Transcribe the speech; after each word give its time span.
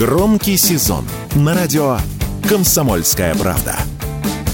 Громкий 0.00 0.56
сезон 0.56 1.06
на 1.34 1.54
радио 1.54 1.98
«Комсомольская 2.48 3.34
правда». 3.34 3.76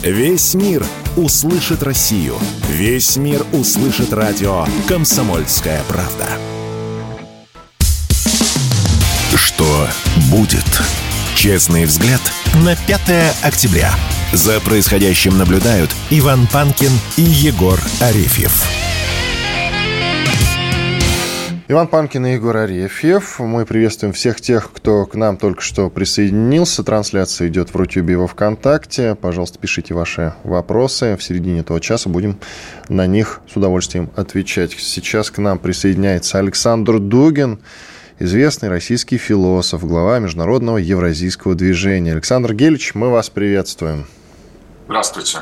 Весь 0.03 0.55
мир 0.55 0.85
услышит 1.15 1.85
Россию. 1.85 2.35
Весь 2.69 3.17
мир 3.17 3.47
услышит 3.53 4.13
радио 4.13 4.67
«Комсомольская 4.89 5.85
правда». 5.87 6.27
Что 9.37 9.87
будет? 10.33 10.67
Честный 11.37 11.85
взгляд 11.85 12.21
на 12.65 12.75
5 12.75 13.37
октября. 13.45 13.95
За 14.33 14.59
происходящим 14.59 15.39
наблюдают 15.39 15.93
Иван 16.11 16.49
Панкин 16.49 16.91
и 17.19 17.23
Егор 17.23 17.79
Арефьев. 18.01 18.86
Иван 21.69 21.89
Панкин 21.89 22.25
и 22.27 22.33
Егор 22.35 22.57
Арефьев. 22.57 23.41
Мы 23.41 23.67
приветствуем 23.67 24.13
всех 24.13 24.41
тех, 24.41 24.71
кто 24.73 25.05
к 25.05 25.17
нам 25.17 25.37
только 25.37 25.63
что 25.63 25.91
присоединился. 25.91 26.85
Трансляция 26.85 27.49
идет 27.49 27.71
в 27.71 27.77
Рутюбе 27.77 28.15
и 28.15 28.17
во 28.17 28.29
Вконтакте. 28.29 29.17
Пожалуйста, 29.17 29.59
пишите 29.59 29.93
ваши 29.93 30.35
вопросы. 30.45 31.17
В 31.17 31.25
середине 31.25 31.61
этого 31.61 31.81
часа 31.81 32.09
будем 32.09 32.39
на 32.89 33.09
них 33.09 33.41
с 33.53 33.57
удовольствием 33.57 34.11
отвечать. 34.15 34.77
Сейчас 34.79 35.33
к 35.33 35.39
нам 35.39 35.59
присоединяется 35.59 36.39
Александр 36.39 37.01
Дугин, 37.01 37.59
известный 38.21 38.69
российский 38.69 39.19
философ, 39.19 39.85
глава 39.85 40.21
Международного 40.21 40.77
евразийского 40.77 41.57
движения. 41.57 42.13
Александр 42.13 42.55
Гельевич, 42.55 42.95
мы 42.95 43.11
вас 43.11 43.29
приветствуем. 43.29 44.07
Здравствуйте. 44.85 45.39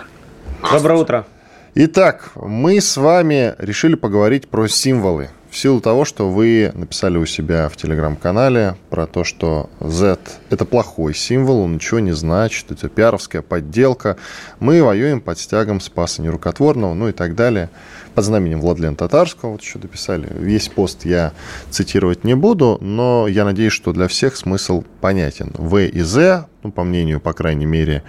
Здравствуйте. 0.61 0.73
Доброе 0.73 0.99
утро. 0.99 1.27
Итак, 1.75 2.31
мы 2.35 2.81
с 2.81 2.97
вами 2.97 3.55
решили 3.59 3.95
поговорить 3.95 4.49
про 4.49 4.69
символы. 4.69 5.29
В 5.55 5.57
силу 5.57 5.81
того, 5.81 6.05
что 6.05 6.29
вы 6.29 6.73
написали 6.75 7.17
у 7.17 7.27
себя 7.27 7.69
в 7.69 7.77
телеграм-канале 7.77 8.75
про 8.91 9.07
то, 9.07 9.23
что 9.23 9.71
Z– 9.79 10.19
это 10.51 10.65
плохой 10.65 11.15
символ, 11.15 11.61
он 11.61 11.75
ничего 11.75 12.01
не 12.01 12.11
значит, 12.11 12.73
это 12.73 12.89
пиаровская 12.89 13.41
подделка, 13.41 14.17
мы 14.59 14.83
воюем 14.83 15.21
под 15.21 15.39
стягом 15.39 15.81
Спаса 15.81 16.23
Нерукотворного, 16.23 16.95
ну 16.95 17.09
и 17.09 17.13
так 17.13 17.37
далее– 17.37 17.71
под 18.15 18.25
знаменем 18.25 18.61
Владлена 18.61 18.95
Татарского, 18.95 19.51
вот 19.51 19.63
еще 19.63 19.79
дописали. 19.79 20.29
Весь 20.39 20.69
пост 20.69 21.05
я 21.05 21.33
цитировать 21.71 22.25
не 22.25 22.35
буду, 22.35 22.79
но 22.81 23.27
я 23.29 23.45
надеюсь, 23.45 23.73
что 23.73 23.93
для 23.93 24.09
всех 24.09 24.37
смысл 24.37 24.85
понятен. 25.01 25.53
В 25.55 25.79
и 25.79 26.01
З, 26.01 26.47
ну, 26.63 26.71
по 26.71 26.85
мнению, 26.85 27.21
по 27.21 27.33
крайней 27.33 27.67
мере, 27.67 28.03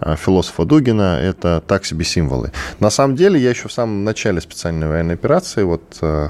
э, 0.00 0.16
философа 0.16 0.64
Дугина, 0.64 1.20
это 1.22 1.62
так 1.66 1.84
себе 1.84 2.04
символы. 2.04 2.52
На 2.80 2.90
самом 2.90 3.16
деле, 3.16 3.40
я 3.40 3.50
еще 3.50 3.68
в 3.68 3.72
самом 3.72 4.04
начале 4.04 4.40
специальной 4.40 4.88
военной 4.88 5.14
операции, 5.14 5.62
вот 5.62 5.82
э, 6.00 6.28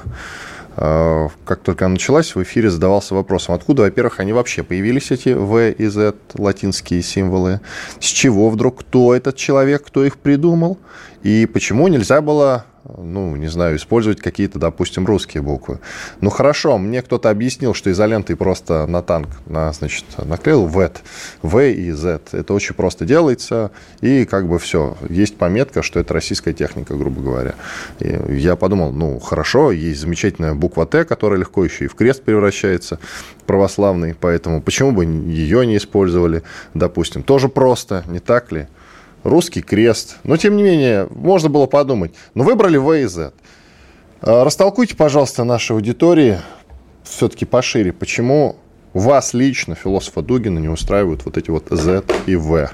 как 0.74 1.60
только 1.62 1.84
она 1.84 1.94
началась, 1.94 2.34
в 2.34 2.42
эфире 2.42 2.70
задавался 2.70 3.14
вопросом, 3.14 3.54
откуда, 3.54 3.82
во-первых, 3.82 4.20
они 4.20 4.32
вообще 4.32 4.62
появились, 4.62 5.10
эти 5.10 5.30
В 5.30 5.70
и 5.70 5.86
Z, 5.86 6.14
латинские 6.34 7.02
символы, 7.02 7.60
с 8.00 8.06
чего 8.06 8.48
вдруг, 8.48 8.80
кто 8.80 9.14
этот 9.14 9.36
человек, 9.36 9.84
кто 9.84 10.04
их 10.04 10.16
придумал, 10.16 10.78
и 11.22 11.46
почему 11.46 11.88
нельзя 11.88 12.20
было 12.20 12.66
ну, 12.98 13.36
не 13.36 13.46
знаю, 13.46 13.76
использовать 13.76 14.20
какие-то, 14.20 14.58
допустим, 14.58 15.06
русские 15.06 15.42
буквы. 15.42 15.78
Ну, 16.20 16.30
хорошо, 16.30 16.78
мне 16.78 17.02
кто-то 17.02 17.30
объяснил, 17.30 17.74
что 17.74 17.90
изолентой 17.90 18.36
просто 18.36 18.86
на 18.86 19.02
танк, 19.02 19.28
на, 19.46 19.72
значит, 19.72 20.04
наклеил 20.18 20.66
VET, 20.66 20.98
V 21.42 21.72
и 21.72 21.90
Z. 21.92 22.20
Это 22.32 22.54
очень 22.54 22.74
просто 22.74 23.04
делается, 23.04 23.70
и 24.00 24.24
как 24.24 24.48
бы 24.48 24.58
все. 24.58 24.96
Есть 25.08 25.36
пометка, 25.36 25.82
что 25.82 26.00
это 26.00 26.14
российская 26.14 26.52
техника, 26.52 26.94
грубо 26.94 27.20
говоря. 27.22 27.54
И 28.00 28.18
я 28.34 28.56
подумал, 28.56 28.92
ну, 28.92 29.18
хорошо, 29.20 29.72
есть 29.72 30.00
замечательная 30.00 30.54
буква 30.54 30.86
Т, 30.86 31.04
которая 31.04 31.38
легко 31.38 31.64
еще 31.64 31.84
и 31.84 31.88
в 31.88 31.94
крест 31.94 32.22
превращается, 32.22 32.98
православный, 33.46 34.14
поэтому 34.14 34.60
почему 34.60 34.92
бы 34.92 35.04
ее 35.04 35.66
не 35.66 35.76
использовали, 35.76 36.42
допустим. 36.74 37.22
Тоже 37.22 37.48
просто, 37.48 38.04
не 38.08 38.18
так 38.18 38.50
ли? 38.52 38.66
Русский 39.22 39.62
крест. 39.62 40.16
Но, 40.24 40.36
тем 40.36 40.56
не 40.56 40.62
менее, 40.62 41.06
можно 41.10 41.48
было 41.48 41.66
подумать. 41.66 42.14
Но 42.34 42.44
выбрали 42.44 42.76
В 42.76 42.92
и 42.92 43.04
Z. 43.06 43.32
А, 44.20 44.44
растолкуйте, 44.44 44.96
пожалуйста, 44.96 45.44
нашей 45.44 45.72
аудитории 45.72 46.40
все-таки 47.04 47.44
пошире, 47.44 47.92
почему 47.92 48.56
вас 48.92 49.34
лично, 49.34 49.74
философа 49.74 50.22
Дугина, 50.22 50.58
не 50.58 50.68
устраивают 50.68 51.24
вот 51.24 51.36
эти 51.36 51.50
вот 51.50 51.66
Z 51.70 52.04
и 52.26 52.36
В? 52.36 52.70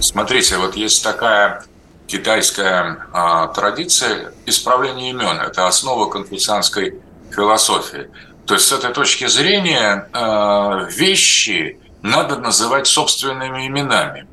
Смотрите, 0.00 0.56
вот 0.56 0.76
есть 0.76 1.02
такая 1.02 1.64
китайская 2.06 2.98
а, 3.12 3.48
традиция 3.48 4.32
исправления 4.46 5.10
имен. 5.10 5.40
Это 5.40 5.66
основа 5.66 6.08
конфуцианской 6.08 6.94
философии. 7.30 8.08
То 8.46 8.54
есть 8.54 8.66
с 8.66 8.72
этой 8.72 8.92
точки 8.92 9.26
зрения 9.26 10.08
а, 10.12 10.88
вещи 10.90 11.78
надо 12.08 12.38
называть 12.38 12.86
собственными 12.86 13.66
именами. 13.66 14.26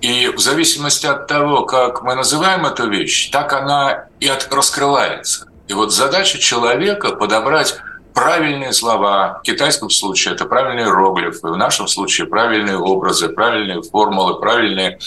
И 0.00 0.28
в 0.28 0.38
зависимости 0.38 1.06
от 1.06 1.26
того, 1.26 1.64
как 1.64 2.02
мы 2.02 2.14
называем 2.14 2.66
эту 2.66 2.88
вещь, 2.88 3.30
так 3.30 3.52
она 3.52 4.06
и 4.20 4.28
от, 4.28 4.52
раскрывается. 4.52 5.46
И 5.68 5.72
вот 5.72 5.92
задача 5.92 6.38
человека 6.38 7.16
подобрать 7.16 7.76
правильные 8.14 8.72
слова. 8.72 9.40
В 9.40 9.42
китайском 9.42 9.90
случае 9.90 10.34
это 10.34 10.46
правильные 10.46 10.86
иероглифы, 10.86 11.48
в 11.48 11.56
нашем 11.56 11.88
случае 11.88 12.26
правильные 12.26 12.78
образы, 12.78 13.28
правильные 13.28 13.82
формулы, 13.82 14.40
правильные 14.40 14.98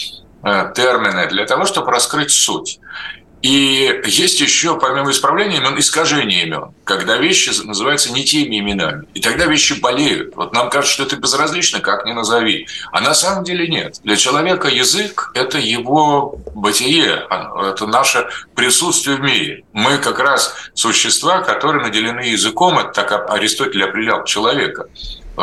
э, 0.43 0.73
термины 0.75 1.27
для 1.27 1.45
того, 1.45 1.65
чтобы 1.65 1.91
раскрыть 1.91 2.31
суть. 2.31 2.79
И 3.41 4.01
есть 4.05 4.41
еще, 4.41 4.77
помимо 4.77 5.11
исправления 5.11 5.57
имен, 5.57 5.79
искажение 5.79 6.43
имен, 6.43 6.73
когда 6.83 7.17
вещи 7.17 7.51
называются 7.63 8.11
не 8.11 8.25
теми 8.25 8.59
именами. 8.59 9.05
И 9.13 9.21
тогда 9.21 9.45
вещи 9.45 9.79
болеют. 9.79 10.35
Вот 10.35 10.53
нам 10.53 10.69
кажется, 10.69 10.93
что 10.93 11.03
это 11.03 11.15
безразлично, 11.15 11.79
как 11.79 12.05
ни 12.05 12.11
назови. 12.11 12.67
А 12.91 12.99
на 12.99 13.13
самом 13.13 13.45
деле 13.45 13.67
нет. 13.67 13.99
Для 14.03 14.17
человека 14.17 14.67
язык– 14.67 15.31
это 15.33 15.57
его 15.57 16.37
бытие, 16.53 17.27
это 17.29 17.87
наше 17.87 18.27
присутствие 18.55 19.15
в 19.15 19.21
мире. 19.21 19.63
Мы 19.71 19.97
как 19.99 20.19
раз 20.19 20.53
существа, 20.73 21.41
которые 21.41 21.83
наделены 21.83 22.21
языком, 22.21 22.77
это 22.77 22.91
так 22.91 23.29
Аристотель 23.31 23.83
определял 23.83 24.25
человека. 24.25 24.87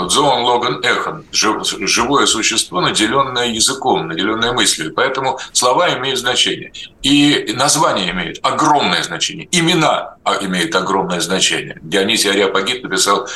Зоон 0.08 0.42
Логан 0.42 0.80
Эхон, 0.82 1.24
живое 1.32 2.26
существо, 2.26 2.80
наделенное 2.80 3.46
языком, 3.46 4.08
наделенное 4.08 4.52
мыслью. 4.52 4.92
Поэтому 4.94 5.38
слова 5.52 5.96
имеют 5.98 6.18
значение. 6.18 6.72
И 7.02 7.54
название 7.56 8.10
имеет 8.10 8.38
огромное 8.42 9.02
значение. 9.02 9.48
Имена 9.50 10.16
а, 10.24 10.36
имеют 10.44 10.74
огромное 10.74 11.20
значение. 11.20 11.78
Дионисий 11.82 12.30
Ариапагит 12.30 12.82
написал 12.82 13.28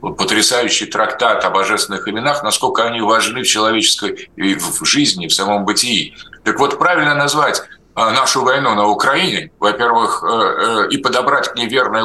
потрясающий 0.00 0.86
трактат 0.86 1.44
о 1.44 1.50
божественных 1.50 2.06
именах, 2.08 2.42
насколько 2.42 2.84
они 2.84 3.00
важны 3.00 3.42
в 3.42 3.46
человеческой 3.46 4.28
в 4.36 4.84
жизни, 4.84 5.26
в 5.26 5.34
самом 5.34 5.64
бытии. 5.64 6.14
Так 6.44 6.58
вот, 6.58 6.78
правильно 6.78 7.14
назвать 7.14 7.62
нашу 7.96 8.42
войну 8.42 8.74
на 8.74 8.88
Украине, 8.88 9.50
во-первых, 9.58 10.22
э, 10.22 10.26
э, 10.26 10.88
и 10.90 10.98
подобрать 10.98 11.48
к 11.48 11.54
ней 11.54 11.68
верный 11.68 12.02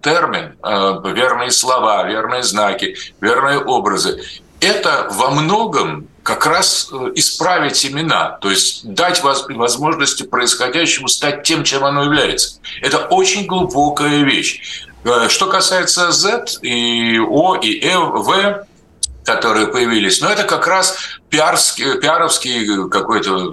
термин, 0.00 0.56
э, 0.62 1.12
верные 1.12 1.50
слова, 1.50 2.04
верные 2.04 2.42
знаки, 2.42 2.96
верные 3.20 3.58
образы, 3.58 4.22
это 4.60 5.08
во 5.10 5.30
многом 5.30 6.08
как 6.22 6.46
раз 6.46 6.90
исправить 7.14 7.84
имена, 7.84 8.38
то 8.40 8.50
есть 8.50 8.84
дать 8.84 9.22
возможности 9.22 10.22
происходящему 10.22 11.08
стать 11.08 11.42
тем, 11.42 11.62
чем 11.62 11.84
оно 11.84 12.04
является. 12.04 12.60
Это 12.80 12.98
очень 12.98 13.46
глубокая 13.46 14.22
вещь. 14.22 14.86
Что 15.28 15.46
касается 15.46 16.10
Z 16.10 16.58
и 16.62 17.18
O 17.18 17.54
и 17.54 17.80
V, 17.94 18.66
которые 19.24 19.66
появились, 19.68 20.20
но 20.20 20.30
это 20.30 20.44
как 20.44 20.66
раз 20.66 20.96
пиарский, 21.36 22.00
пиаровский 22.00 22.88
какой-то 22.88 23.52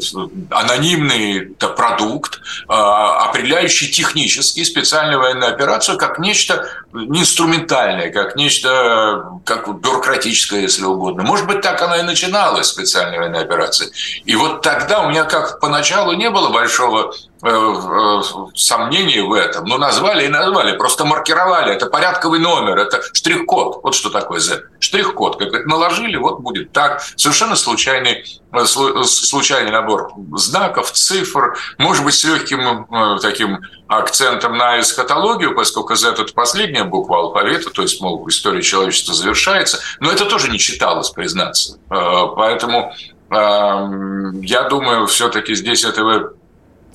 анонимный 0.52 1.48
продукт, 1.76 2.40
а, 2.70 3.26
определяющий 3.26 3.92
технически 3.92 4.64
специальную 4.64 5.20
военную 5.20 5.52
операцию 5.52 5.98
как 5.98 6.18
нечто 6.18 6.66
инструментальное, 6.94 8.10
как 8.12 8.36
нечто 8.36 9.26
как 9.46 9.68
бюрократическое, 9.81 10.62
если 10.62 10.86
угодно. 10.86 11.24
Может 11.24 11.48
быть, 11.48 11.62
так 11.62 11.81
она 11.81 11.98
и 11.98 12.04
начиналась, 12.04 12.68
специальная 12.68 13.19
военная 13.19 13.42
операция. 13.42 13.90
И 14.25 14.36
вот 14.36 14.62
тогда 14.62 15.02
у 15.02 15.10
меня 15.10 15.25
как 15.25 15.60
поначалу 15.60 16.13
не 16.13 16.30
было 16.30 16.50
большого 16.50 17.13
э, 17.42 17.48
э, 17.50 18.22
сомнений 18.56 19.19
в 19.22 19.34
этом. 19.34 19.66
Но 19.66 19.78
назвали 19.78 20.25
и 20.25 20.30
назвали, 20.30 20.78
просто 20.78 21.04
маркировали. 21.04 21.74
Это 21.74 21.88
порядковый 21.88 22.40
номер, 22.40 22.78
это 22.78 23.02
штрих-код. 23.13 23.81
Вот 23.84 23.96
что 23.96 24.10
такое 24.10 24.40
Z. 24.40 24.63
Штрих-код. 24.80 25.38
Как 25.38 25.50
это 25.50 25.68
наложили, 25.68 26.16
вот 26.16 26.40
будет 26.40 26.72
так. 26.72 27.02
Совершенно 27.16 27.56
случайный, 27.74 28.24
э, 28.52 28.66
случайный 28.66 29.72
набор 29.72 30.12
знаков, 30.36 30.92
цифр, 30.92 31.58
может 31.78 32.06
быть, 32.06 32.14
с 32.14 32.24
легким 32.24 32.86
э, 32.86 33.20
таким 33.22 33.60
акцентом 33.88 34.58
на 34.58 34.80
эсхатологию, 34.80 35.56
поскольку 35.56 35.96
Z– 35.96 36.10
это 36.12 36.25
последняя 36.34 36.84
буква 36.84 37.18
алфавита, 37.18 37.70
то 37.72 37.81
есть, 37.81 38.00
мол, 38.02 38.28
история 38.30 38.62
человечества 38.62 39.14
завершается, 39.14 39.80
но 40.00 40.12
это 40.12 40.25
тоже 40.25 40.50
не 40.50 40.60
читалось, 40.60 41.10
признаться. 41.10 41.80
Э, 41.90 42.28
поэтому 42.36 42.94
я 43.31 44.68
думаю, 44.69 45.08
все-таки 45.08 45.56
здесь 45.56 45.86
этого 45.86 46.34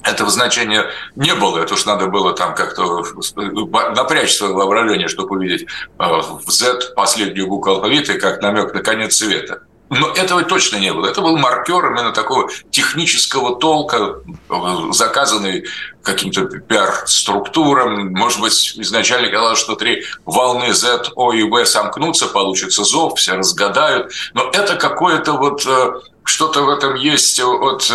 этого 0.03 0.31
значения 0.31 0.87
не 1.17 1.35
было. 1.35 1.59
Это 1.59 1.75
уж 1.75 1.85
надо 1.85 2.07
было 2.07 2.33
там 2.33 2.55
как-то 2.55 3.05
напрячь 3.95 4.35
свое 4.35 4.55
воображение, 4.55 5.09
чтобы 5.09 5.37
увидеть 5.37 5.63
э, 5.63 5.67
в 5.99 6.51
Z 6.51 6.95
последнюю 6.95 7.49
букву 7.49 7.73
алфавита 7.73 8.15
как 8.15 8.41
намек 8.43 8.73
на 8.75 8.81
конец 8.81 9.17
света. 9.17 9.63
Но 9.90 10.08
этого 10.08 10.43
точно 10.43 10.76
не 10.76 10.93
было. 10.93 11.06
Это 11.06 11.20
был 11.20 11.37
маркер 11.38 11.87
именно 11.87 12.12
такого 12.12 12.50
технического 12.70 13.56
толка, 13.56 14.20
заказанный 14.90 15.64
каким-то 16.02 16.44
пиар-структурам. 16.44 18.12
Может 18.12 18.40
быть, 18.40 18.75
изначально 18.76 19.31
казалось, 19.31 19.58
что 19.58 19.76
три 19.76 20.05
волны 20.25 20.73
Z, 20.73 21.11
O 21.17 21.32
и 21.32 21.43
V 21.43 21.64
сомкнутся, 21.67 22.29
получится 22.29 22.85
зов, 22.85 23.19
все 23.19 23.35
разгадают. 23.35 24.12
Но 24.35 24.50
это 24.52 24.76
какое-то 24.76 25.32
вот 25.32 25.67
э, 25.67 25.93
что-то 26.25 26.62
в 26.62 26.69
этом 26.69 26.94
есть 26.94 27.40
от 27.40 27.90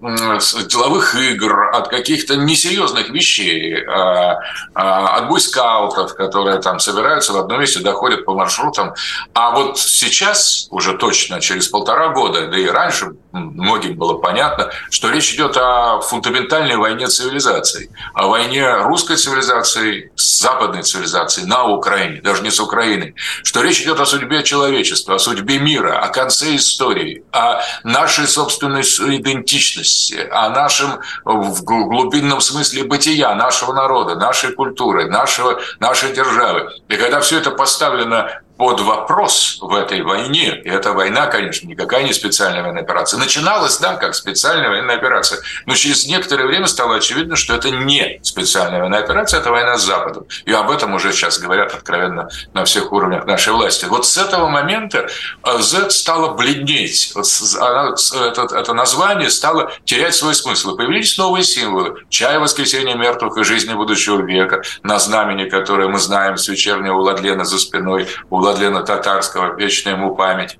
деловых 0.00 1.14
игр, 1.14 1.70
от 1.74 1.88
каких-то 1.88 2.36
несерьезных 2.36 3.10
вещей, 3.10 3.84
а, 3.84 4.38
а, 4.74 5.16
от 5.16 5.28
буйскаутов, 5.28 6.14
которые 6.14 6.60
там 6.60 6.78
собираются 6.78 7.32
в 7.32 7.36
одном 7.36 7.60
месте, 7.60 7.80
доходят 7.80 8.24
по 8.24 8.34
маршрутам. 8.34 8.94
А 9.34 9.50
вот 9.50 9.78
сейчас, 9.78 10.68
уже 10.70 10.96
точно 10.96 11.40
через 11.40 11.68
полтора 11.68 12.08
года, 12.08 12.46
да 12.46 12.58
и 12.58 12.66
раньше 12.66 13.12
многим 13.32 13.96
было 13.96 14.14
понятно, 14.14 14.70
что 14.90 15.10
речь 15.10 15.34
идет 15.34 15.56
о 15.56 16.00
фундаментальной 16.00 16.76
войне 16.76 17.08
цивилизаций, 17.08 17.90
о 18.14 18.28
войне 18.28 18.76
русской 18.82 19.16
цивилизации 19.16 20.12
с 20.14 20.40
западной 20.40 20.82
цивилизацией 20.82 21.46
на 21.46 21.66
Украине, 21.66 22.20
даже 22.22 22.42
не 22.42 22.50
с 22.50 22.60
Украиной, 22.60 23.14
что 23.42 23.62
речь 23.62 23.80
идет 23.80 23.98
о 24.00 24.06
судьбе 24.06 24.42
человечества, 24.42 25.16
о 25.16 25.18
судьбе 25.18 25.58
мира, 25.58 25.98
о 25.98 26.08
конце 26.08 26.54
истории, 26.56 27.24
о 27.32 27.60
нашей 27.82 28.28
собственной 28.28 28.82
идентичности, 28.82 29.87
личности, 29.88 30.28
о 30.30 30.50
нашем 30.50 31.00
в 31.24 31.62
глубинном 31.62 32.40
смысле 32.40 32.84
бытия 32.84 33.34
нашего 33.34 33.72
народа, 33.72 34.16
нашей 34.16 34.52
культуры, 34.52 35.06
нашего, 35.06 35.60
нашей 35.80 36.12
державы. 36.12 36.70
И 36.88 36.96
когда 36.96 37.20
все 37.20 37.38
это 37.38 37.50
поставлено 37.50 38.30
под 38.58 38.80
вопрос 38.80 39.58
в 39.60 39.72
этой 39.72 40.02
войне, 40.02 40.60
и 40.64 40.68
эта 40.68 40.92
война, 40.92 41.26
конечно, 41.26 41.68
никакая 41.68 42.02
не 42.02 42.12
специальная 42.12 42.62
военная 42.62 42.82
операция, 42.82 43.18
начиналась, 43.18 43.78
да, 43.78 43.94
как 43.94 44.16
специальная 44.16 44.68
военная 44.68 44.96
операция, 44.96 45.40
но 45.64 45.74
через 45.74 46.06
некоторое 46.06 46.44
время 46.44 46.66
стало 46.66 46.96
очевидно, 46.96 47.36
что 47.36 47.54
это 47.54 47.70
не 47.70 48.18
специальная 48.22 48.80
военная 48.80 48.98
операция, 48.98 49.38
это 49.38 49.52
война 49.52 49.78
с 49.78 49.84
Западом. 49.84 50.26
И 50.44 50.52
об 50.52 50.70
этом 50.72 50.92
уже 50.92 51.12
сейчас 51.12 51.38
говорят 51.38 51.72
откровенно 51.72 52.28
на 52.52 52.64
всех 52.64 52.90
уровнях 52.90 53.26
нашей 53.26 53.52
власти. 53.52 53.84
Вот 53.84 54.06
с 54.06 54.18
этого 54.18 54.48
момента 54.48 55.08
э, 55.44 55.58
Z 55.60 55.90
стало 55.90 56.34
бледнеть, 56.34 57.14
она, 57.60 57.94
это, 58.26 58.56
это 58.56 58.74
название 58.74 59.30
стало 59.30 59.70
терять 59.84 60.16
свой 60.16 60.34
смысл. 60.34 60.76
Появились 60.76 61.16
новые 61.16 61.44
символы. 61.44 62.02
Чай 62.08 62.38
воскресения 62.38 62.96
мертвых 62.96 63.38
и 63.38 63.44
жизни 63.44 63.74
будущего 63.74 64.20
века, 64.20 64.62
на 64.82 64.98
знамени, 64.98 65.48
которое 65.48 65.86
мы 65.86 66.00
знаем 66.00 66.36
с 66.36 66.48
вечернего 66.48 66.96
Владлена 66.96 67.44
за 67.44 67.58
спиной, 67.58 68.08
у 68.30 68.47
Владлена 68.48 68.82
Татарского, 68.82 69.54
вечная 69.56 69.92
ему 69.92 70.14
память. 70.16 70.58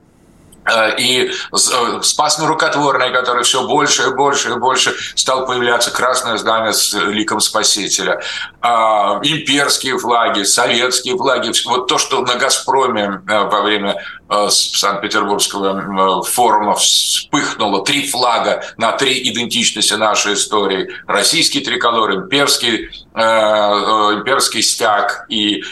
Э, 0.69 0.94
и 0.99 1.31
э, 1.31 2.03
спас 2.03 2.38
рукотворный, 2.38 3.11
который 3.12 3.44
все 3.44 3.67
больше 3.67 4.09
и 4.09 4.15
больше 4.15 4.50
и 4.50 4.55
больше 4.55 4.94
стал 5.15 5.47
появляться, 5.47 5.91
красное 5.91 6.37
знамя 6.37 6.73
с 6.73 6.93
ликом 6.93 7.41
Спасителя, 7.41 8.20
а, 8.61 9.20
имперские 9.23 9.99
флаги, 9.99 10.43
советские 10.43 11.17
флаги, 11.17 11.53
вот 11.67 11.88
то, 11.88 11.99
что 11.99 12.20
на 12.20 12.35
«Газпроме» 12.37 13.23
э, 13.29 13.38
во 13.44 13.62
время 13.62 14.03
Санкт-Петербургского 14.29 16.23
форума 16.23 16.75
вспыхнуло 16.75 17.82
три 17.82 18.06
флага 18.06 18.62
на 18.76 18.93
три 18.93 19.26
идентичности 19.31 19.94
нашей 19.94 20.35
истории. 20.35 20.91
Российский 21.06 21.61
триколор, 21.61 22.12
имперский, 22.14 22.91
имперский 23.14 24.61
стяг 24.61 25.25
и 25.31 25.64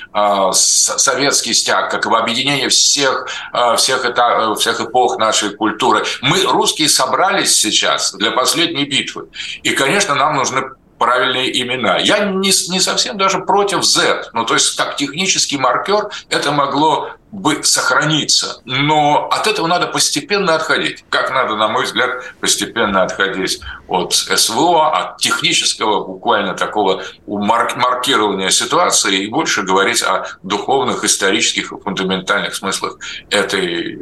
советский 0.52 1.52
стяг, 1.52 1.90
как 1.90 2.06
в 2.06 2.14
объединение 2.14 2.70
всех, 2.70 3.28
всех, 3.76 4.06
это, 4.06 4.54
всех 4.54 4.80
эпох 4.86 5.18
нашей 5.18 5.54
культуры. 5.54 6.04
Мы, 6.22 6.42
русские, 6.44 6.88
собрались 6.88 7.56
сейчас 7.56 8.12
для 8.14 8.30
последней 8.30 8.84
битвы. 8.84 9.28
И, 9.62 9.70
конечно, 9.70 10.14
нам 10.14 10.36
нужны 10.36 10.62
правильные 10.98 11.62
имена. 11.62 11.98
Я 11.98 12.24
не, 12.26 12.52
не 12.70 12.80
совсем 12.80 13.18
даже 13.18 13.40
против 13.40 13.84
Z. 13.84 14.30
Ну, 14.32 14.44
то 14.44 14.54
есть, 14.54 14.76
как 14.76 14.96
технический 14.96 15.58
маркер 15.58 16.08
это 16.30 16.52
могло 16.52 17.10
бы 17.36 17.62
сохраниться. 17.62 18.60
Но 18.64 19.28
от 19.30 19.46
этого 19.46 19.66
надо 19.66 19.86
постепенно 19.86 20.54
отходить. 20.54 21.04
Как 21.10 21.30
надо, 21.30 21.56
на 21.56 21.68
мой 21.68 21.84
взгляд, 21.84 22.10
постепенно 22.40 23.02
отходить 23.02 23.60
от 23.88 24.14
СВО, 24.14 24.90
от 24.90 25.18
технического 25.18 26.04
буквально 26.04 26.54
такого 26.54 27.02
маркирования 27.26 28.48
ситуации 28.48 29.24
и 29.24 29.30
больше 29.30 29.62
говорить 29.62 30.02
о 30.02 30.26
духовных, 30.42 31.04
исторических 31.04 31.72
и 31.72 31.76
фундаментальных 31.80 32.54
смыслах 32.54 32.98
этой 33.30 33.98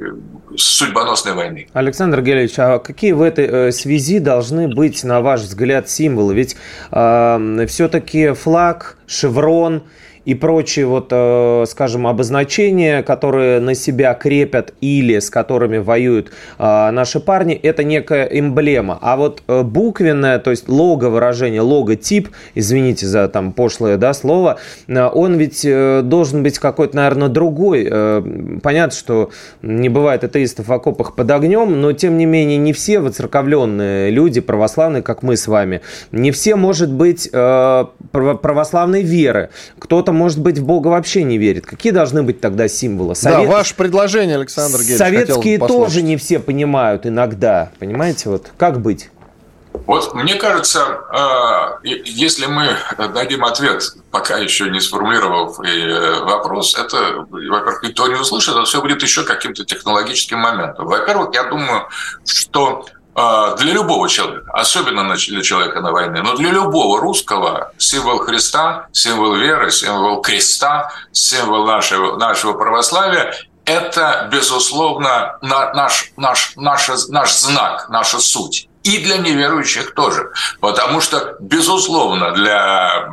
судьбоносной 0.57 1.35
войны. 1.35 1.69
Александр 1.73 2.23
Гелевич, 2.23 2.55
а 2.59 2.79
какие 2.79 3.13
в 3.13 3.23
этой 3.23 3.47
э, 3.47 3.73
связи 3.73 4.21
должны 4.21 4.69
быть, 4.69 5.03
на 5.03 5.21
ваш 5.21 5.41
взгляд, 5.41 5.91
символы? 5.91 6.35
Ведь 6.35 6.57
э, 6.93 7.67
все-таки 7.69 8.33
флаг, 8.33 8.97
шеврон– 9.07 9.83
и 10.25 10.35
прочие 10.35 10.87
вот, 10.87 11.09
э, 11.11 11.65
скажем, 11.69 12.07
обозначения, 12.07 13.03
которые 13.03 13.61
на 13.61 13.75
себя 13.75 14.15
крепят 14.15 14.73
или 14.81 15.19
с 15.19 15.31
которыми 15.31 15.79
воюют 15.79 16.31
э, 16.59 16.91
наши 16.91 17.21
парни, 17.21 17.55
это 17.55 17.85
некая 17.85 18.25
эмблема. 18.25 18.99
А 19.03 19.17
вот 19.17 19.43
э, 19.47 19.63
буквенное, 19.63 20.39
то 20.39 20.51
есть 20.51 20.69
лого 20.69 21.09
выражение, 21.09 21.61
логотип, 21.61 22.31
извините 22.55 23.07
за 23.07 23.29
там 23.29 23.53
пошлое 23.53 23.97
да, 23.97 24.15
слово, 24.15 24.59
он 24.89 25.35
ведь 25.35 25.67
должен 26.09 26.43
быть 26.43 26.59
какой-то, 26.59 26.97
наверное, 26.97 27.29
другой. 27.29 27.91
Понятно, 28.63 28.97
что 28.97 29.31
не 29.63 29.89
бывает 29.89 30.25
атеистов 30.25 30.69
в 30.69 30.73
окопах 30.73 31.15
под 31.15 31.31
огнем, 31.31 31.81
но 31.81 31.93
тем 31.93 32.17
не 32.17 32.27
менее 32.27 32.59
не 32.59 32.73
все 32.73 33.01
воцерковленные 33.01 34.11
люди, 34.11 34.41
православные, 34.41 35.03
как 35.03 35.23
мы 35.23 35.37
с 35.37 35.47
вами, 35.49 35.81
не 36.13 36.31
все, 36.31 36.57
может 36.57 36.93
быть, 36.93 37.31
православной 37.31 39.03
веры. 39.03 39.51
Кто-то 39.79 40.13
может 40.15 40.41
быть, 40.41 40.59
в 40.59 40.65
Бога 40.65 40.89
вообще 40.89 41.23
не 41.23 41.39
верит. 41.39 41.67
Какие 41.67 41.93
должны 41.93 42.23
быть 42.23 42.41
тогда 42.41 42.69
символы? 42.69 43.15
Совет... 43.15 43.49
Да, 43.49 43.57
ваше 43.57 43.75
предложение, 43.75 44.37
Александр 44.37 44.79
Герич, 44.81 44.99
Советские 44.99 45.59
тоже 45.59 46.03
не 46.03 46.17
все 46.17 46.39
понимают 46.39 47.07
иногда. 47.07 47.71
Понимаете, 47.79 48.31
вот 48.31 48.51
как 48.57 48.81
быть? 48.81 49.11
Вот 49.87 50.15
мне 50.15 50.37
кажется, 50.37 51.01
э, 51.83 51.89
если 52.05 52.47
мы 52.47 52.77
дадим 53.13 53.45
ответ, 53.45 53.83
пока 54.11 54.39
еще 54.39 54.71
не 54.71 54.81
сформулировав 54.81 55.59
э, 55.61 56.21
вопрос, 56.25 56.79
это, 56.79 57.27
во-первых, 57.29 57.83
никто 57.83 58.07
не 58.07 58.15
услышит, 58.15 58.55
это 58.55 58.65
все 58.65 58.81
будет 58.81 59.03
еще 59.03 59.25
каким-то 59.25 59.65
технологическим 59.65 60.39
моментом. 60.39 60.87
Во-первых, 60.87 61.35
я 61.35 61.45
думаю, 61.45 61.89
что 62.25 62.87
а, 62.87 63.04
для 63.15 63.73
любого 63.73 64.09
человека, 64.09 64.51
особенно 64.53 65.15
для 65.15 65.43
человека 65.43 65.81
на 65.81 65.93
войне, 65.93 66.23
но 66.23 66.35
для 66.35 66.51
любого 66.51 67.01
русского 67.01 67.73
символ 67.79 68.19
Христа, 68.19 68.89
символ 68.93 69.35
веры, 69.35 69.71
символ 69.71 70.21
креста, 70.21 70.93
символ 71.13 71.65
нашего, 71.67 72.17
нашего 72.17 72.55
православия– 72.55 73.35
это, 73.65 74.29
безусловно, 74.31 75.39
наш, 75.41 76.13
наш, 76.17 76.53
наш, 76.57 76.91
наш 77.09 77.33
знак, 77.35 77.89
наша 77.89 78.19
суть. 78.19 78.69
И 78.83 78.99
для 78.99 79.17
неверующих 79.17 79.95
тоже. 79.95 80.31
Потому 80.61 81.01
что, 81.01 81.37
безусловно, 81.41 82.33
для 82.33 83.09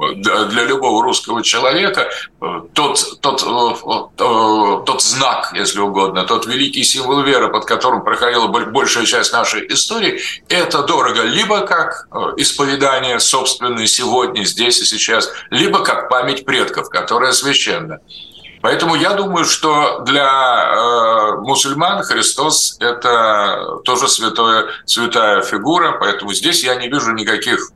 для 0.00 0.64
любого 0.64 1.02
русского 1.02 1.42
человека 1.42 2.08
э, 2.40 2.60
тот, 2.72 3.20
тот, 3.20 3.42
э, 3.42 4.04
э, 4.18 4.82
тот 4.86 5.02
знак, 5.02 5.52
если 5.54 5.80
угодно, 5.80 6.24
тот 6.24 6.46
великий 6.46 6.82
символ 6.84 7.22
веры, 7.22 7.48
под 7.48 7.66
которым 7.66 8.02
проходила 8.02 8.46
большая 8.46 9.04
часть 9.04 9.32
нашей 9.32 9.66
истории, 9.72 10.20
это 10.48 10.82
дорого 10.82 11.22
либо 11.22 11.60
как 11.60 12.08
исповедание 12.36 13.20
собственное 13.20 13.86
сегодня, 13.86 14.44
здесь 14.44 14.80
и 14.80 14.84
сейчас, 14.84 15.30
либо 15.50 15.80
как 15.80 16.08
память 16.08 16.44
предков, 16.44 16.88
которая 16.88 17.32
священна. 17.32 18.00
Поэтому 18.62 18.94
я 18.94 19.14
думаю, 19.14 19.44
что 19.44 20.00
для 20.00 20.26
э, 20.26 21.40
мусульман 21.40 22.02
Христос– 22.02 22.76
это 22.80 23.78
тоже 23.84 24.06
святое, 24.08 24.66
святая 24.84 25.40
фигура, 25.42 25.96
поэтому 25.98 26.34
здесь 26.34 26.62
я 26.62 26.74
не 26.74 26.88
вижу 26.88 27.12
никаких 27.12 27.70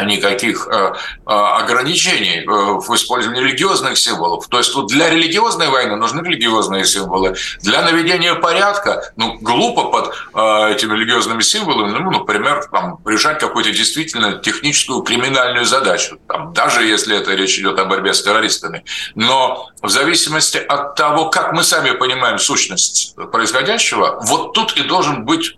никаких 0.00 0.68
э, 0.68 0.72
э, 0.72 1.30
ограничений 1.30 2.40
э, 2.40 2.46
в 2.46 2.94
использовании 2.94 3.42
религиозных 3.42 3.98
символов. 3.98 4.48
То 4.48 4.58
есть 4.58 4.74
вот 4.74 4.88
для 4.88 5.10
религиозной 5.10 5.68
войны 5.68 5.96
нужны 5.96 6.26
религиозные 6.26 6.84
символы. 6.84 7.34
Для 7.60 7.82
наведения 7.82 8.34
порядка, 8.34 9.12
ну, 9.16 9.38
глупо 9.40 9.84
под 9.84 10.14
этими 10.32 10.94
религиозными 10.94 11.42
символами, 11.42 11.98
ну, 11.98 12.10
например, 12.10 12.64
там, 12.70 12.98
решать 13.04 13.38
какую-то 13.38 13.70
действительно 13.70 14.34
техническую 14.34 15.02
криминальную 15.02 15.64
задачу, 15.64 16.18
там, 16.28 16.52
даже 16.52 16.84
если 16.84 17.16
это 17.16 17.34
речь 17.34 17.58
идет 17.58 17.78
о 17.78 17.84
борьбе 17.84 18.14
с 18.14 18.22
террористами. 18.22 18.84
Но 19.14 19.68
в 19.82 19.88
зависимости 19.88 20.58
от 20.58 20.94
того, 20.94 21.28
как 21.28 21.52
мы 21.52 21.62
сами 21.62 21.90
понимаем 21.92 22.38
сущность 22.38 23.14
происходящего, 23.32 24.20
вот 24.22 24.52
тут 24.52 24.76
и 24.76 24.82
должен 24.82 25.24
быть 25.24 25.56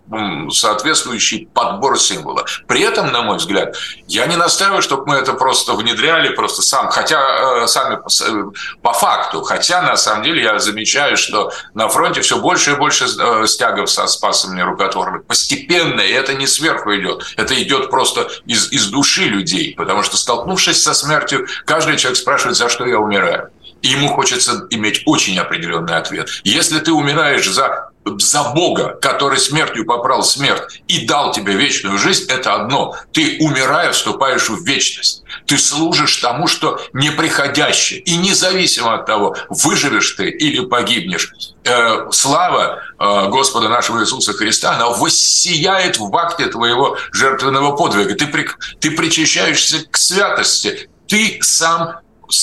соответствующий 0.51 1.47
подбор 1.53 1.99
символа. 1.99 2.45
При 2.67 2.81
этом, 2.81 3.11
на 3.11 3.21
мой 3.21 3.37
взгляд, 3.37 3.75
я 4.07 4.24
не 4.25 4.35
настаиваю, 4.35 4.81
чтобы 4.81 5.05
мы 5.07 5.15
это 5.15 5.33
просто 5.33 5.73
внедряли, 5.73 6.29
просто 6.29 6.61
сам, 6.61 6.89
хотя 6.89 7.63
э, 7.63 7.67
сами 7.67 7.95
по, 7.95 8.07
э, 8.07 8.43
по 8.81 8.93
факту, 8.93 9.41
хотя 9.41 9.81
на 9.81 9.97
самом 9.97 10.23
деле 10.23 10.43
я 10.43 10.59
замечаю, 10.59 11.17
что 11.17 11.51
на 11.73 11.89
фронте 11.89 12.21
все 12.21 12.37
больше 12.37 12.71
и 12.71 12.75
больше 12.75 13.05
э, 13.05 13.47
стягов 13.47 13.89
со 13.89 14.07
спасами 14.07 14.61
рукотворных. 14.61 15.25
Постепенно, 15.25 16.01
и 16.01 16.11
это 16.11 16.33
не 16.33 16.47
сверху 16.47 16.95
идет, 16.95 17.33
это 17.37 17.61
идет 17.61 17.89
просто 17.89 18.29
из, 18.45 18.71
из 18.71 18.87
души 18.87 19.25
людей, 19.25 19.75
потому 19.75 20.03
что 20.03 20.17
столкнувшись 20.17 20.81
со 20.81 20.93
смертью, 20.93 21.47
каждый 21.65 21.97
человек 21.97 22.17
спрашивает, 22.17 22.57
за 22.57 22.69
что 22.69 22.85
я 22.85 22.99
умираю. 22.99 23.49
И 23.81 23.89
ему 23.89 24.09
хочется 24.09 24.65
иметь 24.71 25.03
очень 25.05 25.37
определенный 25.37 25.97
ответ. 25.97 26.29
Если 26.43 26.79
ты 26.79 26.91
умираешь 26.91 27.47
за 27.47 27.91
за 28.05 28.43
Бога, 28.55 28.97
который 29.01 29.39
смертью 29.39 29.85
попрал 29.85 30.23
смерть 30.23 30.81
и 30.87 31.05
дал 31.05 31.31
тебе 31.31 31.53
вечную 31.53 31.97
жизнь, 31.97 32.25
это 32.29 32.53
одно. 32.53 32.95
Ты, 33.11 33.37
умирая, 33.39 33.91
вступаешь 33.91 34.49
в 34.49 34.63
вечность. 34.63 35.23
Ты 35.47 35.57
служишь 35.57 36.17
тому, 36.17 36.47
что 36.47 36.79
неприходящее. 36.93 37.99
И 38.01 38.17
независимо 38.17 38.95
от 38.95 39.05
того, 39.05 39.35
выживешь 39.49 40.11
ты 40.11 40.29
или 40.29 40.63
погибнешь, 40.65 41.33
э, 41.63 42.11
слава 42.11 42.83
э, 42.99 43.29
Господа 43.29 43.69
нашего 43.69 44.01
Иисуса 44.01 44.33
Христа, 44.33 44.75
она 44.75 44.89
воссияет 44.89 45.97
в 45.97 46.15
акте 46.15 46.45
твоего 46.45 46.97
жертвенного 47.11 47.75
подвига. 47.75 48.15
Ты, 48.15 48.27
при, 48.27 48.47
ты 48.79 48.91
причащаешься 48.91 49.85
к 49.89 49.97
святости. 49.97 50.89
Ты 51.07 51.39
сам 51.41 51.99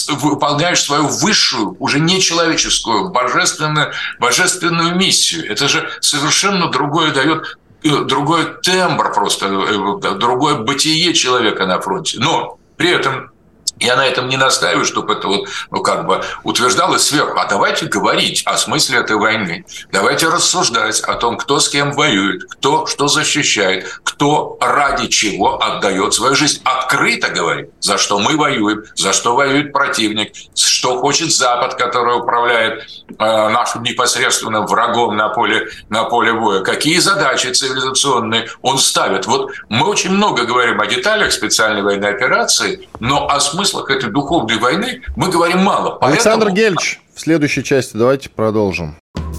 выполняешь 0.08 0.82
свою 0.82 1.08
высшую, 1.08 1.76
уже 1.78 2.00
нечеловеческую, 2.00 3.10
божественную, 3.10 3.92
божественную 4.18 4.94
миссию. 4.94 5.50
Это 5.50 5.68
же 5.68 5.90
совершенно 6.00 6.68
другое 6.68 7.12
дает 7.12 7.58
э, 7.82 8.04
другой 8.04 8.54
тембр 8.62 9.12
просто, 9.12 9.46
э, 9.46 10.14
другое 10.18 10.56
бытие 10.56 11.12
человека 11.14 11.66
на 11.66 11.80
фронте. 11.80 12.18
Но 12.20 12.58
при 12.76 12.90
этом 12.90 13.31
я 13.82 13.96
на 13.96 14.06
этом 14.06 14.28
не 14.28 14.36
настаиваю, 14.36 14.84
чтобы 14.84 15.14
это 15.14 15.28
вот, 15.28 15.48
ну, 15.70 15.82
как 15.82 16.06
бы 16.06 16.22
утверждалось 16.44 17.02
сверху. 17.02 17.38
А 17.38 17.46
давайте 17.46 17.86
говорить 17.86 18.42
о 18.46 18.56
смысле 18.56 18.98
этой 18.98 19.16
войны. 19.16 19.64
Давайте 19.90 20.28
рассуждать 20.28 21.00
о 21.00 21.14
том, 21.14 21.36
кто 21.36 21.58
с 21.58 21.68
кем 21.68 21.92
воюет, 21.92 22.44
кто 22.44 22.86
что 22.86 23.08
защищает, 23.08 24.00
кто 24.04 24.56
ради 24.60 25.08
чего 25.08 25.62
отдает 25.62 26.14
свою 26.14 26.34
жизнь. 26.34 26.60
Открыто 26.64 27.28
говорить, 27.28 27.70
за 27.80 27.98
что 27.98 28.18
мы 28.18 28.36
воюем, 28.36 28.84
за 28.94 29.12
что 29.12 29.34
воюет 29.34 29.72
противник, 29.72 30.32
что 30.54 30.98
хочет 30.98 31.32
Запад, 31.32 31.74
который 31.74 32.18
управляет 32.18 32.84
э, 33.08 33.14
нашим 33.18 33.82
непосредственным 33.82 34.66
врагом 34.66 35.16
на 35.16 35.28
поле, 35.28 35.68
на 35.88 36.04
поле 36.04 36.32
боя, 36.32 36.60
какие 36.60 36.98
задачи 36.98 37.48
цивилизационные 37.48 38.48
он 38.62 38.78
ставит. 38.78 39.26
Вот 39.26 39.50
мы 39.68 39.86
очень 39.86 40.10
много 40.10 40.44
говорим 40.44 40.80
о 40.80 40.86
деталях 40.86 41.32
специальной 41.32 41.82
военной 41.82 42.10
операции, 42.10 42.88
но 43.00 43.28
о 43.28 43.40
смысле 43.40 43.71
смыслах 43.72 43.90
этой 43.90 44.10
духовной 44.10 44.58
войны 44.58 45.02
мы 45.16 45.30
говорим 45.30 45.60
мало. 45.60 45.92
Поэтому... 45.92 46.12
Александр 46.12 46.50
Гельч, 46.50 47.00
в 47.14 47.20
следующей 47.20 47.64
части 47.64 47.96
давайте 47.96 48.28
продолжим. 48.28 48.96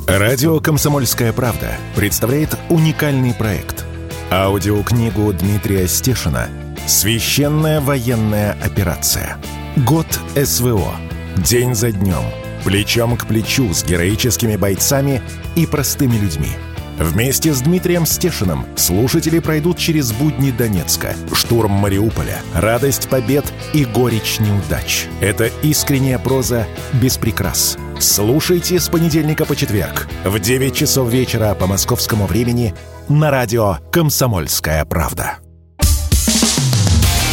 Радио 0.08 0.60
«Комсомольская 0.60 1.32
правда» 1.32 1.76
представляет 1.96 2.58
уникальный 2.70 3.34
проект. 3.34 3.86
Аудиокнигу 4.32 5.32
Дмитрия 5.34 5.88
Стешина 5.88 6.50
«Священная 6.88 7.80
военная 7.80 8.58
операция. 8.64 9.38
Год 9.78 10.08
СВО. 10.36 10.92
День 11.38 11.76
за 11.76 11.92
днем. 11.92 12.24
Плечом 12.66 13.16
к 13.16 13.26
плечу 13.28 13.74
с 13.74 13.84
героическими 13.84 14.56
бойцами 14.56 15.22
и 15.56 15.66
простыми 15.66 16.16
людьми». 16.16 16.50
Вместе 16.98 17.54
с 17.54 17.62
Дмитрием 17.62 18.06
Стешиным 18.06 18.66
слушатели 18.76 19.40
пройдут 19.40 19.78
через 19.78 20.12
будни 20.12 20.52
Донецка, 20.52 21.16
штурм 21.34 21.72
Мариуполя, 21.72 22.42
радость 22.54 23.10
побед 23.10 23.46
и 23.74 23.86
горечь 23.86 24.40
неудач. 24.40 25.08
Это 25.20 25.48
искренняя 25.64 26.20
проза 26.20 26.68
без 26.94 27.18
прикрас. 27.18 27.78
Слушайте 28.00 28.80
с 28.80 28.90
понедельника 28.90 29.46
по 29.46 29.56
четверг 29.56 30.08
в 30.24 30.40
9 30.40 30.76
часов 30.76 31.10
вечера 31.10 31.54
по 31.56 31.68
московскому 31.68 32.28
времени 32.28 32.76
на 33.10 33.32
радио 33.32 33.78
«Комсомольская 33.92 34.86
правда». 34.86 35.38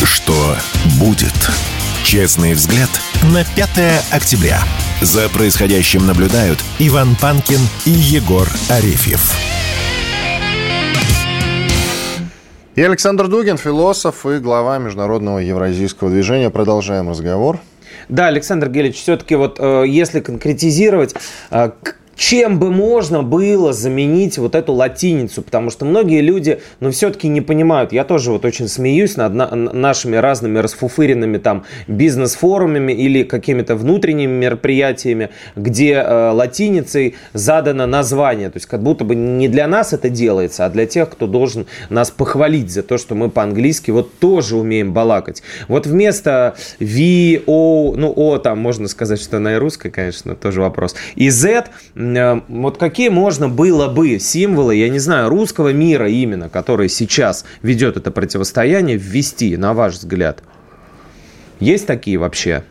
Что 0.05 0.57
будет? 0.99 1.51
Честный 2.05 2.55
взгляд 2.55 2.91
на 3.25 3.45
5 3.45 4.05
октября. 4.11 4.61
За 5.03 5.31
происходящим 5.31 6.07
наблюдают 6.07 6.59
Иван 6.79 7.17
Панкин 7.19 7.61
и 7.87 7.91
Егор 7.91 8.47
Арефьев. 8.69 9.35
И 12.75 12.83
Александр 12.83 13.29
Дугин, 13.29 13.57
философ 13.57 14.27
и 14.27 14.37
глава 14.37 14.77
Международного 14.77 15.39
евразийского 15.39 16.11
движения. 16.11 16.51
Продолжаем 16.51 17.09
разговор. 17.09 17.61
Да, 18.11 18.27
Александр 18.27 18.69
Гелич, 18.69 18.97
все-таки 18.97 19.37
вот 19.37 19.57
э, 19.59 19.85
если 19.89 20.21
конкретизировать, 20.21 21.15
э, 21.51 21.71
чем 22.21 22.59
бы 22.59 22.71
можно 22.71 23.23
было 23.23 23.73
заменить 23.73 24.37
вот 24.37 24.55
эту 24.55 24.75
латиницу, 24.75 25.41
потому 25.41 25.71
что 25.71 25.87
многие 25.87 26.21
люди, 26.21 26.61
ну, 26.79 26.91
все-таки 26.91 27.29
не 27.29 27.41
понимают. 27.41 27.95
Я 27.95 28.05
тоже 28.05 28.31
вот 28.31 28.45
очень 28.45 28.69
смеюсь 28.69 29.17
над 29.17 29.33
на, 29.33 29.55
нашими 29.55 30.17
разными 30.17 30.59
расфуфыренными 30.59 31.39
там 31.39 31.65
бизнес-форумами 31.89 32.93
или 32.93 33.23
какими-то 33.23 33.75
внутренними 33.75 34.33
мероприятиями, 34.33 35.31
где 35.57 35.95
э, 35.95 36.31
латиницей 36.33 37.15
задано 37.33 37.87
название. 37.87 38.51
То 38.51 38.59
есть 38.59 38.67
как 38.67 38.83
будто 38.83 39.03
бы 39.05 39.15
не 39.15 39.49
для 39.49 39.67
нас 39.67 39.95
это 39.95 40.11
делается, 40.11 40.67
а 40.67 40.69
для 40.69 40.85
тех, 40.85 41.09
кто 41.09 41.27
должен 41.27 41.67
нас 41.89 42.11
похвалить 42.11 42.71
за 42.71 42.83
то, 42.83 42.99
что 42.99 43.15
мы 43.15 43.31
по-английски 43.31 43.93
вот 43.93 44.19
тоже 44.19 44.59
умеем 44.59 44.93
балакать. 44.93 45.43
Вот 45.69 45.87
вместо 45.87 46.55
V, 46.81 47.45
O, 47.47 47.95
ну, 47.97 48.13
O 48.15 48.37
там 48.37 48.59
можно 48.59 48.89
сказать, 48.89 49.23
что 49.23 49.39
на 49.39 49.55
и 49.55 49.57
русской, 49.57 49.89
конечно, 49.89 50.35
тоже 50.35 50.61
вопрос, 50.61 50.95
и 51.15 51.31
Z 51.31 51.71
вот 52.49 52.79
какие 52.79 53.09
можно 53.09 53.49
было 53.49 53.89
бы 53.89 54.19
символы, 54.19 54.75
я 54.77 54.89
не 54.89 54.99
знаю, 54.99 55.29
русского 55.29 55.73
мира 55.73 56.09
именно, 56.09 56.49
который 56.49 56.89
сейчас 56.89 57.45
ведет 57.63 57.97
это 57.97 58.11
противостояние, 58.11 58.97
ввести, 58.97 59.57
на 59.57 59.75
ваш 59.75 59.95
взгляд? 59.95 60.43
Есть 61.59 61.87
такие 61.87 62.19
вообще? 62.19 62.65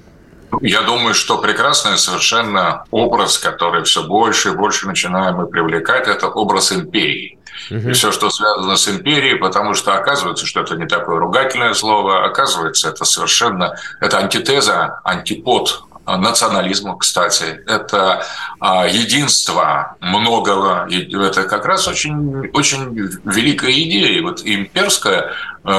Я 0.62 0.82
думаю, 0.82 1.14
что 1.14 1.38
прекрасный 1.38 1.98
совершенно 1.98 2.86
образ, 2.92 3.38
который 3.38 3.84
все 3.84 4.04
больше 4.04 4.50
и 4.50 4.56
больше 4.56 4.88
начинаем 4.88 5.36
мы 5.36 5.48
привлекать, 5.48 6.08
это 6.08 6.28
образ 6.28 6.72
империи. 6.72 7.38
Угу. 7.70 7.90
И 7.90 7.94
все, 7.94 8.12
что 8.12 8.30
связано 8.30 8.76
с 8.76 8.88
империей, 8.88 9.36
потому 9.36 9.74
что 9.74 9.94
оказывается, 9.94 10.46
что 10.46 10.62
это 10.62 10.76
не 10.76 10.88
такое 10.88 11.20
ругательное 11.20 11.74
слово, 11.74 12.26
оказывается, 12.26 12.90
это 12.90 13.06
совершенно, 13.06 13.76
это 14.02 14.18
антитеза, 14.18 15.02
антипод 15.04 15.84
национализму, 16.18 16.98
кстати. 16.98 17.62
Это 17.68 18.24
а, 18.60 18.88
единство 18.88 19.98
многого. 20.00 20.88
Это 20.90 21.44
как 21.44 21.66
раз 21.66 21.88
очень, 21.88 22.50
очень 22.54 22.96
великая 23.26 23.72
идея. 23.72 24.22
Вот 24.22 24.42
имперская, 24.46 25.34
э, 25.64 25.70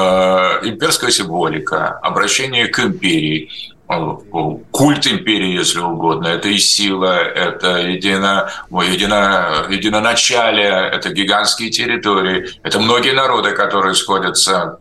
имперская 0.63 1.11
символика, 1.11 1.99
обращение 1.99 2.67
к 2.67 2.79
империи 2.79 3.49
культ 4.71 5.07
империи, 5.07 5.57
если 5.57 5.79
угодно. 5.79 6.27
Это 6.27 6.47
и 6.49 6.57
сила, 6.57 7.17
это 7.17 7.77
едино, 7.79 8.49
едино, 8.69 9.65
единоначалие, 9.69 10.89
это 10.89 11.11
гигантские 11.11 11.69
территории, 11.69 12.49
это 12.63 12.79
многие 12.79 13.11
народы, 13.11 13.51
которые 13.51 13.95
сходятся 13.95 14.77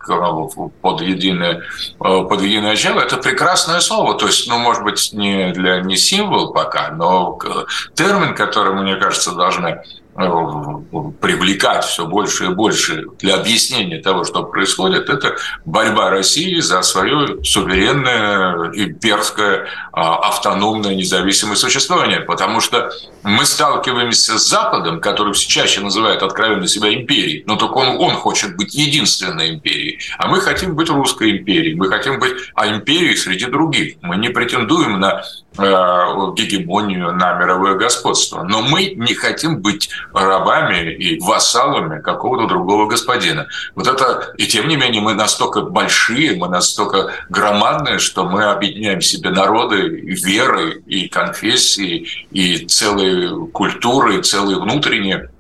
под 0.80 1.00
единое, 1.00 1.62
под 1.98 2.40
единое 2.42 2.70
начало. 2.70 3.00
Это 3.00 3.16
прекрасное 3.16 3.80
слово. 3.80 4.18
То 4.18 4.26
есть, 4.26 4.48
ну, 4.48 4.58
может 4.58 4.82
быть, 4.84 5.10
не, 5.12 5.52
для, 5.52 5.80
не 5.80 5.96
символ 5.96 6.52
пока, 6.52 6.90
но 6.90 7.38
термин, 7.94 8.34
который, 8.34 8.74
мне 8.74 8.96
кажется, 8.96 9.32
должны 9.32 9.82
привлекать 11.20 11.84
все 11.84 12.06
больше 12.06 12.46
и 12.46 12.48
больше 12.48 13.06
для 13.18 13.36
объяснения 13.36 14.00
того, 14.00 14.24
что 14.24 14.44
происходит, 14.44 15.08
это 15.08 15.36
борьба 15.64 16.10
России 16.10 16.60
за 16.60 16.82
свое 16.82 17.42
суверенное 17.44 18.70
имперское 18.74 19.66
автономное 19.92 20.94
независимое 20.94 21.56
существование, 21.56 22.20
потому 22.20 22.61
что 22.61 22.90
мы 23.23 23.44
сталкиваемся 23.44 24.38
с 24.38 24.49
Западом, 24.49 25.00
который 25.00 25.32
все 25.32 25.49
чаще 25.49 25.80
называет 25.80 26.23
откровенно 26.23 26.66
себя 26.66 26.92
империей, 26.94 27.44
но 27.47 27.56
только 27.56 27.75
он, 27.75 27.97
он 27.99 28.12
хочет 28.12 28.56
быть 28.56 28.75
единственной 28.75 29.50
империей, 29.50 30.00
а 30.18 30.28
мы 30.28 30.40
хотим 30.40 30.75
быть 30.75 30.88
русской 30.90 31.38
империей, 31.38 31.75
мы 31.75 31.88
хотим 31.88 32.18
быть 32.18 32.32
а 32.54 32.68
империей 32.68 33.16
среди 33.16 33.47
других. 33.47 33.97
Мы 34.02 34.16
не 34.16 34.28
претендуем 34.28 35.00
на 35.00 35.23
э, 35.56 35.62
гегемонию, 36.37 37.12
на 37.12 37.35
мировое 37.35 37.75
господство, 37.75 38.42
но 38.42 38.62
мы 38.62 38.94
не 38.97 39.14
хотим 39.14 39.61
быть 39.61 39.90
рабами 40.12 40.92
и 40.92 41.18
вассалами 41.20 42.00
какого-то 42.00 42.47
другого 42.47 42.87
господина. 42.87 43.47
Вот 43.75 43.87
это, 43.87 44.32
и 44.37 44.47
тем 44.47 44.68
не 44.68 44.76
менее, 44.76 45.00
мы 45.00 45.14
настолько 45.14 45.62
большие, 45.62 46.37
мы 46.37 46.49
настолько 46.49 47.12
громадные, 47.28 47.99
что 47.99 48.25
мы 48.25 48.44
объединяем 48.44 49.00
себе 49.00 49.30
народы, 49.30 49.79
веры 49.88 50.82
и 50.87 51.08
конфессии, 51.08 52.06
и 52.30 52.66
целые 52.66 53.46
культуры, 53.49 54.18
и 54.18 54.22
целые 54.22 54.58
внутренние 54.58 55.30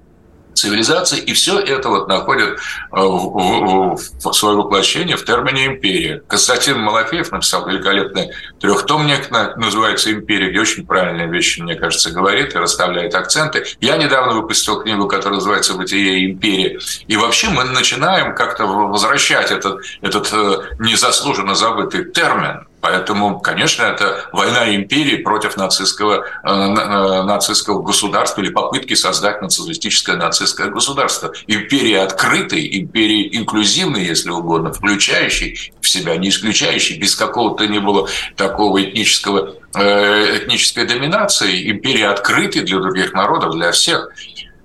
цивилизации, 0.60 1.18
и 1.18 1.32
все 1.32 1.58
это 1.58 1.88
вот 1.88 2.08
находит 2.08 2.50
э, 2.50 2.56
в, 2.92 3.96
в, 3.96 4.32
свое 4.32 4.56
воплощение 4.56 5.16
в 5.16 5.24
термине 5.24 5.66
«империя». 5.66 6.22
Константин 6.26 6.78
Малафеев 6.80 7.30
написал 7.32 7.66
великолепный 7.66 8.30
трехтомник, 8.60 9.30
называется 9.56 10.12
«Империя», 10.12 10.50
где 10.50 10.60
очень 10.60 10.86
правильные 10.86 11.28
вещи, 11.28 11.60
мне 11.60 11.76
кажется, 11.76 12.10
говорит 12.10 12.54
и 12.54 12.58
расставляет 12.58 13.14
акценты. 13.14 13.64
Я 13.80 13.96
недавно 13.96 14.34
выпустил 14.34 14.80
книгу, 14.80 15.08
которая 15.08 15.36
называется 15.36 15.74
«Бытие 15.74 16.30
империи». 16.30 16.78
И 17.06 17.16
вообще 17.16 17.48
мы 17.48 17.64
начинаем 17.64 18.34
как-то 18.34 18.66
возвращать 18.66 19.50
этот, 19.50 19.80
этот 20.02 20.30
э, 20.32 20.76
незаслуженно 20.78 21.54
забытый 21.54 22.04
термин 22.04 22.66
Поэтому, 22.80 23.40
конечно, 23.40 23.82
это 23.82 24.28
война 24.32 24.74
империи 24.74 25.16
против 25.16 25.56
нацистского, 25.56 26.24
э, 26.24 26.48
э, 26.48 27.22
нацистского 27.22 27.82
государства 27.82 28.40
или 28.40 28.50
попытки 28.50 28.94
создать 28.94 29.42
националистическое 29.42 30.16
нацистское 30.16 30.68
государство. 30.68 31.32
Империя 31.46 32.02
открытой, 32.02 32.80
империя 32.80 33.36
инклюзивной, 33.36 34.04
если 34.04 34.30
угодно, 34.30 34.72
включающей 34.72 35.72
в 35.80 35.88
себя, 35.88 36.16
не 36.16 36.30
исключающей, 36.30 36.98
без 36.98 37.14
какого-то 37.16 37.66
не 37.66 37.80
было 37.80 38.08
такого 38.36 38.82
этнического, 38.82 39.56
э, 39.74 40.38
этнической 40.38 40.86
доминации, 40.86 41.70
империя 41.70 42.08
открытой 42.08 42.62
для 42.62 42.78
других 42.78 43.12
народов, 43.12 43.54
для 43.54 43.72
всех. 43.72 44.10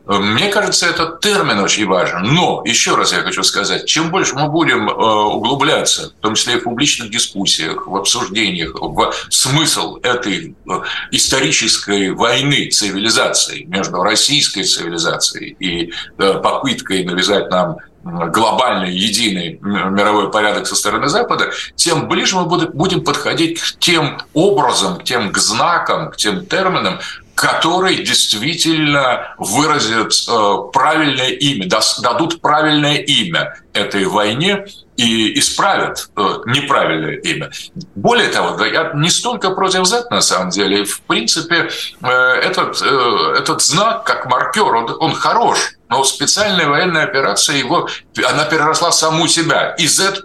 Мне 0.08 0.50
кажется, 0.50 0.88
этот 0.88 1.20
термин 1.20 1.60
очень 1.60 1.88
важен. 1.88 2.22
Но, 2.34 2.62
еще 2.64 2.96
раз 2.96 3.12
я 3.12 3.22
хочу 3.22 3.44
сказать, 3.44 3.86
чем 3.86 4.12
больше 4.12 4.36
мы 4.36 4.50
будем 4.50 4.90
э, 4.90 4.94
углубляться, 4.94 6.14
в 6.18 6.22
том 6.22 6.36
числе 6.36 6.56
и 6.56 6.60
в 6.60 6.64
публичных 6.64 7.10
дискуссиях, 7.10 7.88
в 7.88 7.96
обсуждениях, 7.96 8.76
в 8.76 9.14
смысл 9.30 9.98
этой 10.04 10.56
э, 10.70 10.72
исторической 11.12 12.12
войны 12.12 12.70
цивилизаций 12.70 13.66
между 13.66 14.04
российской 14.04 14.64
цивилизацией 14.64 15.56
и 15.60 15.92
э, 16.18 16.34
попыткой 16.40 17.04
навязать 17.04 17.50
нам 17.50 17.78
глобальный, 18.06 18.94
единый 18.94 19.60
мировой 19.64 20.30
порядок 20.30 20.68
со 20.68 20.76
стороны 20.76 21.08
Запада, 21.08 21.50
тем 21.76 22.08
ближе 22.08 22.36
мы 22.36 22.46
будем 22.46 23.04
подходить 23.04 23.60
к 23.60 23.80
тем 23.80 24.20
образом, 24.36 25.00
к 25.00 25.04
тем 25.04 25.34
знакам, 25.36 26.12
к 26.12 26.16
тем 26.16 26.46
терминам, 26.46 27.00
которые 27.36 28.04
действительно 28.04 29.36
выразят 29.38 30.14
э, 30.28 30.58
правильное 30.72 31.32
имя, 31.32 31.70
дадут 32.02 32.42
правильное 32.42 32.96
имя 32.96 33.60
этой 33.76 34.06
войне 34.06 34.66
и 34.96 35.38
исправят 35.38 36.10
э, 36.16 36.22
неправильное 36.46 37.18
имя. 37.18 37.52
Более 37.96 38.30
того, 38.30 38.64
я 38.66 38.92
не 38.96 39.10
столько 39.10 39.52
против 39.52 39.86
Z 39.86 40.08
на 40.10 40.22
самом 40.22 40.50
деле. 40.50 40.86
В 40.86 41.02
принципе, 41.02 41.70
э, 42.02 42.10
этот, 42.10 42.82
этот 42.82 43.62
знак 43.62 44.06
как 44.06 44.26
маркер, 44.28 44.74
он, 44.74 44.96
он 45.00 45.14
хорош. 45.14 45.76
Но 45.88 46.04
специальная 46.04 46.68
военная 46.68 47.04
операция 47.04 47.58
его, 47.58 47.88
она 48.28 48.46
переросла 48.46 48.92
саму 48.92 49.28
себя. 49.28 49.76
И 49.78 49.88
Z, 49.88 50.24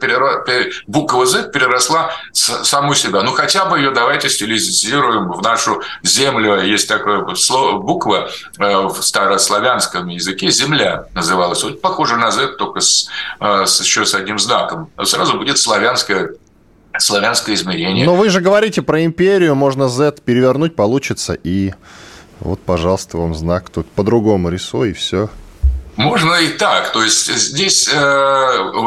буква 0.86 1.26
Z 1.26 1.50
переросла 1.52 2.12
саму 2.32 2.94
себя. 2.94 3.22
Ну, 3.22 3.32
хотя 3.32 3.66
бы 3.66 3.78
ее 3.78 3.90
давайте 3.90 4.30
стилизируем 4.30 5.30
в 5.30 5.42
нашу 5.42 5.82
землю. 6.02 6.62
Есть 6.62 6.88
такое 6.88 7.34
слово, 7.34 7.78
буква 7.78 8.30
э, 8.58 8.76
в 8.86 9.02
старославянском 9.02 10.08
языке 10.08 10.50
«земля» 10.50 11.04
называлась. 11.14 11.62
Вот 11.62 11.80
похоже 11.82 12.16
на 12.16 12.30
Z, 12.30 12.56
только 12.56 12.80
с, 12.80 13.08
э, 13.39 13.39
с, 13.40 13.80
еще 13.80 14.04
с 14.04 14.14
одним 14.14 14.38
знаком. 14.38 14.90
Сразу 15.02 15.38
будет 15.38 15.58
славянское 15.58 16.34
славянское 16.98 17.54
измерение. 17.54 18.04
Но 18.04 18.16
вы 18.16 18.30
же 18.30 18.40
говорите 18.40 18.82
про 18.82 19.04
империю, 19.04 19.54
можно 19.54 19.88
Z 19.88 20.20
перевернуть, 20.24 20.74
получится 20.76 21.34
и... 21.34 21.72
Вот, 22.40 22.58
пожалуйста, 22.60 23.18
вам 23.18 23.34
знак. 23.34 23.68
Тут 23.68 23.86
по-другому 23.86 24.48
рисуй, 24.48 24.90
и 24.90 24.92
все. 24.94 25.28
Можно 26.00 26.34
и 26.36 26.48
так. 26.48 26.92
То 26.92 27.02
есть 27.02 27.30
здесь 27.32 27.88
э, 27.92 27.96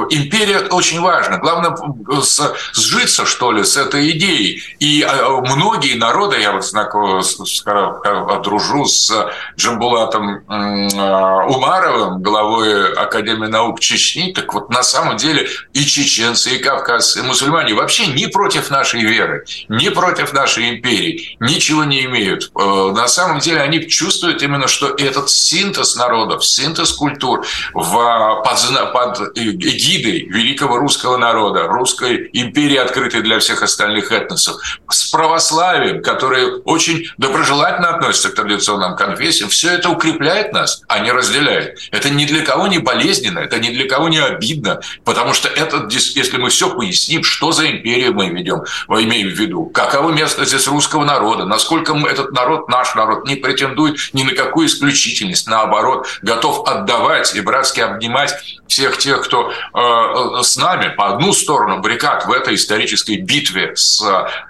империя 0.10 0.60
очень 0.72 1.00
важна. 1.00 1.38
Главное 1.38 1.75
с, 2.22 2.53
сжиться, 2.74 3.25
что 3.25 3.51
ли, 3.51 3.63
с 3.63 3.77
этой 3.77 4.10
идеей. 4.12 4.63
И 4.79 5.03
э, 5.03 5.29
многие 5.55 5.96
народы, 5.96 6.39
я 6.39 6.53
вот 6.53 6.65
знаком, 6.65 7.22
скоро 7.22 8.41
дружу 8.43 8.86
с 8.86 9.12
Джамбулатом 9.58 10.38
э, 10.38 11.53
Умаровым, 11.53 12.23
главой 12.23 12.93
Академии 12.93 13.47
наук 13.47 13.80
Чечни, 13.80 14.34
так 14.34 14.52
вот 14.54 14.71
на 14.71 14.82
самом 14.82 15.17
деле 15.17 15.47
и 15.73 15.86
чеченцы, 15.86 16.56
и 16.56 16.58
кавказцы, 16.58 17.19
и 17.19 17.21
мусульмане 17.21 17.76
вообще 17.76 18.08
не 18.08 18.28
против 18.28 18.71
нашей 18.71 19.02
веры, 19.02 19.45
не 19.69 19.91
против 19.91 20.34
нашей 20.34 20.71
империи, 20.71 21.38
ничего 21.39 21.84
не 21.84 22.06
имеют. 22.06 22.52
Э, 22.56 22.91
на 22.91 23.08
самом 23.08 23.38
деле 23.39 23.62
они 23.62 23.88
чувствуют 23.88 24.41
именно, 24.41 24.67
что 24.67 24.88
этот 24.88 25.30
синтез 25.30 25.95
народов, 25.95 26.43
синтез 26.43 26.91
культур 27.04 27.46
в, 27.74 28.44
под, 28.44 28.94
под 28.94 29.38
эгидой 29.38 30.26
великого 30.30 30.78
русского 30.78 31.18
народа, 31.18 31.68
русской 31.68 32.30
империи, 32.32 32.78
открытой 32.78 33.22
для 33.22 33.39
всех 33.39 33.62
остальных 33.62 34.13
этносов, 34.13 34.56
с 34.89 35.12
православием, 35.12 36.02
которое 36.02 36.62
очень 36.63 37.08
доброжелательно 37.18 37.89
относится 37.89 38.30
к 38.30 38.36
традиционным 38.36 38.96
конфессиям, 38.96 39.50
все 39.50 39.72
это 39.72 39.89
укрепляет 39.89 40.54
нас, 40.54 40.82
а 40.88 41.00
не 41.00 41.12
разделяет. 41.12 41.78
Это 41.92 42.10
ни 42.10 42.24
для 42.24 42.42
кого 42.46 42.68
не 42.68 42.80
болезненно, 42.80 43.39
это 43.39 43.60
ни 43.60 43.68
для 43.68 43.86
кого 43.86 44.08
не 44.08 44.20
обидно, 44.20 44.80
потому 45.04 45.34
что 45.34 45.50
это, 45.50 45.89
если 45.89 46.38
мы 46.38 46.50
все 46.52 46.74
поясним, 46.74 47.24
что 47.26 47.52
за 47.52 47.70
империю 47.70 48.13
мы 48.13 48.30
ведем, 48.30 48.63
мы 48.88 49.04
имеем 49.04 49.28
в 49.28 49.38
виду, 49.38 49.66
каково 49.66 50.12
место 50.12 50.46
здесь 50.46 50.68
русского 50.68 51.04
народа, 51.04 51.44
насколько 51.44 51.94
этот 52.08 52.32
народ, 52.32 52.70
наш 52.70 52.96
народ, 52.96 53.28
не 53.28 53.36
претендует 53.36 53.98
ни 54.13 54.24
на 54.24 54.34
какую 54.34 54.68
исключительность, 54.68 55.48
наоборот, 55.48 56.08
готов 56.22 56.66
отдать 56.66 56.92
отдавать 56.93 57.36
и 57.36 57.41
братски 57.41 57.82
обнимать 57.82 58.34
всех 58.67 58.97
тех, 58.97 59.21
кто 59.21 59.51
э, 59.51 60.43
с 60.43 60.58
нами 60.58 60.89
по 60.95 61.13
одну 61.13 61.34
сторону 61.34 61.82
баррикад 61.82 62.25
в 62.25 62.32
этой 62.32 62.56
исторической 62.56 63.17
битве 63.17 63.75
с 63.75 64.01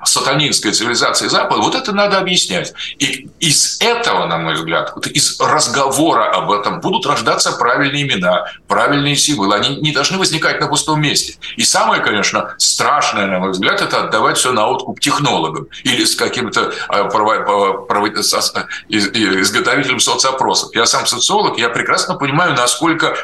сатанинской 0.06 0.72
цивилизацией 0.72 1.30
Запада, 1.30 1.62
вот 1.62 1.76
это 1.76 1.94
надо 1.94 2.20
объяснять. 2.20 2.74
И 3.00 3.30
из 3.40 3.80
этого, 3.82 4.26
на 4.28 4.38
мой 4.38 4.54
взгляд, 4.54 4.94
вот 4.96 5.08
из 5.08 5.40
разговора 5.40 6.32
об 6.32 6.52
этом 6.52 6.80
будут 6.80 7.06
рождаться 7.06 7.52
правильные 7.54 8.04
имена, 8.04 8.46
правильные 8.68 9.16
символы. 9.16 9.56
Они 9.56 9.76
не 9.78 9.92
должны 9.92 10.18
возникать 10.18 10.62
на 10.62 10.68
пустом 10.68 11.02
месте. 11.02 11.36
И 11.58 11.64
самое, 11.64 12.02
конечно, 12.02 12.56
страшное, 12.58 13.28
на 13.28 13.40
мой 13.40 13.52
взгляд, 13.52 13.82
это 13.82 14.04
отдавать 14.04 14.38
все 14.38 14.52
на 14.52 14.68
откуп 14.68 15.00
технологам 15.00 15.68
или 15.84 16.06
с 16.06 16.16
каким-то 16.16 16.72
э, 16.90 17.10
изготовителем 18.90 20.00
соцопросов. 20.00 20.74
Я 20.76 20.86
сам 20.86 21.06
социолог, 21.06 21.58
я 21.58 21.70
прекрасно 21.70 22.16
понимаю, 22.24 22.54
насколько 22.54 23.18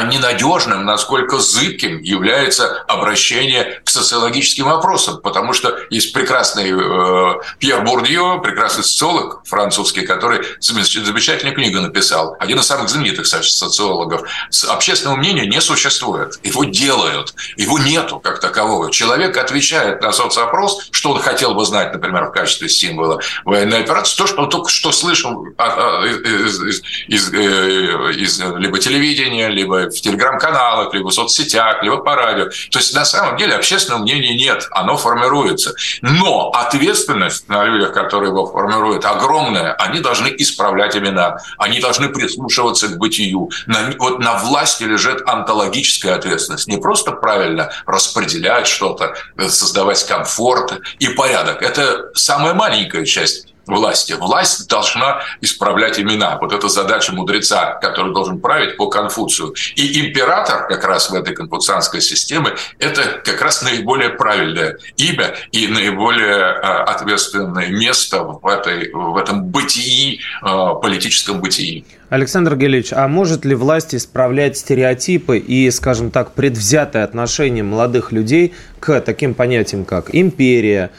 ненадежным, 0.00 0.84
насколько 0.84 1.38
зыбким 1.38 2.00
является 2.00 2.82
обращение 2.88 3.80
к 3.84 3.90
социологическим 3.90 4.64
вопросам, 4.64 5.20
потому 5.20 5.52
что 5.52 5.78
есть 5.90 6.12
прекрасный 6.12 6.70
э, 6.70 7.40
Пьер 7.58 7.82
Бурдье, 7.82 8.40
прекрасный 8.42 8.84
социолог 8.84 9.42
французский, 9.44 10.02
который 10.02 10.40
замечательную 10.60 11.54
книгу 11.54 11.80
написал, 11.80 12.36
один 12.38 12.58
из 12.58 12.66
самых 12.66 12.88
знаменитых 12.88 13.26
социологов. 13.26 14.22
Общественного 14.68 15.16
мнения 15.16 15.46
не 15.46 15.60
существует, 15.60 16.38
его 16.42 16.64
делают, 16.64 17.34
его 17.56 17.78
нету 17.78 18.18
как 18.18 18.40
такового. 18.40 18.90
Человек 18.90 19.36
отвечает 19.36 20.02
на 20.02 20.12
соцопрос, 20.12 20.88
что 20.90 21.12
он 21.12 21.20
хотел 21.20 21.54
бы 21.54 21.64
знать, 21.64 21.92
например, 21.92 22.26
в 22.26 22.32
качестве 22.32 22.68
символа 22.68 23.20
военной 23.44 23.80
операции, 23.80 24.16
то, 24.16 24.26
что 24.26 24.42
он 24.42 24.48
только 24.48 24.68
что 24.68 24.92
слышал 24.92 25.44
из, 25.44 26.62
из, 26.62 26.82
из, 27.08 27.32
э, 27.32 28.12
из 28.14 28.40
либо 28.40 28.78
телевидения, 28.78 29.48
либо 29.48 29.81
в 29.86 30.00
телеграм-каналах, 30.00 30.92
либо 30.94 31.08
в 31.08 31.14
соцсетях, 31.14 31.82
либо 31.82 31.98
по 31.98 32.14
радио. 32.14 32.46
То 32.70 32.78
есть 32.78 32.94
на 32.94 33.04
самом 33.04 33.36
деле 33.36 33.54
общественного 33.54 34.02
мнения 34.02 34.34
нет, 34.34 34.68
оно 34.70 34.96
формируется. 34.96 35.74
Но 36.00 36.50
ответственность 36.50 37.48
на 37.48 37.64
людях, 37.64 37.92
которые 37.92 38.30
его 38.30 38.46
формируют, 38.46 39.04
огромная. 39.04 39.72
Они 39.74 40.00
должны 40.00 40.28
исправлять 40.38 40.96
имена, 40.96 41.38
они 41.58 41.80
должны 41.80 42.08
прислушиваться 42.08 42.88
к 42.88 42.98
бытию. 42.98 43.50
На, 43.66 43.92
вот 43.98 44.18
на 44.18 44.38
власти 44.38 44.84
лежит 44.84 45.22
антологическая 45.28 46.14
ответственность. 46.14 46.68
Не 46.68 46.78
просто 46.78 47.12
правильно 47.12 47.72
распределять 47.86 48.66
что-то, 48.66 49.14
создавать 49.48 50.04
комфорт 50.06 50.80
и 50.98 51.08
порядок. 51.08 51.62
Это 51.62 52.10
самая 52.14 52.54
маленькая 52.54 53.04
часть 53.04 53.51
власти. 53.66 54.12
Власть 54.12 54.68
должна 54.68 55.20
исправлять 55.40 55.98
имена. 55.98 56.38
Вот 56.40 56.52
это 56.52 56.68
задача 56.68 57.12
мудреца, 57.12 57.74
который 57.80 58.12
должен 58.12 58.40
править 58.40 58.76
по 58.76 58.88
Конфуцию. 58.88 59.54
И 59.76 60.00
император 60.06 60.66
как 60.68 60.84
раз 60.84 61.10
в 61.10 61.14
этой 61.14 61.34
конфуцианской 61.34 62.00
системе– 62.00 62.54
это 62.78 63.20
как 63.24 63.40
раз 63.40 63.62
наиболее 63.62 64.10
правильное 64.10 64.78
имя 64.96 65.34
и 65.50 65.68
наиболее 65.68 66.36
а, 66.36 66.84
ответственное 66.84 67.68
место 67.68 68.22
в, 68.22 68.46
этой, 68.46 68.92
в 68.92 69.16
этом 69.16 69.44
бытии, 69.44 70.20
а, 70.42 70.74
политическом 70.74 71.40
бытии. 71.40 71.84
Александр 72.12 72.56
Гелевич, 72.56 72.92
а 72.92 73.08
может 73.08 73.46
ли 73.46 73.54
власть 73.54 73.94
исправлять 73.94 74.58
стереотипы 74.58 75.38
и, 75.38 75.70
скажем 75.70 76.10
так, 76.10 76.32
предвзятое 76.32 77.04
отношение 77.04 77.64
молодых 77.64 78.12
людей 78.12 78.52
к 78.80 79.00
таким 79.00 79.32
понятиям, 79.32 79.86
как 79.86 80.14
империя, 80.14 80.90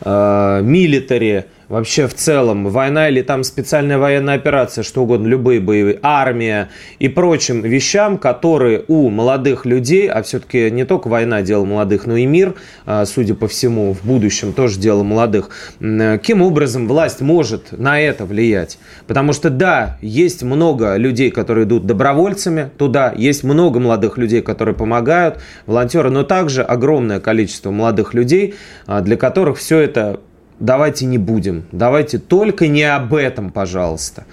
э, 0.00 0.60
милитари, 0.62 1.44
вообще 1.74 2.06
в 2.06 2.14
целом, 2.14 2.68
война 2.68 3.08
или 3.08 3.20
там 3.20 3.42
специальная 3.42 3.98
военная 3.98 4.36
операция, 4.36 4.84
что 4.84 5.02
угодно, 5.02 5.26
любые 5.26 5.60
боевые, 5.60 5.98
армия 6.02 6.68
и 7.00 7.08
прочим 7.08 7.62
вещам, 7.62 8.16
которые 8.16 8.84
у 8.86 9.10
молодых 9.10 9.66
людей, 9.66 10.08
а 10.08 10.22
все-таки 10.22 10.70
не 10.70 10.84
только 10.84 11.08
война 11.08 11.42
дело 11.42 11.64
молодых, 11.64 12.06
но 12.06 12.16
и 12.16 12.26
мир, 12.26 12.54
а, 12.86 13.04
судя 13.04 13.34
по 13.34 13.48
всему, 13.48 13.92
в 13.92 14.04
будущем 14.04 14.52
тоже 14.52 14.78
дело 14.78 15.02
молодых, 15.02 15.50
каким 15.80 16.42
образом 16.42 16.86
власть 16.86 17.20
может 17.20 17.72
на 17.72 18.00
это 18.00 18.24
влиять? 18.24 18.78
Потому 19.08 19.32
что 19.32 19.50
да, 19.50 19.98
есть 20.00 20.44
много 20.44 20.96
людей, 20.96 21.32
которые 21.32 21.64
идут 21.64 21.86
добровольцами 21.86 22.70
туда, 22.78 23.12
есть 23.16 23.42
много 23.42 23.80
молодых 23.80 24.16
людей, 24.16 24.42
которые 24.42 24.76
помогают, 24.76 25.40
волонтеры, 25.66 26.10
но 26.10 26.22
также 26.22 26.62
огромное 26.62 27.18
количество 27.18 27.72
молодых 27.72 28.14
людей, 28.14 28.54
а, 28.86 29.00
для 29.00 29.16
которых 29.16 29.58
все 29.58 29.80
это 29.80 30.20
давайте 30.60 31.06
не 31.06 31.18
будем, 31.18 31.66
давайте 31.72 32.18
только 32.18 32.68
не 32.68 32.84
об 32.84 33.14
этом, 33.14 33.50
пожалуйста. 33.50 34.24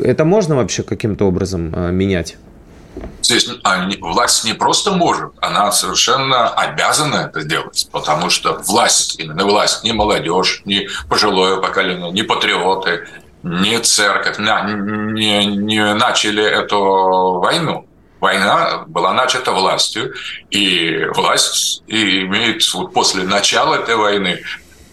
Это 0.00 0.24
можно 0.24 0.56
вообще 0.56 0.82
каким-то 0.82 1.24
образом 1.26 1.74
э, 1.74 1.90
менять? 1.90 2.36
Здесь 3.22 3.48
а, 3.64 3.88
власть 4.00 4.44
не 4.44 4.54
просто 4.54 4.92
может, 4.92 5.32
она 5.40 5.70
совершенно 5.72 6.48
обязана 6.48 7.30
это 7.30 7.44
делать, 7.44 7.88
потому 7.92 8.30
что 8.30 8.54
власть, 8.66 9.18
именно 9.20 9.44
власть, 9.44 9.84
не 9.84 9.92
молодежь, 9.92 10.62
не 10.64 10.88
пожилое 11.08 11.58
поколение, 11.58 12.10
не 12.10 12.22
патриоты, 12.22 13.06
не 13.42 13.78
церковь 13.78 14.38
не, 14.38 15.46
не 15.46 15.94
начали 15.94 16.42
эту 16.42 17.40
войну. 17.40 17.86
Война 18.20 18.84
была 18.88 19.12
начата 19.12 19.52
властью, 19.52 20.12
и 20.50 21.06
власть 21.14 21.84
имеет 21.86 22.62
вот 22.74 22.92
после 22.92 23.22
начала 23.22 23.76
этой 23.76 23.94
войны 23.94 24.40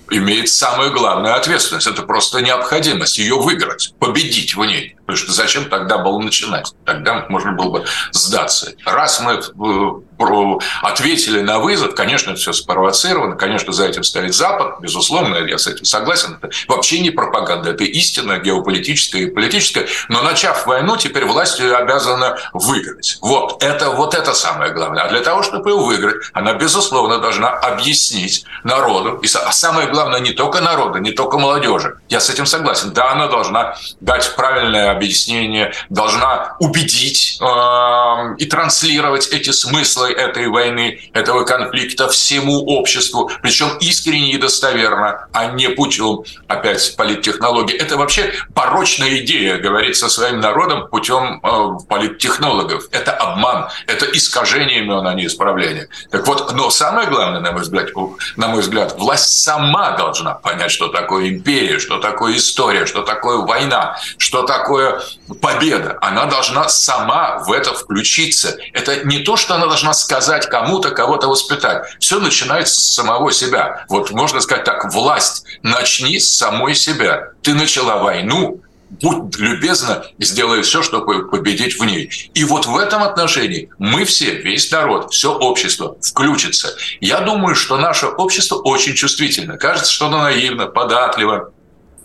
имеет 0.09 0.49
самую 0.49 0.91
главную 0.91 1.35
ответственность. 1.35 1.87
Это 1.87 2.03
просто 2.03 2.41
необходимость 2.41 3.17
ее 3.17 3.35
выиграть, 3.35 3.93
победить 3.99 4.55
в 4.55 4.63
ней. 4.65 4.94
Потому 5.05 5.17
что 5.17 5.31
зачем 5.31 5.65
тогда 5.65 5.99
было 5.99 6.19
начинать? 6.19 6.73
Тогда 6.85 7.25
можно 7.29 7.51
было 7.51 7.69
бы 7.69 7.85
сдаться. 8.11 8.73
Раз 8.85 9.21
мы 9.21 9.33
э, 9.33 10.59
ответили 10.81 11.41
на 11.41 11.59
вызов, 11.59 11.93
конечно, 11.95 12.31
это 12.31 12.39
все 12.39 12.53
спровоцировано, 12.53 13.35
конечно, 13.35 13.71
за 13.71 13.85
этим 13.85 14.03
стоит 14.03 14.33
Запад, 14.33 14.79
безусловно, 14.79 15.37
я 15.37 15.57
с 15.57 15.67
этим 15.67 15.85
согласен. 15.85 16.39
Это 16.41 16.53
вообще 16.67 16.99
не 16.99 17.11
пропаганда, 17.11 17.71
это 17.71 17.83
истина 17.83 18.39
геополитическая 18.39 19.23
и 19.23 19.25
политическая. 19.27 19.87
Но 20.09 20.21
начав 20.23 20.65
войну, 20.65 20.97
теперь 20.97 21.25
власть 21.25 21.59
обязана 21.59 22.37
выиграть. 22.53 23.17
Вот 23.21 23.63
это, 23.63 23.91
вот 23.91 24.13
это 24.13 24.33
самое 24.33 24.71
главное. 24.71 25.03
А 25.03 25.09
для 25.09 25.21
того, 25.21 25.43
чтобы 25.43 25.69
ее 25.69 25.77
выиграть, 25.77 26.25
она, 26.33 26.53
безусловно, 26.53 27.19
должна 27.19 27.49
объяснить 27.49 28.45
народу. 28.63 29.19
И, 29.21 29.27
а 29.35 29.51
самое 29.51 29.87
главное, 29.87 30.19
не 30.19 30.31
только 30.31 30.61
народу, 30.61 30.99
не 30.99 31.11
только 31.11 31.37
молодежи. 31.37 31.99
Я 32.09 32.19
с 32.19 32.29
этим 32.29 32.45
согласен. 32.45 32.91
Да, 32.93 33.11
она 33.11 33.27
должна 33.27 33.75
дать 34.01 34.35
правильное 34.35 34.94
объяснение, 34.95 35.73
должна 35.89 36.55
убедить 36.59 37.37
э, 37.41 38.35
и 38.37 38.45
транслировать 38.45 39.27
эти 39.29 39.51
смыслы 39.51 40.11
этой 40.11 40.47
войны, 40.47 40.99
этого 41.13 41.43
конфликта 41.43 42.09
всему 42.09 42.65
обществу, 42.65 43.29
причем 43.41 43.77
искренне 43.79 44.31
и 44.31 44.37
достоверно, 44.37 45.27
а 45.33 45.47
не 45.47 45.69
путем, 45.69 46.23
опять, 46.47 46.95
политтехнологии. 46.95 47.75
Это 47.75 47.97
вообще 47.97 48.33
порочная 48.53 49.17
идея 49.19 49.57
говорить 49.57 49.97
со 49.97 50.09
своим 50.09 50.39
народом 50.39 50.87
путем 50.87 51.41
э, 51.43 51.85
политтехнологов. 51.87 52.87
Это 52.91 53.11
обман, 53.11 53.69
это 53.87 54.05
искажение 54.05 54.79
имен, 54.79 55.05
а 55.05 55.13
не 55.13 55.25
исправление. 55.27 55.89
Так 56.11 56.27
вот, 56.27 56.53
но 56.53 56.69
самое 56.69 57.07
главное, 57.07 57.41
на 57.41 57.51
мой 57.51 57.61
взгляд, 57.61 57.89
на 58.35 58.47
мой 58.47 58.61
взгляд, 58.61 58.95
власть 58.97 59.43
сама 59.43 59.91
должна 59.91 60.33
понять, 60.33 60.71
что 60.71 60.87
такое 60.87 61.29
империя, 61.29 61.79
что 61.79 61.99
такое 61.99 62.37
история, 62.37 62.85
что 62.85 63.01
такое 63.01 63.37
война, 63.37 63.97
что 64.17 64.43
такое 64.43 64.84
такое 64.85 65.01
победа. 65.41 65.97
Она 66.01 66.25
должна 66.25 66.69
сама 66.69 67.43
в 67.45 67.51
это 67.51 67.73
включиться. 67.73 68.57
Это 68.73 69.05
не 69.05 69.19
то, 69.19 69.37
что 69.37 69.55
она 69.55 69.67
должна 69.67 69.93
сказать 69.93 70.47
кому-то, 70.47 70.91
кого-то 70.91 71.27
воспитать. 71.27 71.85
Все 71.99 72.19
начинается 72.19 72.75
с 72.75 72.93
самого 72.93 73.31
себя. 73.31 73.85
Вот 73.89 74.11
можно 74.11 74.39
сказать 74.41 74.63
так, 74.63 74.93
власть, 74.93 75.45
начни 75.63 76.19
с 76.19 76.35
самой 76.35 76.75
себя. 76.75 77.29
Ты 77.41 77.53
начала 77.53 77.97
войну, 77.97 78.61
будь 79.01 79.37
любезна 79.37 80.05
сделай 80.19 80.61
все, 80.61 80.81
чтобы 80.81 81.27
победить 81.27 81.79
в 81.79 81.83
ней. 81.83 82.09
И 82.33 82.43
вот 82.43 82.65
в 82.65 82.77
этом 82.77 83.03
отношении 83.03 83.69
мы 83.77 84.05
все, 84.05 84.35
весь 84.35 84.71
народ, 84.71 85.13
все 85.13 85.33
общество 85.33 85.97
включится. 86.01 86.75
Я 87.01 87.21
думаю, 87.21 87.55
что 87.55 87.77
наше 87.77 88.07
общество 88.07 88.55
очень 88.55 88.93
чувствительно. 88.93 89.57
Кажется, 89.57 89.91
что 89.91 90.07
оно 90.07 90.19
наивно, 90.19 90.67
податливо, 90.67 91.51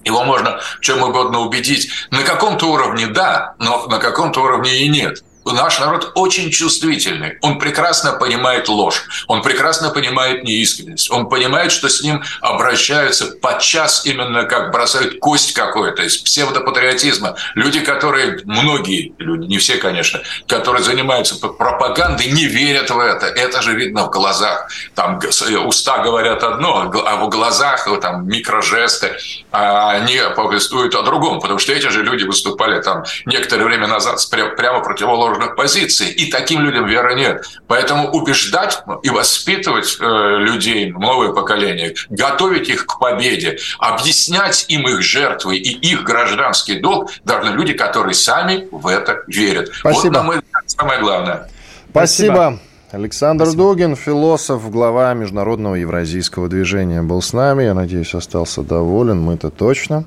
его 0.05 0.25
можно 0.25 0.61
чем 0.81 1.03
угодно 1.03 1.41
убедить. 1.41 1.91
На 2.11 2.23
каком-то 2.23 2.67
уровне 2.67 3.07
да, 3.07 3.55
но 3.59 3.87
на 3.87 3.99
каком-то 3.99 4.43
уровне 4.43 4.85
и 4.85 4.89
нет 4.89 5.23
наш 5.45 5.81
народ 5.81 6.13
очень 6.15 6.51
чувствительный. 6.51 7.39
Он 7.43 7.59
прекрасно 7.59 8.13
понимает 8.13 8.69
ложь, 8.69 9.05
он 9.27 9.43
прекрасно 9.43 9.91
понимает 9.91 10.45
неискренность, 10.45 11.11
он 11.11 11.29
понимает, 11.29 11.73
что 11.73 11.89
с 11.89 12.03
ним 12.03 12.23
обращаются 12.41 13.27
подчас 13.41 14.05
именно 14.07 14.45
как 14.45 14.71
бросают 14.71 15.19
кость 15.19 15.55
какой-то 15.55 16.03
из 16.03 16.19
псевдопатриотизма. 16.19 17.37
Люди, 17.55 17.81
которые, 17.81 18.41
многие 18.45 19.15
люди, 19.19 19.47
не 19.47 19.59
все, 19.59 19.77
конечно, 19.77 20.21
которые 20.47 20.83
занимаются 20.83 21.37
пропагандой, 21.37 22.27
не 22.27 22.45
верят 22.45 22.91
в 22.91 22.99
это. 22.99 23.27
Это 23.27 23.63
же 23.63 23.75
видно 23.75 24.05
в 24.05 24.11
глазах. 24.11 24.71
Там 24.95 25.21
уста 25.65 25.99
говорят 25.99 26.43
одно, 26.43 26.91
а 27.07 27.17
в 27.17 27.29
глазах 27.29 27.89
там 28.01 28.29
микрожесты, 28.29 29.17
а 29.51 29.91
они 29.93 30.21
повествуют 30.37 30.95
о 30.95 31.03
другом, 31.03 31.41
потому 31.41 31.59
что 31.59 31.73
эти 31.73 31.89
же 31.89 32.03
люди 32.03 32.25
выступали 32.25 32.81
там 32.83 33.05
некоторое 33.27 33.65
время 33.65 33.87
назад 33.87 34.21
прямо 34.57 34.81
противоположно 34.81 35.30
противоположных 35.31 35.57
позиций. 35.57 36.11
И 36.11 36.31
таким 36.31 36.61
людям 36.61 36.87
веры 36.87 37.15
нет. 37.15 37.45
Поэтому 37.67 38.11
убеждать 38.11 38.83
и 39.03 39.11
воспитывать 39.11 39.97
э, 40.01 40.37
людей, 40.39 40.91
новое 40.93 41.33
поколение, 41.33 41.95
готовить 42.11 42.69
их 42.69 42.87
к 42.87 42.99
победе, 42.99 43.59
объяснять 43.79 44.67
им 44.69 44.89
их 44.89 45.03
жертвы 45.03 45.57
и 45.57 45.71
их 45.71 46.05
гражданский 46.05 46.81
долг 46.81 47.11
должны 47.25 47.51
люди, 47.51 47.73
которые 47.73 48.15
сами 48.15 48.69
в 48.71 48.87
это 48.87 49.23
верят. 49.27 49.71
Спасибо. 49.73 50.03
Вот, 50.03 50.13
на 50.13 50.23
мой 50.23 50.37
взгляд, 50.37 50.65
самое 50.67 51.01
главное. 51.01 51.49
Спасибо. 51.91 52.33
Спасибо. 52.33 52.61
Александр 52.93 53.45
Спасибо. 53.45 53.63
Дугин, 53.63 53.97
философ, 53.97 54.69
глава 54.69 55.15
Международного 55.15 55.77
евразийского 55.77 56.49
движения, 56.49 57.03
был 57.03 57.23
с 57.23 57.33
нами. 57.33 57.63
Я 57.63 57.75
надеюсь, 57.75 58.15
остался 58.15 58.63
доволен. 58.63 59.21
Мы-то 59.21 59.51
точно. 59.51 60.07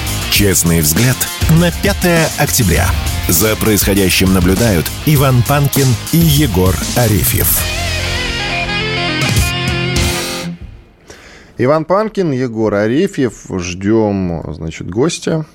Честный 0.31 0.79
взгляд 0.79 1.17
на 1.59 1.71
5 1.83 2.39
октября. 2.39 2.87
За 3.27 3.57
происходящим 3.57 4.33
наблюдают 4.33 4.85
Иван 5.05 5.43
Панкин 5.43 5.87
и 6.13 6.17
Егор 6.17 6.73
Арефьев. 6.95 7.59
Иван 11.57 11.83
Панкин, 11.83 12.31
Егор 12.31 12.73
Арефьев. 12.73 13.45
Ждем, 13.59 14.53
значит, 14.53 14.89
гостя. 14.89 15.45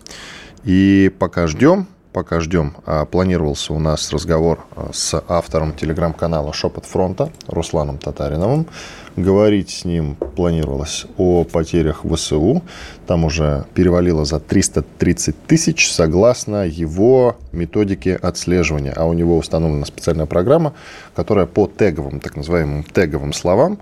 И 0.62 1.10
пока 1.18 1.46
ждем, 1.46 1.88
пока 2.12 2.40
ждем, 2.40 2.76
а, 2.84 3.06
планировался 3.06 3.72
у 3.72 3.78
нас 3.78 4.12
разговор 4.12 4.66
а, 4.76 4.90
с 4.92 5.20
автором 5.26 5.72
телеграм-канала 5.72 6.52
«Шепот 6.52 6.84
фронта» 6.84 7.32
Русланом 7.46 7.96
Татариновым. 7.96 8.66
Говорить 9.16 9.70
с 9.70 9.86
ним 9.86 10.14
планировалось 10.14 11.06
о 11.16 11.44
потерях 11.44 12.04
ВСУ. 12.04 12.62
Там 13.06 13.24
уже 13.24 13.64
перевалило 13.72 14.26
за 14.26 14.40
330 14.40 15.46
тысяч 15.46 15.90
согласно 15.90 16.66
его 16.66 17.36
методике 17.50 18.16
отслеживания. 18.16 18.92
А 18.94 19.06
у 19.06 19.14
него 19.14 19.38
установлена 19.38 19.86
специальная 19.86 20.26
программа, 20.26 20.74
которая 21.14 21.46
по 21.46 21.66
теговым, 21.66 22.20
так 22.20 22.36
называемым 22.36 22.84
теговым 22.84 23.32
словам, 23.32 23.78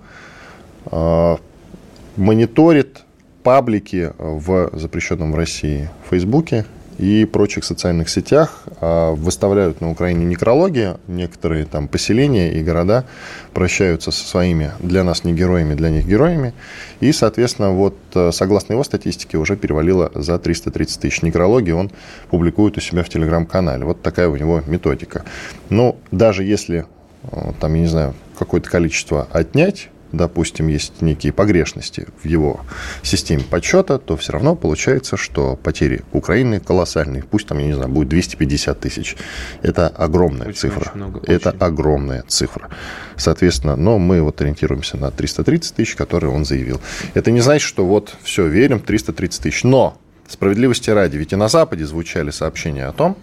а, 0.86 1.38
мониторит 2.14 3.02
паблики 3.42 4.12
в 4.18 4.70
запрещенном 4.72 5.32
в 5.32 5.34
России 5.34 5.90
Фейсбуке 6.10 6.64
и 6.98 7.24
прочих 7.24 7.64
социальных 7.64 8.08
сетях 8.08 8.62
а, 8.80 9.12
выставляют 9.12 9.80
на 9.80 9.90
Украине 9.90 10.24
некрологи, 10.24 10.94
некоторые 11.08 11.64
там 11.64 11.88
поселения 11.88 12.52
и 12.52 12.62
города 12.62 13.04
прощаются 13.52 14.10
со 14.10 14.24
своими 14.24 14.72
для 14.80 15.04
нас 15.04 15.24
не 15.24 15.32
героями, 15.32 15.74
для 15.74 15.90
них 15.90 16.06
героями, 16.06 16.54
и, 17.00 17.12
соответственно, 17.12 17.72
вот 17.72 17.96
э, 18.14 18.30
согласно 18.32 18.74
его 18.74 18.84
статистике 18.84 19.38
уже 19.38 19.56
перевалило 19.56 20.10
за 20.14 20.38
330 20.38 21.00
тысяч 21.00 21.22
некрологий, 21.22 21.72
он 21.72 21.90
публикует 22.30 22.76
у 22.78 22.80
себя 22.80 23.02
в 23.02 23.08
телеграм-канале. 23.08 23.84
Вот 23.84 24.02
такая 24.02 24.28
у 24.28 24.36
него 24.36 24.62
методика. 24.66 25.24
Но 25.70 25.96
даже 26.10 26.44
если 26.44 26.86
э, 27.30 27.52
там, 27.60 27.74
я 27.74 27.80
не 27.80 27.86
знаю, 27.86 28.14
какое-то 28.38 28.70
количество 28.70 29.28
отнять, 29.32 29.88
допустим, 30.16 30.68
есть 30.68 31.02
некие 31.02 31.32
погрешности 31.32 32.06
в 32.22 32.26
его 32.26 32.60
системе 33.02 33.44
подсчета, 33.48 33.98
то 33.98 34.16
все 34.16 34.32
равно 34.32 34.54
получается, 34.56 35.16
что 35.16 35.56
потери 35.56 36.02
Украины 36.12 36.60
колоссальные. 36.60 37.22
Пусть 37.22 37.46
там, 37.46 37.58
я 37.58 37.66
не 37.66 37.72
знаю, 37.72 37.88
будет 37.88 38.08
250 38.08 38.80
тысяч. 38.80 39.16
Это 39.62 39.88
огромная 39.88 40.48
очень, 40.48 40.58
цифра. 40.58 40.80
Очень 40.80 40.96
много, 40.96 41.20
Это 41.26 41.50
очень. 41.50 41.58
огромная 41.60 42.24
цифра. 42.26 42.70
Соответственно, 43.16 43.76
но 43.76 43.98
мы 43.98 44.22
вот 44.22 44.40
ориентируемся 44.40 44.96
на 44.96 45.10
330 45.10 45.74
тысяч, 45.76 45.94
которые 45.94 46.32
он 46.32 46.44
заявил. 46.44 46.80
Это 47.14 47.30
не 47.30 47.40
значит, 47.40 47.66
что 47.66 47.84
вот 47.84 48.16
все, 48.22 48.46
верим, 48.46 48.80
330 48.80 49.42
тысяч. 49.42 49.64
Но 49.64 49.98
справедливости 50.28 50.90
ради, 50.90 51.16
ведь 51.16 51.32
и 51.32 51.36
на 51.36 51.48
Западе 51.48 51.86
звучали 51.86 52.30
сообщения 52.30 52.86
о 52.86 52.92
том, 52.92 53.16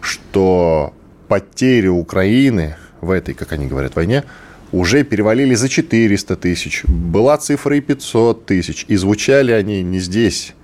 что 0.00 0.92
потери 1.28 1.88
Украины 1.88 2.76
в 3.00 3.10
этой, 3.10 3.34
как 3.34 3.52
они 3.52 3.66
говорят, 3.66 3.96
войне– 3.96 4.24
уже 4.74 5.04
перевалили 5.04 5.54
за 5.54 5.68
400 5.68 6.36
тысяч. 6.36 6.84
Была 6.86 7.36
цифра 7.38 7.76
и 7.76 7.80
500 7.80 8.46
тысяч. 8.46 8.84
И 8.88 8.96
звучали 8.96 9.52
они 9.52 9.82
не 9.82 10.00
здесь. 10.00 10.54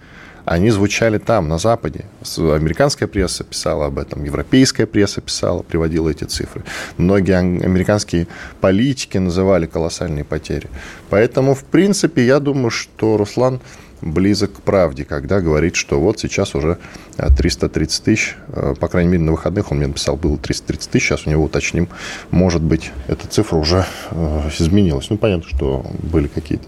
Они 0.45 0.71
звучали 0.71 1.19
там, 1.19 1.49
на 1.49 1.59
Западе. 1.59 2.07
Американская 2.37 3.07
пресса 3.07 3.45
писала 3.45 3.87
об 3.87 3.99
этом, 3.99 4.25
европейская 4.25 4.87
пресса 4.87 5.21
писала, 5.21 5.63
приводила 5.63 6.09
эти 6.11 6.25
цифры. 6.25 6.65
Многие 6.97 7.37
американские 7.37 8.27
политики 8.61 9.19
называли 9.19 9.67
колоссальные 9.67 10.25
потери. 10.25 10.69
Поэтому, 11.09 11.55
в 11.55 11.63
принципе, 11.63 12.27
я 12.27 12.41
думаю, 12.41 12.71
что 12.71 13.17
Руслан 13.17 13.61
близок 14.03 14.55
к 14.55 14.61
правде, 14.63 15.05
когда 15.05 15.41
говорит, 15.41 15.77
что 15.77 16.01
вот 16.01 16.21
сейчас 16.21 16.55
уже 16.55 16.79
330 17.17 18.05
тысяч, 18.05 18.37
э, 18.49 18.75
по 18.79 18.89
крайней 18.89 19.11
мере, 19.11 19.25
на 19.25 19.33
выходных 19.33 19.71
он 19.71 19.79
мне 19.79 19.87
написал, 19.87 20.17
было 20.17 20.39
330 20.39 20.91
тысяч, 20.91 21.07
сейчас 21.07 21.27
у 21.27 21.31
него 21.31 21.45
уточним, 21.45 21.89
может 22.31 22.63
быть, 22.63 22.93
эта 23.09 23.27
цифра 23.29 23.57
уже 23.57 23.85
э, 24.11 24.51
изменилась. 24.59 25.11
Ну, 25.11 25.19
понятно, 25.19 25.49
что 25.49 25.85
были 26.03 26.29
какие-то 26.29 26.67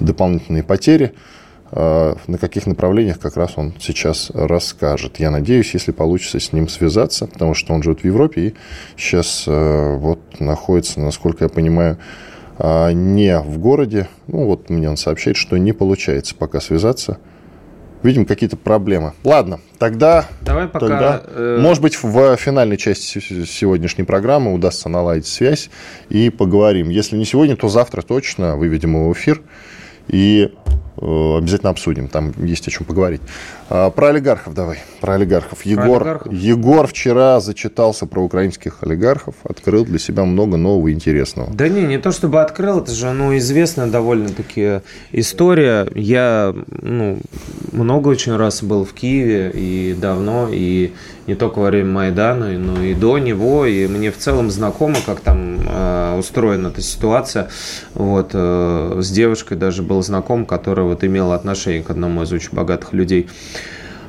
дополнительные 0.00 0.62
потери, 0.62 1.14
э, 1.70 2.14
на 2.26 2.38
каких 2.38 2.66
направлениях 2.66 3.18
как 3.18 3.36
раз 3.36 3.52
он 3.56 3.74
сейчас 3.80 4.30
расскажет. 4.34 5.20
Я 5.20 5.30
надеюсь, 5.30 5.74
если 5.74 5.92
получится 5.92 6.40
с 6.40 6.52
ним 6.52 6.68
связаться, 6.68 7.26
потому 7.26 7.54
что 7.54 7.72
он 7.74 7.82
живет 7.82 8.00
в 8.00 8.04
Европе 8.04 8.48
и 8.48 8.54
сейчас 8.96 9.44
вот 9.46 10.40
находится, 10.40 11.00
насколько 11.00 11.44
я 11.44 11.48
понимаю, 11.48 11.98
а, 12.58 12.90
не 12.92 13.38
в 13.40 13.58
городе. 13.58 14.08
Ну, 14.26 14.46
вот 14.46 14.70
мне 14.70 14.88
он 14.88 14.96
сообщает, 14.96 15.36
что 15.36 15.56
не 15.56 15.72
получается 15.72 16.34
пока 16.34 16.60
связаться. 16.60 17.18
Видим 18.02 18.26
какие-то 18.26 18.58
проблемы. 18.58 19.14
Ладно, 19.24 19.60
тогда... 19.78 20.26
Давай 20.42 20.68
пока... 20.68 20.86
Тогда, 20.86 21.22
э... 21.24 21.58
Может 21.58 21.82
быть, 21.82 22.02
в 22.02 22.36
финальной 22.36 22.76
части 22.76 23.18
сегодняшней 23.18 24.04
программы 24.04 24.52
удастся 24.52 24.90
наладить 24.90 25.26
связь 25.26 25.70
и 26.10 26.28
поговорим. 26.28 26.90
Если 26.90 27.16
не 27.16 27.24
сегодня, 27.24 27.56
то 27.56 27.68
завтра 27.68 28.02
точно 28.02 28.56
выведем 28.56 28.94
его 28.94 29.08
в 29.08 29.14
эфир. 29.14 29.40
И 30.08 30.52
обязательно 31.04 31.70
обсудим, 31.70 32.08
там 32.08 32.32
есть 32.38 32.66
о 32.68 32.70
чем 32.70 32.86
поговорить. 32.86 33.20
А, 33.68 33.90
про 33.90 34.08
олигархов 34.08 34.54
давай, 34.54 34.78
про 35.00 35.14
олигархов. 35.14 35.64
Егор, 35.66 36.02
про 36.02 36.10
олигархов? 36.10 36.32
Егор 36.32 36.86
вчера 36.86 37.40
зачитался 37.40 38.06
про 38.06 38.22
украинских 38.22 38.78
олигархов, 38.82 39.34
открыл 39.44 39.84
для 39.84 39.98
себя 39.98 40.24
много 40.24 40.56
нового 40.56 40.88
и 40.88 40.92
интересного. 40.92 41.50
Да 41.52 41.68
не, 41.68 41.82
не 41.82 41.98
то 41.98 42.10
чтобы 42.10 42.40
открыл, 42.40 42.80
это 42.80 42.92
же 42.92 43.12
ну, 43.12 43.36
известная 43.36 43.86
довольно-таки 43.86 44.80
история. 45.12 45.88
Я 45.94 46.54
ну, 46.82 47.18
много 47.72 48.08
очень 48.08 48.36
раз 48.36 48.62
был 48.62 48.84
в 48.84 48.92
Киеве 48.92 49.50
и 49.54 49.94
давно, 49.94 50.48
и 50.50 50.92
не 51.26 51.34
только 51.34 51.58
во 51.58 51.68
время 51.68 51.90
Майдана, 51.90 52.50
но 52.58 52.82
и 52.82 52.94
до 52.94 53.18
него, 53.18 53.66
и 53.66 53.86
мне 53.86 54.10
в 54.10 54.18
целом 54.18 54.50
знакомо, 54.50 54.96
как 55.06 55.20
там 55.20 55.58
э, 55.66 56.16
устроена 56.18 56.68
эта 56.68 56.82
ситуация. 56.82 57.48
Вот, 57.94 58.30
э, 58.32 58.98
с 59.00 59.10
девушкой 59.10 59.56
даже 59.56 59.82
был 59.82 60.02
знаком, 60.02 60.46
которая 60.46 60.86
вот 60.86 61.04
имела 61.04 61.34
отношение 61.34 61.82
к 61.82 61.90
одному 61.90 62.22
из 62.22 62.32
очень 62.32 62.52
богатых 62.52 62.92
людей. 62.92 63.28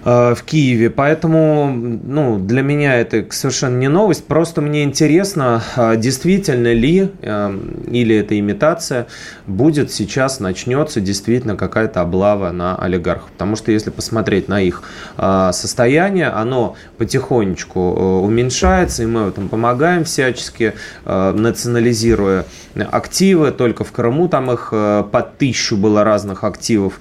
Э, 0.05 0.35
в 0.35 0.43
Киеве. 0.43 0.91
Поэтому 0.91 1.71
ну, 1.71 2.37
для 2.37 2.61
меня 2.61 2.95
это 2.95 3.25
совершенно 3.31 3.75
не 3.77 3.87
новость. 3.87 4.25
Просто 4.25 4.61
мне 4.61 4.83
интересно, 4.83 5.63
а 5.75 5.95
действительно 5.95 6.73
ли, 6.73 7.09
э, 7.21 7.59
или 7.89 8.15
это 8.15 8.37
имитация, 8.37 9.07
будет 9.47 9.91
сейчас, 9.91 10.39
начнется 10.39 11.01
действительно 11.01 11.55
какая-то 11.55 12.01
облава 12.01 12.51
на 12.51 12.75
олигархов. 12.75 13.31
Потому 13.31 13.55
что 13.55 13.71
если 13.71 13.89
посмотреть 13.89 14.47
на 14.47 14.61
их 14.61 14.83
э, 15.17 15.49
состояние, 15.53 16.27
оно 16.27 16.75
потихонечку 16.99 17.79
уменьшается, 17.79 19.01
и 19.01 19.07
мы 19.07 19.25
в 19.25 19.29
этом 19.29 19.49
помогаем 19.49 20.03
всячески, 20.03 20.73
национализируя 21.05 22.45
активы. 22.83 23.51
Только 23.51 23.83
в 23.83 23.91
Крыму 23.91 24.27
там 24.27 24.51
их 24.51 24.69
под 24.71 25.37
тысячу 25.37 25.77
было 25.77 26.03
разных 26.03 26.43
активов. 26.43 26.99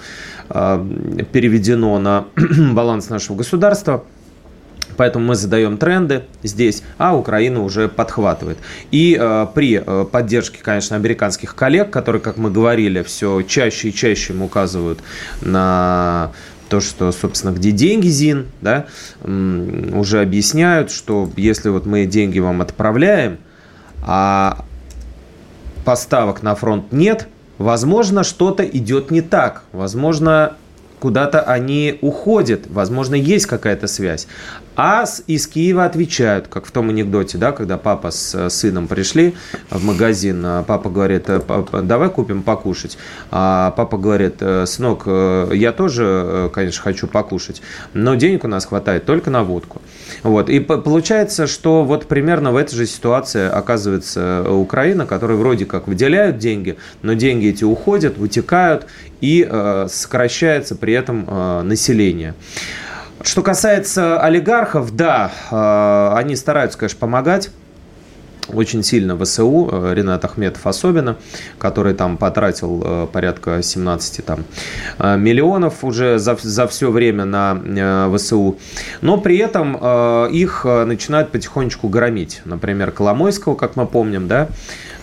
Э, 0.48 0.84
переведено 1.32 1.98
на 1.98 2.26
баланс 2.72 3.08
нашего 3.08 3.36
государства. 3.36 4.04
Поэтому 4.96 5.26
мы 5.26 5.34
задаем 5.34 5.76
тренды 5.76 6.22
здесь, 6.44 6.84
а 6.98 7.16
Украина 7.16 7.62
уже 7.62 7.88
подхватывает. 7.88 8.58
И 8.92 9.18
э, 9.18 9.46
при 9.52 9.82
э, 9.84 10.06
поддержке, 10.10 10.58
конечно, 10.62 10.94
американских 10.94 11.56
коллег, 11.56 11.90
которые, 11.90 12.22
как 12.22 12.36
мы 12.36 12.50
говорили, 12.50 13.02
все 13.02 13.42
чаще 13.42 13.88
и 13.88 13.94
чаще 13.94 14.34
им 14.34 14.42
указывают 14.42 15.00
на 15.40 16.30
то, 16.68 16.80
что, 16.80 17.10
собственно, 17.10 17.52
где 17.52 17.72
деньги, 17.72 18.08
ЗИН, 18.08 18.46
да, 18.60 18.86
уже 19.22 20.20
объясняют, 20.22 20.90
что 20.90 21.30
если 21.36 21.68
вот 21.68 21.86
мы 21.86 22.06
деньги 22.06 22.38
вам 22.38 22.62
отправляем, 22.62 23.38
а 24.02 24.64
поставок 25.84 26.42
на 26.42 26.54
фронт 26.54 26.92
нет, 26.92 27.28
Возможно, 27.58 28.24
что-то 28.24 28.64
идет 28.64 29.10
не 29.10 29.22
так. 29.22 29.62
Возможно, 29.72 30.54
куда-то 31.04 31.42
они 31.42 31.98
уходят, 32.00 32.62
возможно, 32.66 33.14
есть 33.14 33.44
какая-то 33.44 33.88
связь. 33.88 34.26
А 34.74 35.04
из 35.26 35.46
Киева 35.46 35.84
отвечают, 35.84 36.48
как 36.48 36.64
в 36.64 36.70
том 36.70 36.88
анекдоте, 36.88 37.36
да, 37.36 37.52
когда 37.52 37.76
папа 37.76 38.10
с 38.10 38.34
э, 38.34 38.48
сыном 38.48 38.88
пришли 38.88 39.34
в 39.68 39.84
магазин, 39.84 40.42
а 40.46 40.62
папа 40.62 40.88
говорит, 40.88 41.24
«Э, 41.28 41.40
давай 41.82 42.08
купим 42.08 42.42
покушать. 42.42 42.96
А 43.30 43.72
папа 43.76 43.98
говорит, 43.98 44.36
«Э, 44.40 44.64
сынок, 44.66 45.06
я 45.52 45.72
тоже, 45.72 46.50
конечно, 46.54 46.82
хочу 46.82 47.06
покушать, 47.06 47.60
но 47.92 48.14
денег 48.14 48.44
у 48.44 48.48
нас 48.48 48.64
хватает 48.64 49.04
только 49.04 49.30
на 49.30 49.44
водку. 49.44 49.82
Вот. 50.22 50.48
И 50.48 50.58
получается, 50.58 51.46
что 51.46 51.84
вот 51.84 52.06
примерно 52.06 52.50
в 52.50 52.56
этой 52.56 52.76
же 52.76 52.86
ситуации 52.86 53.46
оказывается 53.46 54.44
Украина, 54.50 55.04
которая 55.04 55.36
вроде 55.36 55.66
как 55.66 55.86
выделяют 55.86 56.38
деньги, 56.38 56.76
но 57.02 57.12
деньги 57.12 57.48
эти 57.48 57.62
уходят, 57.62 58.16
вытекают, 58.16 58.86
и 59.20 59.46
э, 59.48 59.86
сокращается 59.90 60.74
при 60.74 60.92
этом 60.94 61.26
э, 61.28 61.62
население. 61.62 62.34
Что 63.22 63.42
касается 63.42 64.20
олигархов, 64.20 64.94
да, 64.94 65.32
э, 65.50 66.18
они 66.18 66.36
стараются, 66.36 66.78
конечно, 66.78 66.98
помогать 66.98 67.50
очень 68.52 68.82
сильно 68.82 69.16
ВСУ, 69.16 69.68
э, 69.70 69.94
Ренат 69.94 70.24
Ахметов 70.24 70.66
особенно, 70.66 71.16
который 71.58 71.94
там 71.94 72.16
потратил 72.16 72.82
э, 72.84 73.06
порядка 73.12 73.62
17 73.62 74.24
там, 74.24 74.44
э, 74.98 75.16
миллионов 75.16 75.84
уже 75.84 76.18
за, 76.18 76.36
за 76.40 76.66
все 76.66 76.90
время 76.90 77.24
на 77.24 78.14
ВСУ. 78.16 78.58
Но 79.00 79.18
при 79.18 79.38
этом 79.38 79.74
их 80.30 80.64
начинают 80.64 81.30
потихонечку 81.30 81.88
громить. 81.88 82.42
Например, 82.44 82.90
Коломойского, 82.90 83.54
как 83.54 83.76
мы 83.76 83.86
помним, 83.86 84.28
да, 84.28 84.48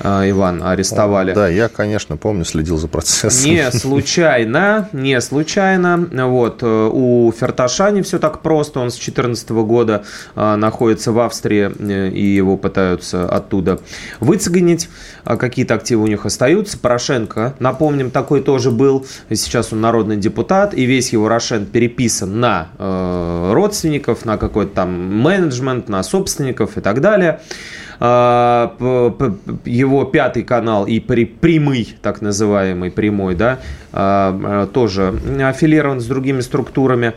Иван, 0.03 0.63
арестовали. 0.63 1.33
Да, 1.33 1.47
я, 1.47 1.69
конечно, 1.69 2.17
помню, 2.17 2.45
следил 2.45 2.77
за 2.77 2.87
процессом. 2.87 3.49
Не 3.49 3.71
случайно, 3.71 4.89
не 4.93 5.19
случайно. 5.21 6.07
Вот, 6.27 6.63
у 6.63 7.33
Ферташа 7.37 7.91
не 7.91 8.01
все 8.01 8.19
так 8.19 8.41
просто. 8.41 8.79
Он 8.79 8.89
с 8.89 8.95
2014 8.95 9.49
года 9.49 10.03
находится 10.35 11.11
в 11.11 11.19
Австрии, 11.19 11.71
и 12.09 12.25
его 12.25 12.57
пытаются 12.57 13.27
оттуда 13.27 13.79
выцегонить. 14.19 14.89
А 15.23 15.37
какие-то 15.37 15.75
активы 15.75 16.03
у 16.03 16.07
них 16.07 16.25
остаются. 16.25 16.77
Порошенко, 16.77 17.55
напомним, 17.59 18.11
такой 18.11 18.41
тоже 18.41 18.71
был. 18.71 19.05
Сейчас 19.29 19.71
он 19.71 19.81
народный 19.81 20.17
депутат, 20.17 20.73
и 20.73 20.85
весь 20.85 21.13
его 21.13 21.27
Рошен 21.27 21.65
переписан 21.65 22.39
на 22.39 22.69
э, 22.77 23.51
родственников, 23.53 24.25
на 24.25 24.37
какой-то 24.37 24.75
там 24.75 24.91
менеджмент, 25.17 25.89
на 25.89 26.03
собственников 26.03 26.77
и 26.77 26.81
так 26.81 27.01
далее 27.01 27.31
а, 27.31 27.90
его 28.01 30.05
пятый 30.05 30.43
канал 30.43 30.85
и 30.85 30.99
прямый, 30.99 31.95
так 32.01 32.21
называемый 32.21 32.89
прямой, 32.89 33.35
да, 33.35 33.59
а, 33.93 34.65
тоже 34.67 35.13
аффилирован 35.39 36.01
с 36.01 36.05
другими 36.05 36.41
структурами. 36.41 37.13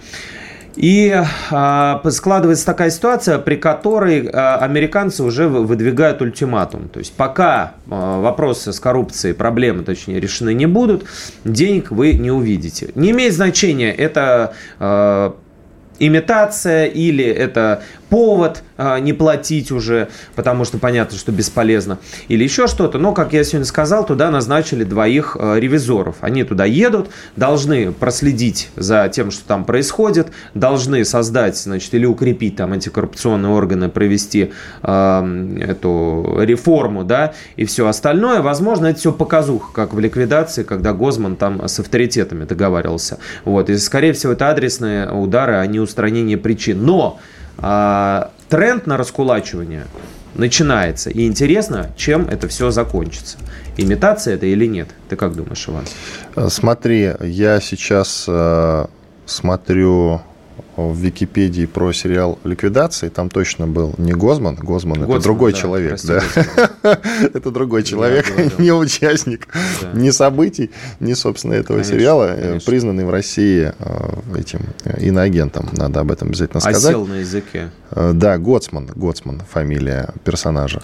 И 0.77 1.23
э, 1.51 2.11
складывается 2.11 2.67
такая 2.67 2.91
ситуация, 2.91 3.39
при 3.39 3.57
которой 3.57 4.27
э, 4.27 4.31
американцы 4.31 5.23
уже 5.23 5.47
выдвигают 5.47 6.21
ультиматум. 6.21 6.89
То 6.89 6.99
есть 6.99 7.13
пока 7.13 7.75
э, 7.87 7.91
вопросы 7.91 8.73
с 8.73 8.81
коррупцией, 8.81 9.35
проблемы, 9.35 9.85
точнее, 9.85 10.19
решены 10.19 10.53
не 10.53 10.67
будут, 10.67 11.05
денег 11.45 11.93
вы 11.93 12.15
не 12.15 12.33
увидите. 12.33 12.91
Не 12.97 13.13
имеет 13.13 13.35
значения, 13.35 13.93
это 13.93 14.55
э, 14.81 15.31
имитация 15.99 16.87
или 16.87 17.25
это 17.25 17.83
повод 18.15 18.63
а, 18.77 19.01
не 19.01 19.13
платить 19.13 19.73
уже, 19.73 20.09
потому 20.37 20.65
что 20.65 20.79
понятно, 20.79 21.19
что 21.19 21.33
бесполезно, 21.33 21.99
или 22.29 22.45
еще 22.45 22.69
что-то. 22.69 22.97
Но, 22.97 23.13
как 23.13 23.33
я 23.33 23.43
сегодня 23.43 23.67
сказал, 23.67 24.07
туда 24.07 24.31
назначили 24.31 24.85
двоих 24.85 25.37
а, 25.37 25.57
ревизоров. 25.57 26.15
Они 26.21 26.45
туда 26.45 26.65
едут, 26.65 27.09
должны 27.35 27.91
проследить 27.91 28.71
за 28.77 29.09
тем, 29.13 29.33
что 29.33 29.45
там 29.49 29.65
происходит, 29.65 30.29
должны 30.55 31.05
создать, 31.05 31.57
значит, 31.57 31.93
или 31.93 32.07
укрепить 32.07 32.55
там 32.55 32.73
антикоррупционные 32.73 33.51
органы, 33.51 33.89
провести 33.89 34.53
э, 34.83 35.57
эту 35.61 36.37
реформу, 36.41 37.03
да, 37.03 37.35
и 37.57 37.65
все 37.65 37.89
остальное. 37.89 38.43
Возможно, 38.43 38.87
это 38.87 39.01
все 39.01 39.11
показуха, 39.11 39.73
как 39.73 39.93
в 39.93 39.99
ликвидации, 39.99 40.63
когда 40.63 40.93
Гозман 40.93 41.35
там 41.35 41.67
с 41.67 41.81
авторитетами 41.81 42.45
договаривался. 42.45 43.19
Вот, 43.45 43.71
и, 43.71 43.77
скорее 43.79 44.13
всего, 44.13 44.35
это 44.35 44.51
адресные 44.51 45.11
удары, 45.11 45.55
а 45.55 45.67
не 45.67 45.81
устранение 45.81 46.39
причин. 46.39 46.85
Но 46.85 47.19
а, 47.59 48.31
тренд 48.49 48.87
на 48.87 48.97
раскулачивание 48.97 49.87
начинается. 50.35 51.11
И 51.11 51.27
интересно, 51.27 51.93
чем 51.97 52.29
это 52.29 52.49
все 52.49 52.71
закончится. 52.71 53.39
Имитация 53.77 54.35
это 54.35 54.47
или 54.47 54.67
нет? 54.67 54.89
Ты 55.09 55.17
как 55.17 55.35
думаешь, 55.35 55.67
Иван? 55.69 56.51
Смотри, 56.51 57.13
я 57.21 57.61
сейчас 57.61 58.25
э, 58.29 58.87
смотрю 59.27 60.23
в 60.77 60.97
Википедии 60.97 61.67
про 61.67 61.93
сериал 61.93 62.39
«Ликвидация», 62.45 63.11
там 63.11 63.31
точно 63.31 63.67
был 63.67 63.95
не 63.99 64.13
Гозман, 64.13 64.57
Гозман, 64.57 65.01
Гозман 65.01 65.11
это 65.11 65.23
другой 65.23 65.53
да, 65.53 65.59
человек, 65.59 66.01
да. 66.05 66.23
это 67.35 67.51
другой 67.51 67.83
человек, 67.83 68.59
не 68.59 68.73
участник 68.73 69.49
ни 69.93 70.11
событий, 70.11 70.71
ни, 71.01 71.15
собственно, 71.15 71.55
этого 71.55 71.85
сериала, 71.85 72.35
э, 72.37 72.59
признанный 72.65 73.05
в 73.05 73.11
России 73.11 73.73
э, 73.79 74.39
этим 74.39 74.61
э, 74.85 75.01
иноагентом, 75.01 75.69
надо 75.73 76.01
об 76.01 76.11
этом 76.11 76.29
обязательно 76.29 76.61
сказать. 76.61 76.85
Осел 76.85 77.07
на 77.07 77.15
языке. 77.15 77.71
Да, 77.91 78.39
Гоцман, 78.39 78.87
Гоцман, 78.95 79.43
фамилия 79.51 80.15
персонажа. 80.25 80.83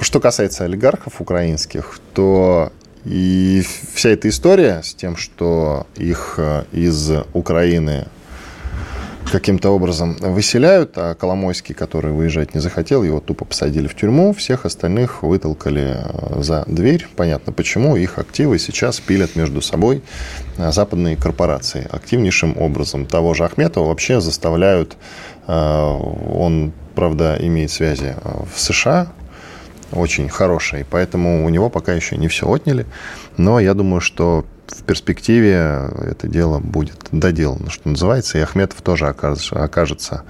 Что 0.00 0.20
касается 0.20 0.64
олигархов 0.64 1.20
украинских, 1.20 1.98
то 2.14 2.72
и 3.04 3.64
вся 3.94 4.10
эта 4.10 4.28
история 4.28 4.82
с 4.84 4.94
тем, 4.94 5.16
что 5.16 5.86
их 5.96 6.38
из 6.72 7.10
Украины 7.32 8.06
каким-то 9.30 9.70
образом 9.70 10.16
выселяют, 10.20 10.92
а 10.96 11.14
Коломойский, 11.14 11.74
который 11.74 12.12
выезжать 12.12 12.54
не 12.54 12.60
захотел, 12.60 13.02
его 13.02 13.20
тупо 13.20 13.44
посадили 13.44 13.86
в 13.86 13.94
тюрьму, 13.94 14.32
всех 14.32 14.64
остальных 14.64 15.22
вытолкали 15.22 15.96
э, 15.98 16.42
за 16.42 16.64
дверь. 16.66 17.06
Понятно 17.16 17.52
почему. 17.52 17.96
Их 17.96 18.18
активы 18.18 18.58
сейчас 18.58 19.00
пилят 19.00 19.36
между 19.36 19.60
собой 19.60 20.02
э, 20.56 20.72
западные 20.72 21.16
корпорации 21.16 21.86
активнейшим 21.90 22.56
образом. 22.58 23.06
Того 23.06 23.34
же 23.34 23.44
Ахметова 23.44 23.88
вообще 23.88 24.20
заставляют, 24.20 24.96
э, 25.46 25.52
он, 25.52 26.72
правда, 26.94 27.36
имеет 27.40 27.70
связи 27.70 28.14
в 28.24 28.60
США, 28.60 29.08
очень 29.92 30.28
хорошие, 30.28 30.86
поэтому 30.88 31.44
у 31.44 31.48
него 31.48 31.70
пока 31.70 31.94
еще 31.94 32.16
не 32.16 32.28
все 32.28 32.46
отняли. 32.46 32.86
Но 33.36 33.60
я 33.60 33.74
думаю, 33.74 34.00
что 34.00 34.44
в 34.70 34.82
перспективе 34.82 35.90
это 36.00 36.28
дело 36.28 36.58
будет 36.58 37.08
доделано, 37.12 37.70
что 37.70 37.88
называется, 37.88 38.38
и 38.38 38.40
Ахметов 38.40 38.82
тоже 38.82 39.06
окажется 39.06 40.24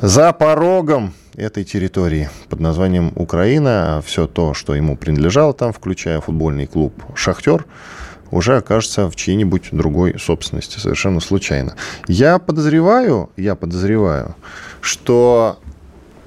за 0.00 0.32
порогом 0.32 1.14
этой 1.34 1.64
территории 1.64 2.30
под 2.48 2.60
названием 2.60 3.12
Украина. 3.14 4.02
Все 4.04 4.26
то, 4.26 4.54
что 4.54 4.74
ему 4.74 4.96
принадлежало 4.96 5.52
там, 5.52 5.72
включая 5.72 6.20
футбольный 6.20 6.66
клуб 6.66 6.94
«Шахтер», 7.14 7.66
уже 8.30 8.56
окажется 8.56 9.08
в 9.08 9.14
чьей-нибудь 9.14 9.68
другой 9.70 10.18
собственности 10.18 10.78
совершенно 10.78 11.20
случайно. 11.20 11.76
Я 12.08 12.38
подозреваю, 12.38 13.30
я 13.36 13.54
подозреваю, 13.54 14.34
что 14.80 15.60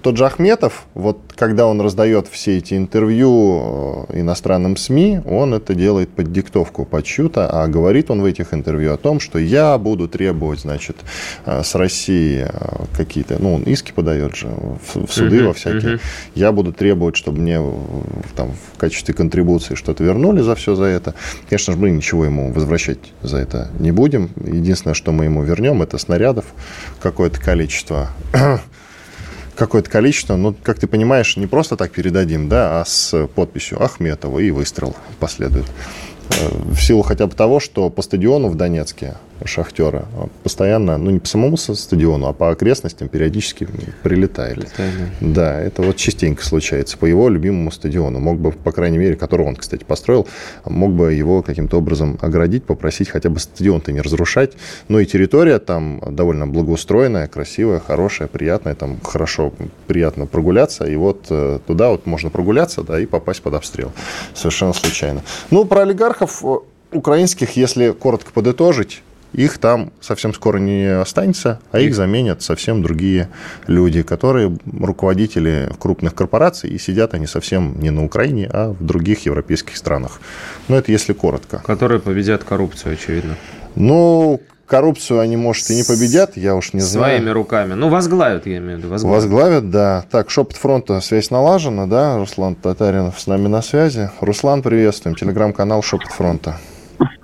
тот 0.01 0.17
же 0.17 0.25
Ахметов, 0.25 0.85
вот 0.93 1.19
когда 1.35 1.65
он 1.65 1.81
раздает 1.81 2.27
все 2.27 2.57
эти 2.57 2.73
интервью 2.73 4.05
э, 4.09 4.19
иностранным 4.19 4.77
СМИ, 4.77 5.21
он 5.25 5.53
это 5.53 5.73
делает 5.73 6.09
под 6.09 6.31
диктовку, 6.31 6.85
под 6.85 7.05
чью-то, 7.05 7.49
а 7.49 7.67
говорит 7.67 8.12
он 8.12 8.21
в 8.21 8.25
этих 8.25 8.53
интервью 8.53 8.93
о 8.93 8.97
том, 8.97 9.19
что 9.19 9.39
я 9.39 9.77
буду 9.77 10.07
требовать, 10.07 10.62
значит, 10.62 10.97
э, 11.45 11.63
с 11.63 11.75
России 11.75 12.47
э, 12.49 12.85
какие-то, 12.95 13.38
ну, 13.39 13.55
он 13.55 13.63
иски 13.63 13.91
подает 13.91 14.35
же 14.35 14.47
в 14.47 15.12
суды 15.12 15.38
uh-huh, 15.38 15.47
во 15.47 15.53
всякие, 15.53 15.95
uh-huh. 15.95 16.01
я 16.35 16.51
буду 16.51 16.73
требовать, 16.73 17.15
чтобы 17.15 17.39
мне 17.39 17.62
там 18.35 18.51
в 18.73 18.77
качестве 18.77 19.13
контрибуции 19.13 19.75
что-то 19.75 20.03
вернули 20.03 20.41
за 20.41 20.55
все 20.55 20.75
за 20.75 20.85
это. 20.85 21.13
Конечно 21.49 21.73
же, 21.73 21.79
мы 21.79 21.89
ничего 21.89 22.25
ему 22.25 22.51
возвращать 22.51 22.99
за 23.21 23.38
это 23.38 23.69
не 23.79 23.91
будем. 23.91 24.29
Единственное, 24.45 24.93
что 24.93 25.12
мы 25.12 25.25
ему 25.25 25.43
вернем, 25.43 25.81
это 25.81 25.97
снарядов 25.97 26.45
какое-то 27.01 27.39
количество 27.39 28.09
какое-то 29.59 29.89
количество, 29.89 30.35
ну, 30.35 30.55
как 30.63 30.79
ты 30.79 30.87
понимаешь, 30.87 31.37
не 31.37 31.45
просто 31.45 31.75
так 31.75 31.91
передадим, 31.91 32.49
да, 32.49 32.81
а 32.81 32.85
с 32.85 33.27
подписью 33.27 33.83
Ахметова 33.83 34.39
и 34.39 34.49
выстрел 34.49 34.95
последует. 35.19 35.65
Э, 36.31 36.49
в 36.51 36.79
силу 36.79 37.03
хотя 37.03 37.27
бы 37.27 37.35
того, 37.35 37.59
что 37.59 37.89
по 37.89 38.01
стадиону 38.01 38.47
в 38.47 38.55
Донецке 38.55 39.15
шахтера 39.45 40.06
постоянно, 40.43 40.97
ну 40.97 41.12
не 41.12 41.19
по 41.19 41.28
самому 41.28 41.58
стадиону, 41.58 42.28
а 42.28 42.34
по 42.34 42.52
окрестностям 42.52 43.08
периодически 43.08 43.67
прилетает. 44.04 44.56
Прилетает 44.56 44.97
да. 45.21 45.28
да, 45.28 45.60
это 45.60 45.82
вот 45.82 45.95
частенько 45.95 46.43
случается 46.43 46.97
по 46.97 47.06
его 47.06 47.30
любимому 47.30 47.71
стадиону. 47.71 48.19
Мог 48.19 48.39
бы, 48.39 48.52
по 48.52 48.71
крайней 48.71 48.97
мере, 48.97 49.15
который 49.15 49.45
он, 49.45 49.56
кстати, 49.56 49.84
построил, 49.84 50.28
мог 50.65 50.91
бы 50.91 51.13
его 51.13 51.41
каким-то 51.41 51.78
образом 51.78 52.17
оградить, 52.21 52.63
попросить 52.63 53.10
хотя 53.10 53.30
бы 53.30 53.39
стадион-то 53.39 53.91
не 53.91 54.02
разрушать. 54.02 54.54
Ну 54.88 54.99
и 54.99 55.06
территория 55.06 55.60
там 55.60 56.02
довольно 56.10 56.47
благоустроенная, 56.47 57.28
красивая, 57.28 57.80
хорошая, 57.80 58.28
приятная, 58.28 58.75
там 58.75 58.99
хорошо, 59.04 59.54
приятно 59.88 60.25
прогуляться. 60.25 60.86
И 60.86 60.95
вот 60.95 61.28
э, 61.30 61.60
туда 61.65 61.89
вот 61.89 62.06
можно 62.06 62.30
прогуляться, 62.30 62.84
да, 62.84 62.99
и 62.99 63.06
попасть 63.06 63.41
под 63.41 63.56
обстрел. 63.56 63.91
Совершенно 64.34 64.73
случайно. 64.73 65.21
Ну, 65.52 65.65
про 65.65 65.82
олигархов 65.82 66.43
э, 66.43 66.58
украинских, 66.91 67.58
если 67.58 67.91
коротко 67.91 68.32
подытожить, 68.32 69.02
их 69.33 69.57
там 69.57 69.91
совсем 70.01 70.33
скоро 70.33 70.57
не 70.57 70.85
останется, 70.99 71.59
а 71.71 71.79
их 71.79 71.95
заменят 71.95 72.41
совсем 72.41 72.81
другие 72.81 73.29
люди, 73.67 74.01
которые 74.01 74.57
руководители 74.79 75.69
крупных 75.79 76.15
корпораций, 76.15 76.69
и 76.69 76.77
сидят 76.77 77.13
они 77.13 77.27
совсем 77.27 77.79
не 77.79 77.91
на 77.91 78.03
Украине, 78.03 78.49
а 78.51 78.71
в 78.71 78.83
других 78.83 79.25
европейских 79.25 79.77
странах. 79.77 80.19
Но 80.67 80.77
это 80.77 80.91
если 80.91 81.13
коротко. 81.13 81.61
Которые 81.65 81.99
победят 81.99 82.43
коррупцию, 82.43 82.93
очевидно. 82.93 83.35
Ну, 83.75 84.41
коррупцию 84.65 85.19
они, 85.19 85.37
может, 85.37 85.69
и 85.69 85.75
не 85.75 85.83
победят, 85.83 86.37
я 86.37 86.55
уж 86.55 86.73
не 86.73 86.81
знаю. 86.81 87.17
Своими 87.17 87.29
руками. 87.29 87.73
Ну, 87.73 87.89
возглавят, 87.89 88.47
я 88.47 88.57
имею 88.57 88.77
в 88.77 88.79
виду. 88.79 88.89
Возглавят. 88.89 89.23
возглавят, 89.23 89.69
да. 89.69 90.05
Так, 90.09 90.29
шепот 90.29 90.57
фронта, 90.57 91.01
связь 91.01 91.29
налажена, 91.29 91.85
да? 91.85 92.17
Руслан 92.17 92.55
Татаринов 92.55 93.19
с 93.19 93.27
нами 93.27 93.47
на 93.47 93.61
связи. 93.61 94.09
Руслан, 94.21 94.61
приветствуем. 94.61 95.15
Телеграм-канал 95.15 95.81
Шепот 95.81 96.11
фронта. 96.11 96.57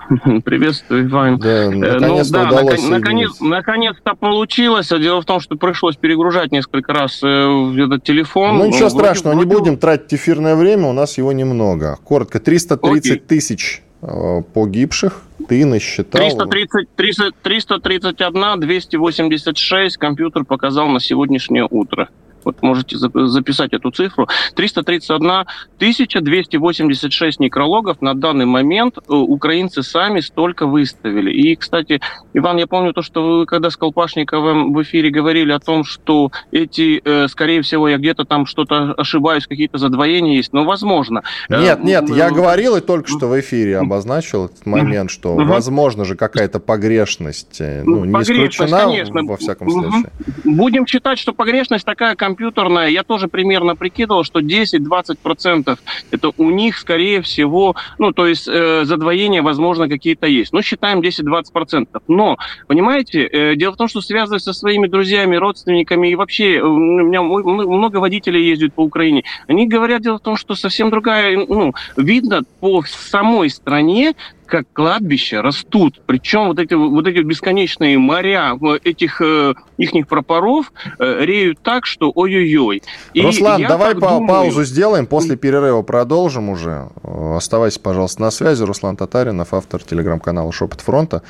Приветствую, 0.46 1.08
Иван. 1.08 1.38
Да, 1.38 1.70
наконец-то 1.70 2.38
ну, 2.38 2.44
да, 2.44 2.50
удалось 2.50 2.84
наконец, 2.90 3.40
наконец-то 3.40 4.16
получилось. 4.16 4.92
А 4.92 5.00
дело 5.00 5.22
в 5.22 5.26
том, 5.26 5.40
что 5.40 5.56
пришлось 5.56 5.96
перегружать 5.96 6.52
несколько 6.52 6.94
раз 6.94 7.22
э, 7.24 7.28
этот 7.28 8.04
телефон. 8.04 8.58
Ну, 8.58 8.68
ничего 8.68 8.90
страшного, 8.90 9.36
вроде... 9.36 9.50
не 9.50 9.56
будем 9.56 9.78
тратить 9.78 10.14
эфирное 10.14 10.56
время, 10.56 10.88
у 10.88 10.94
нас 10.94 11.18
его 11.18 11.32
немного. 11.32 11.98
Коротко, 12.04 12.40
330 12.40 13.12
Окей. 13.12 13.20
тысяч 13.20 13.82
э, 14.02 14.42
погибших 14.54 15.24
ты 15.48 15.66
насчитал? 15.66 16.22
330, 16.22 16.96
300, 16.96 17.32
331, 17.42 18.60
286 18.60 19.98
компьютер 19.98 20.46
показал 20.46 20.88
на 20.88 21.00
сегодняшнее 21.00 21.68
утро 21.70 22.10
вот 22.46 22.62
можете 22.62 22.98
записать 22.98 23.74
эту 23.74 23.92
цифру, 23.92 24.30
331 24.56 25.46
286 25.80 27.40
некрологов 27.40 28.02
на 28.02 28.14
данный 28.14 28.46
момент 28.46 28.98
э, 28.98 29.02
украинцы 29.14 29.84
сами 29.84 30.20
столько 30.20 30.68
выставили. 30.68 31.32
И, 31.32 31.56
кстати, 31.56 32.00
Иван, 32.34 32.58
я 32.58 32.68
помню 32.68 32.94
то, 32.94 33.02
что 33.02 33.40
вы 33.40 33.46
когда 33.46 33.70
с 33.70 33.78
Колпашниковым 33.78 34.74
в 34.74 34.82
эфире 34.84 35.10
говорили 35.10 35.52
о 35.52 35.60
том, 35.60 35.84
что 35.84 36.32
эти, 36.52 37.02
э, 37.04 37.28
скорее 37.28 37.62
всего, 37.62 37.90
я 37.90 37.98
где-то 37.98 38.26
там 38.26 38.46
что-то 38.46 38.94
ошибаюсь, 38.94 39.48
какие-то 39.48 39.78
задвоения 39.78 40.36
есть, 40.38 40.54
но 40.54 40.64
возможно. 40.64 41.24
Э, 41.50 41.60
нет, 41.60 41.84
нет, 41.84 42.10
я 42.10 42.30
говорил 42.30 42.76
и 42.76 42.82
только 42.82 43.10
что 43.10 43.28
в 43.28 43.40
эфире 43.40 43.80
обозначил 43.80 44.46
этот 44.46 44.66
момент, 44.66 45.10
что 45.10 45.36
возможно 45.36 46.06
же 46.06 46.16
какая-то 46.16 46.60
погрешность, 46.60 47.60
ну, 47.60 48.06
не 48.06 48.22
исключена 48.22 48.80
конечно. 48.80 49.24
во 49.24 49.38
всяком 49.38 49.70
случае. 49.70 50.12
Будем 50.44 50.86
считать, 50.88 51.20
что 51.20 51.34
погрешность 51.34 51.86
такая 51.86 52.16
компьютерная, 52.36 52.90
я 52.90 53.04
тоже 53.04 53.28
примерно 53.30 53.76
прикидывал, 53.76 54.26
что 54.26 54.42
10-20% 54.42 55.80
это 56.12 56.32
у 56.38 56.50
них, 56.52 56.78
скорее 56.78 57.22
всего, 57.22 57.76
ну, 57.98 58.12
то 58.12 58.28
есть 58.28 58.48
э, 58.48 58.84
задвоения, 58.84 59.42
возможно, 59.42 59.88
какие-то 59.88 60.28
есть. 60.28 60.52
Ну, 60.52 60.62
считаем 60.62 61.00
10-20%. 61.00 61.88
Но, 62.10 62.38
понимаете, 62.68 63.26
э, 63.26 63.56
дело 63.56 63.74
в 63.74 63.78
том, 63.78 63.88
что 63.88 64.02
связываясь 64.02 64.44
со 64.44 64.52
своими 64.52 64.88
друзьями, 64.88 65.38
родственниками 65.38 66.10
и 66.10 66.16
вообще, 66.16 66.58
э, 66.58 66.62
у 66.62 66.78
меня 66.78 67.22
много 67.22 67.98
водителей 67.98 68.50
ездят 68.50 68.74
по 68.74 68.82
Украине, 68.82 69.24
они 69.48 69.66
говорят, 69.66 70.02
дело 70.02 70.18
в 70.18 70.22
том, 70.22 70.36
что 70.36 70.56
совсем 70.56 70.90
другая, 70.90 71.38
ну, 71.38 71.74
видно 71.96 72.42
по 72.60 72.84
самой 72.86 73.50
стране, 73.50 74.14
как 74.46 74.66
кладбища 74.74 75.42
растут. 75.42 76.02
Причем 76.06 76.48
вот 76.48 76.60
эти, 76.60 76.74
вот 76.74 77.08
эти 77.08 77.20
бесконечные 77.20 77.98
моря 77.98 78.58
этих 78.84 79.22
э, 79.22 79.54
ихних 79.78 80.08
пропоров 80.08 80.72
э, 81.00 81.26
реют 81.26 81.60
так, 81.62 81.86
что 81.86 82.12
ой-ой-ой. 82.14 82.84
И 83.14 83.22
Руслан, 83.22 83.64
давай 83.64 83.96
па- 83.96 84.10
думаю... 84.12 84.28
паузу 84.28 84.64
сделаем, 84.64 85.06
после 85.06 85.36
перерыва 85.36 85.82
продолжим 85.82 86.50
уже. 86.50 86.90
Оставайся, 87.04 87.80
пожалуйста, 87.80 88.22
на 88.22 88.32
связи. 88.32 88.64
Руслан 88.64 88.98
Татаринов, 88.98 89.54
автор 89.54 89.82
телеграм-канала 89.84 90.52
«Шепот 90.52 90.82
фронта». 90.82 91.22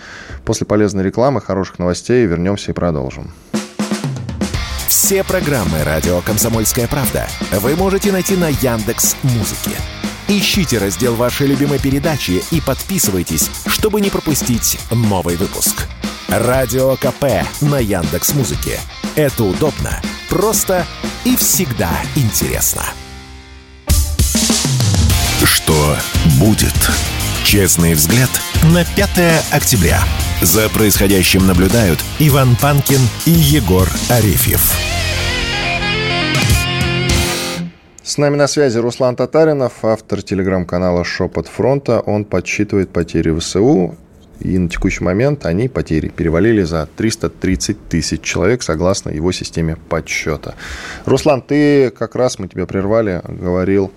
После 0.45 0.65
полезной 0.65 1.03
рекламы, 1.03 1.41
хороших 1.41 1.79
новостей 1.79 2.25
вернемся 2.25 2.71
и 2.71 2.73
продолжим. 2.73 3.31
Все 4.87 5.23
программы 5.23 5.83
«Радио 5.83 6.21
Комсомольская 6.21 6.87
правда» 6.87 7.27
вы 7.51 7.75
можете 7.75 8.11
найти 8.11 8.35
на 8.37 8.49
Яндекс 8.49 9.17
Музыке. 9.23 9.71
Ищите 10.27 10.79
раздел 10.79 11.15
вашей 11.15 11.45
любимой 11.45 11.77
передачи 11.77 12.43
и 12.49 12.59
подписывайтесь, 12.59 13.51
чтобы 13.67 14.01
не 14.01 14.09
пропустить 14.09 14.79
новый 14.89 15.35
выпуск. 15.35 15.87
Радио 16.27 16.95
КП 16.95 17.45
на 17.61 17.79
Яндекс 17.79 18.33
Музыке. 18.33 18.79
Это 19.15 19.43
удобно, 19.43 20.01
просто 20.27 20.85
и 21.25 21.35
всегда 21.35 21.91
интересно. 22.15 22.83
Что 25.43 25.95
будет? 26.39 26.73
Честный 27.43 27.93
взгляд 27.93 28.29
на 28.63 28.83
5 28.83 29.45
октября. 29.51 30.03
За 30.41 30.69
происходящим 30.69 31.45
наблюдают 31.45 31.99
Иван 32.17 32.55
Панкин 32.55 33.01
и 33.27 33.31
Егор 33.31 33.87
Арефьев. 34.09 34.94
С 38.05 38.19
нами 38.19 38.35
на 38.35 38.45
связи 38.45 38.77
Руслан 38.77 39.15
Татаринов, 39.15 39.83
автор 39.83 40.21
телеграм-канала 40.21 41.03
«Шепот 41.03 41.47
фронта». 41.47 42.01
Он 42.01 42.23
подсчитывает 42.23 42.91
потери 42.91 43.35
ВСУ, 43.35 43.95
и 44.39 44.59
на 44.59 44.69
текущий 44.69 45.03
момент 45.03 45.43
они, 45.47 45.67
потери, 45.67 46.09
перевалили 46.09 46.61
за 46.61 46.87
330 46.97 47.89
тысяч 47.89 48.21
человек, 48.21 48.61
согласно 48.61 49.09
его 49.09 49.31
системе 49.31 49.77
подсчета. 49.89 50.53
Руслан, 51.05 51.41
ты 51.41 51.89
как 51.89 52.13
раз, 52.13 52.37
мы 52.37 52.47
тебя 52.47 52.67
прервали, 52.67 53.23
говорил 53.27 53.91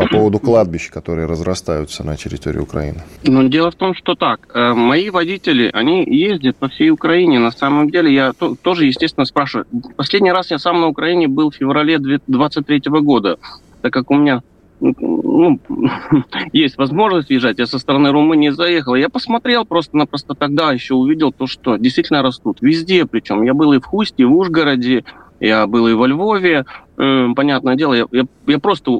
по 0.00 0.08
поводу 0.08 0.38
кладбищ, 0.38 0.90
которые 0.90 1.26
разрастаются 1.26 2.04
на 2.04 2.16
территории 2.16 2.58
Украины? 2.58 3.02
Ну, 3.24 3.48
дело 3.48 3.70
в 3.70 3.74
том, 3.74 3.94
что 3.94 4.14
так. 4.14 4.48
Э, 4.54 4.72
мои 4.72 5.10
водители, 5.10 5.70
они 5.72 6.04
ездят 6.04 6.56
по 6.56 6.68
всей 6.68 6.90
Украине. 6.90 7.38
На 7.38 7.50
самом 7.50 7.90
деле, 7.90 8.12
я 8.12 8.32
тоже, 8.62 8.86
естественно, 8.86 9.26
спрашиваю. 9.26 9.66
Последний 9.96 10.32
раз 10.32 10.50
я 10.50 10.58
сам 10.58 10.80
на 10.80 10.86
Украине 10.86 11.28
был 11.28 11.50
в 11.50 11.56
феврале 11.56 11.98
2023 11.98 12.82
года, 13.02 13.38
так 13.82 13.92
как 13.92 14.10
у 14.10 14.14
меня 14.14 14.42
ну, 14.80 15.60
есть 16.52 16.78
возможность 16.78 17.28
въезжать. 17.28 17.58
Я 17.58 17.66
со 17.66 17.78
стороны 17.78 18.10
Румынии 18.10 18.50
заехал. 18.50 18.94
Я 18.94 19.08
посмотрел 19.08 19.64
просто-напросто 19.66 20.34
тогда 20.34 20.72
еще 20.72 20.94
увидел 20.94 21.32
то, 21.32 21.46
что 21.46 21.76
действительно 21.76 22.22
растут. 22.22 22.58
Везде 22.62 23.04
причем. 23.04 23.42
Я 23.42 23.54
был 23.54 23.72
и 23.74 23.78
в 23.78 23.84
Хусте, 23.84 24.22
и 24.22 24.24
в 24.24 24.34
Ужгороде, 24.34 25.04
я 25.40 25.66
был 25.66 25.86
и 25.88 25.92
во 25.92 26.06
Львове. 26.06 26.64
Э, 26.96 27.26
понятное 27.36 27.76
дело, 27.76 27.94
я, 27.94 28.06
я, 28.12 28.24
я 28.46 28.58
просто 28.58 28.98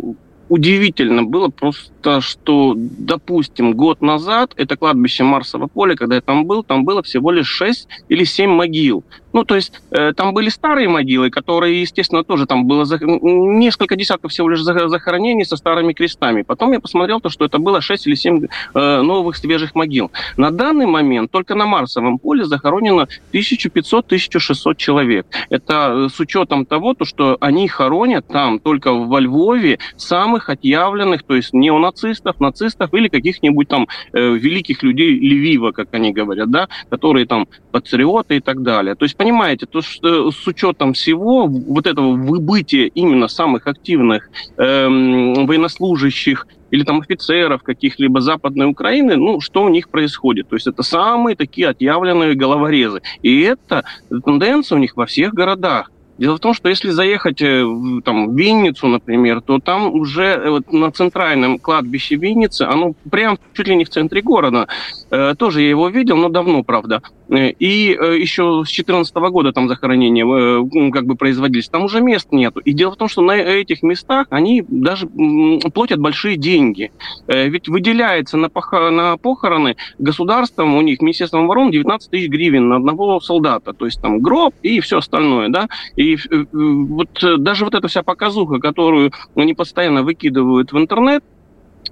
удивительно 0.50 1.22
было 1.22 1.48
просто, 1.48 2.20
что, 2.20 2.74
допустим, 2.76 3.72
год 3.72 4.02
назад 4.02 4.52
это 4.56 4.76
кладбище 4.76 5.22
Марсово 5.22 5.68
поле, 5.68 5.94
когда 5.94 6.16
я 6.16 6.20
там 6.20 6.44
был, 6.44 6.64
там 6.64 6.84
было 6.84 7.02
всего 7.02 7.30
лишь 7.30 7.46
6 7.46 7.86
или 8.08 8.24
7 8.24 8.50
могил. 8.50 9.04
Ну, 9.32 9.44
то 9.44 9.56
есть 9.56 9.72
э, 9.90 10.12
там 10.12 10.34
были 10.34 10.48
старые 10.48 10.88
могилы, 10.88 11.30
которые, 11.30 11.80
естественно, 11.80 12.24
тоже 12.24 12.46
там 12.46 12.66
было 12.66 12.84
за... 12.84 12.98
несколько 12.98 13.96
десятков 13.96 14.32
всего 14.32 14.48
лишь 14.48 14.60
захоронений 14.62 15.44
со 15.44 15.56
старыми 15.56 15.92
крестами. 15.92 16.42
Потом 16.42 16.72
я 16.72 16.80
посмотрел 16.80 17.20
то, 17.20 17.28
что 17.28 17.44
это 17.44 17.58
было 17.58 17.80
6 17.80 18.06
или 18.06 18.14
7 18.14 18.46
э, 18.74 19.02
новых 19.02 19.36
свежих 19.36 19.74
могил. 19.74 20.10
На 20.36 20.50
данный 20.50 20.86
момент 20.86 21.30
только 21.30 21.54
на 21.54 21.66
Марсовом 21.66 22.18
поле 22.18 22.44
захоронено 22.44 23.06
1500-1600 23.32 24.74
человек. 24.76 25.26
Это 25.48 26.06
э, 26.06 26.08
с 26.08 26.18
учетом 26.20 26.66
того, 26.66 26.94
то, 26.94 27.04
что 27.04 27.36
они 27.40 27.68
хоронят 27.68 28.26
там 28.26 28.58
только 28.58 28.92
во 28.92 29.20
Львове 29.20 29.78
самых 29.96 30.48
отъявленных, 30.48 31.22
то 31.22 31.36
есть 31.36 31.52
неонацистов, 31.52 32.40
нацистов 32.40 32.92
или 32.94 33.08
каких-нибудь 33.08 33.68
там 33.68 33.86
э, 34.12 34.20
великих 34.20 34.82
людей 34.82 35.18
Львива, 35.18 35.72
как 35.72 35.94
они 35.94 36.12
говорят, 36.12 36.50
да, 36.50 36.68
которые 36.88 37.26
там 37.26 37.46
патриоты 37.70 38.36
и 38.36 38.40
так 38.40 38.62
далее. 38.62 38.94
То 38.94 39.04
есть 39.04 39.16
понимаете, 39.20 39.66
то, 39.66 39.82
что 39.82 40.30
с 40.30 40.46
учетом 40.46 40.94
всего 40.94 41.46
вот 41.46 41.86
этого 41.86 42.14
выбытия 42.14 42.86
именно 42.86 43.28
самых 43.28 43.66
активных 43.66 44.30
эм, 44.56 45.46
военнослужащих 45.46 46.46
или 46.70 46.84
там 46.84 47.00
офицеров 47.00 47.62
каких-либо 47.62 48.22
Западной 48.22 48.64
Украины, 48.64 49.16
ну, 49.16 49.42
что 49.42 49.62
у 49.62 49.68
них 49.68 49.90
происходит. 49.90 50.48
То 50.48 50.56
есть 50.56 50.66
это 50.66 50.82
самые 50.82 51.36
такие 51.36 51.68
отъявленные 51.68 52.34
головорезы. 52.34 53.02
И 53.20 53.42
это 53.42 53.84
тенденция 54.24 54.76
у 54.76 54.78
них 54.78 54.96
во 54.96 55.04
всех 55.04 55.34
городах. 55.34 55.90
Дело 56.20 56.36
в 56.36 56.40
том, 56.40 56.52
что 56.52 56.68
если 56.70 56.90
заехать 56.90 57.42
э, 57.42 57.64
в, 57.64 58.02
там, 58.02 58.28
в 58.28 58.38
Винницу, 58.38 58.86
например, 58.86 59.40
то 59.40 59.58
там 59.58 59.94
уже 59.94 60.24
э, 60.24 60.50
вот, 60.50 60.72
на 60.72 60.90
центральном 60.90 61.58
кладбище 61.58 62.16
Винницы, 62.16 62.62
оно 62.62 62.92
прям 63.10 63.38
чуть 63.54 63.68
ли 63.68 63.74
не 63.74 63.84
в 63.84 63.88
центре 63.88 64.20
города. 64.20 64.66
Э, 65.10 65.34
тоже 65.34 65.62
я 65.62 65.70
его 65.70 65.88
видел, 65.88 66.16
но 66.16 66.28
давно, 66.28 66.62
правда. 66.62 67.02
Э, 67.30 67.50
и 67.50 67.94
э, 67.94 68.18
еще 68.18 68.64
с 68.64 68.68
2014 68.68 69.14
года 69.14 69.52
там 69.52 69.68
захоронения 69.68 70.26
э, 70.26 70.90
как 70.90 71.06
бы 71.06 71.14
производились. 71.14 71.68
Там 71.68 71.84
уже 71.84 72.00
мест 72.00 72.32
нету. 72.32 72.60
И 72.60 72.72
дело 72.72 72.92
в 72.92 72.96
том, 72.96 73.08
что 73.08 73.22
на 73.22 73.36
этих 73.36 73.82
местах 73.82 74.26
они 74.30 74.64
даже 74.66 75.06
платят 75.06 76.00
большие 76.00 76.36
деньги. 76.36 76.90
Ведь 77.26 77.68
выделяется 77.68 78.36
на, 78.36 78.46
пох- 78.46 78.90
на 78.90 79.16
похороны 79.16 79.76
государством 79.98 80.74
у 80.74 80.80
них, 80.82 81.00
Министерством 81.00 81.44
обороны, 81.44 81.72
19 81.72 82.10
тысяч 82.10 82.28
гривен 82.28 82.68
на 82.68 82.76
одного 82.76 83.20
солдата. 83.20 83.72
То 83.72 83.84
есть 83.84 84.00
там 84.00 84.20
гроб 84.20 84.54
и 84.62 84.80
все 84.80 84.98
остальное, 84.98 85.48
да. 85.48 85.68
И 85.96 86.18
вот 86.52 87.08
даже 87.38 87.64
вот 87.64 87.74
эта 87.74 87.88
вся 87.88 88.02
показуха, 88.02 88.58
которую 88.58 89.12
они 89.34 89.54
постоянно 89.54 90.02
выкидывают 90.02 90.72
в 90.72 90.78
интернет, 90.78 91.22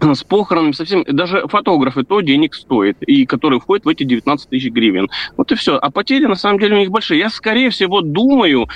с 0.14 0.24
похоронами, 0.24 0.72
совсем, 0.72 1.04
даже 1.04 1.46
фотографы 1.48 2.04
то 2.04 2.20
денег 2.20 2.54
стоит, 2.54 3.02
и 3.02 3.26
которые 3.26 3.60
входят 3.60 3.84
в 3.84 3.88
эти 3.88 4.04
19 4.04 4.48
тысяч 4.48 4.70
гривен. 4.70 5.08
Вот 5.36 5.52
и 5.52 5.54
все. 5.54 5.76
А 5.76 5.90
потери, 5.90 6.26
на 6.26 6.34
самом 6.34 6.58
деле, 6.58 6.76
у 6.76 6.78
них 6.78 6.90
большие. 6.90 7.18
Я, 7.18 7.30
скорее 7.30 7.70
всего, 7.70 8.00
думаю, 8.00 8.68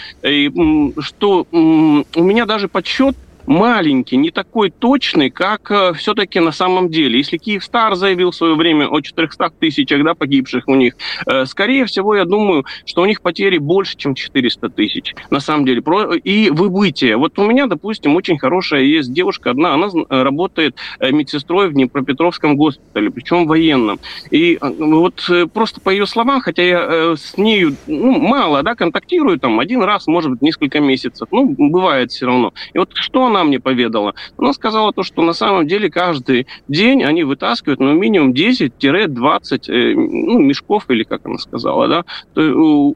что 0.98 1.46
у 1.52 2.22
меня 2.22 2.46
даже 2.46 2.68
подсчет 2.68 3.16
маленький, 3.52 4.16
не 4.16 4.30
такой 4.30 4.70
точный, 4.70 5.30
как 5.30 5.70
э, 5.70 5.92
все-таки 5.94 6.40
на 6.40 6.52
самом 6.52 6.88
деле. 6.90 7.18
Если 7.18 7.36
Киевстар 7.36 7.94
заявил 7.94 8.30
в 8.30 8.34
свое 8.34 8.54
время 8.54 8.88
о 8.88 9.00
400 9.00 9.50
тысячах 9.60 10.02
да, 10.04 10.14
погибших 10.14 10.68
у 10.68 10.74
них, 10.74 10.94
э, 11.26 11.44
скорее 11.46 11.84
всего, 11.84 12.14
я 12.16 12.24
думаю, 12.24 12.64
что 12.86 13.02
у 13.02 13.06
них 13.06 13.20
потери 13.20 13.58
больше, 13.58 13.96
чем 13.96 14.14
400 14.14 14.70
тысяч. 14.70 15.14
На 15.30 15.40
самом 15.40 15.66
деле. 15.66 15.82
И 16.24 16.50
выбытие. 16.50 17.16
Вот 17.16 17.38
у 17.38 17.44
меня, 17.44 17.66
допустим, 17.66 18.16
очень 18.16 18.38
хорошая 18.38 18.82
есть 18.82 19.12
девушка 19.12 19.50
одна, 19.50 19.74
она 19.74 19.88
работает 20.08 20.76
медсестрой 21.00 21.68
в 21.68 21.72
Днепропетровском 21.72 22.56
госпитале, 22.56 23.10
причем 23.10 23.46
военном. 23.46 23.98
И 24.30 24.58
вот 24.60 25.28
просто 25.52 25.80
по 25.80 25.90
ее 25.90 26.06
словам, 26.06 26.40
хотя 26.40 26.62
я 26.62 27.16
с 27.16 27.36
нею 27.36 27.76
ну, 27.86 28.18
мало 28.18 28.62
да, 28.62 28.74
контактирую, 28.74 29.38
там 29.38 29.60
один 29.60 29.82
раз, 29.82 30.06
может 30.06 30.30
быть, 30.30 30.42
несколько 30.42 30.80
месяцев, 30.80 31.28
ну, 31.30 31.54
бывает 31.56 32.10
все 32.10 32.26
равно. 32.26 32.52
И 32.72 32.78
вот 32.78 32.90
что 32.94 33.26
она 33.26 33.41
мне 33.44 33.60
поведала? 33.60 34.14
Она 34.38 34.52
сказала 34.52 34.92
то, 34.92 35.02
что 35.02 35.22
на 35.22 35.32
самом 35.32 35.66
деле 35.66 35.90
каждый 35.90 36.46
день 36.68 37.04
они 37.04 37.24
вытаскивают 37.24 37.80
ну, 37.80 37.92
минимум 37.92 38.32
10-20 38.32 39.70
э, 39.72 39.94
ну, 39.94 40.38
мешков, 40.38 40.84
или 40.88 41.02
как 41.02 41.26
она 41.26 41.38
сказала, 41.38 41.88
да, 41.88 42.04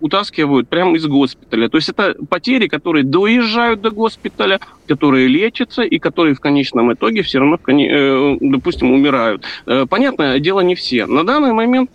утаскивают 0.00 0.68
прямо 0.68 0.96
из 0.96 1.06
госпиталя. 1.06 1.68
То 1.68 1.78
есть 1.78 1.88
это 1.88 2.16
потери, 2.28 2.68
которые 2.68 3.04
доезжают 3.04 3.80
до 3.80 3.90
госпиталя, 3.90 4.60
которые 4.86 5.28
лечатся 5.28 5.82
и 5.82 5.98
которые 5.98 6.34
в 6.34 6.40
конечном 6.40 6.92
итоге 6.92 7.22
все 7.22 7.38
равно, 7.38 7.58
э, 7.66 8.36
допустим, 8.40 8.92
умирают. 8.92 9.42
Э, 9.66 9.86
понятное 9.88 10.38
дело, 10.38 10.60
не 10.60 10.74
все. 10.74 11.06
На 11.06 11.24
данный 11.24 11.52
момент 11.52 11.90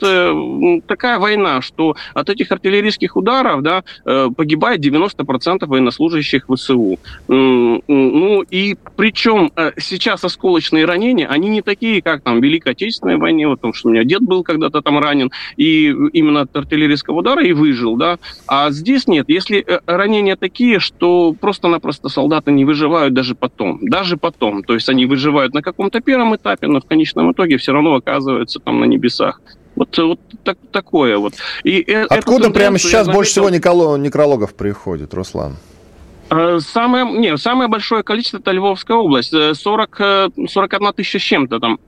такая 0.88 1.20
война, 1.20 1.62
что 1.62 1.96
от 2.14 2.30
этих 2.30 2.52
артиллерийских 2.52 3.16
ударов 3.16 3.62
да, 3.62 3.84
погибает 4.04 4.84
90% 4.86 5.66
военнослужащих 5.66 6.46
ВСУ. 6.48 6.98
Ну 7.28 7.82
и 8.50 8.78
причем 8.96 9.52
э, 9.56 9.72
сейчас 9.78 10.24
осколочные 10.24 10.86
ранения, 10.86 11.28
они 11.28 11.50
не 11.50 11.62
такие, 11.62 12.02
как 12.02 12.24
там 12.24 12.40
в 12.40 12.44
Великой 12.44 12.74
Отечественной 12.74 13.18
войне, 13.18 13.48
вот, 13.48 13.56
потому 13.56 13.74
что 13.74 13.90
у 13.90 13.92
меня 13.92 14.04
дед 14.04 14.22
был 14.22 14.44
когда-то 14.44 14.82
там 14.82 15.00
ранен, 15.00 15.32
и 15.58 15.88
именно 16.14 16.42
от 16.42 16.56
артиллерийского 16.56 17.20
удара 17.20 17.44
и 17.44 17.54
выжил, 17.54 17.96
да. 17.96 18.18
А 18.48 18.72
здесь 18.72 19.08
нет. 19.08 19.26
Если 19.30 19.60
э, 19.60 19.80
ранения 19.86 20.36
такие, 20.36 20.80
что 20.80 21.36
просто-напросто 21.40 22.10
солдаты 22.10 22.52
не 22.52 22.66
выживают 22.66 23.14
даже 23.14 23.36
потом, 23.36 23.80
даже 23.82 24.18
потом. 24.18 24.64
То 24.64 24.74
есть 24.74 24.90
они 24.90 25.06
выживают 25.06 25.54
на 25.54 25.62
каком-то 25.62 26.00
первом 26.02 26.36
этапе, 26.36 26.68
но 26.68 26.80
в 26.80 26.86
конечном 26.86 27.32
итоге 27.32 27.58
все 27.58 27.74
равно 27.74 27.96
оказываются 27.96 28.60
там 28.60 28.80
на 28.80 28.86
небесах. 28.86 29.42
Вот, 29.76 29.98
вот 29.98 30.20
так, 30.44 30.58
такое 30.72 31.18
вот. 31.18 31.34
И 31.64 31.82
Откуда 32.10 32.50
прямо 32.52 32.78
сейчас 32.78 33.08
больше 33.08 33.32
всего 33.32 33.50
некрологов 33.50 34.54
приходит, 34.54 35.14
Руслан? 35.14 35.58
Э, 36.32 36.60
самое, 36.62 37.06
не, 37.06 37.38
самое 37.38 37.68
большое 37.68 38.04
количество 38.04 38.38
это 38.38 38.52
Львовская 38.52 38.96
область. 38.96 39.34
40, 39.34 40.02
э, 40.02 40.30
41 40.48 40.88
э, 40.88 40.94
тысяча 40.94 41.20
с 41.20 41.22
чем-то 41.22 41.60
там. 41.60 41.80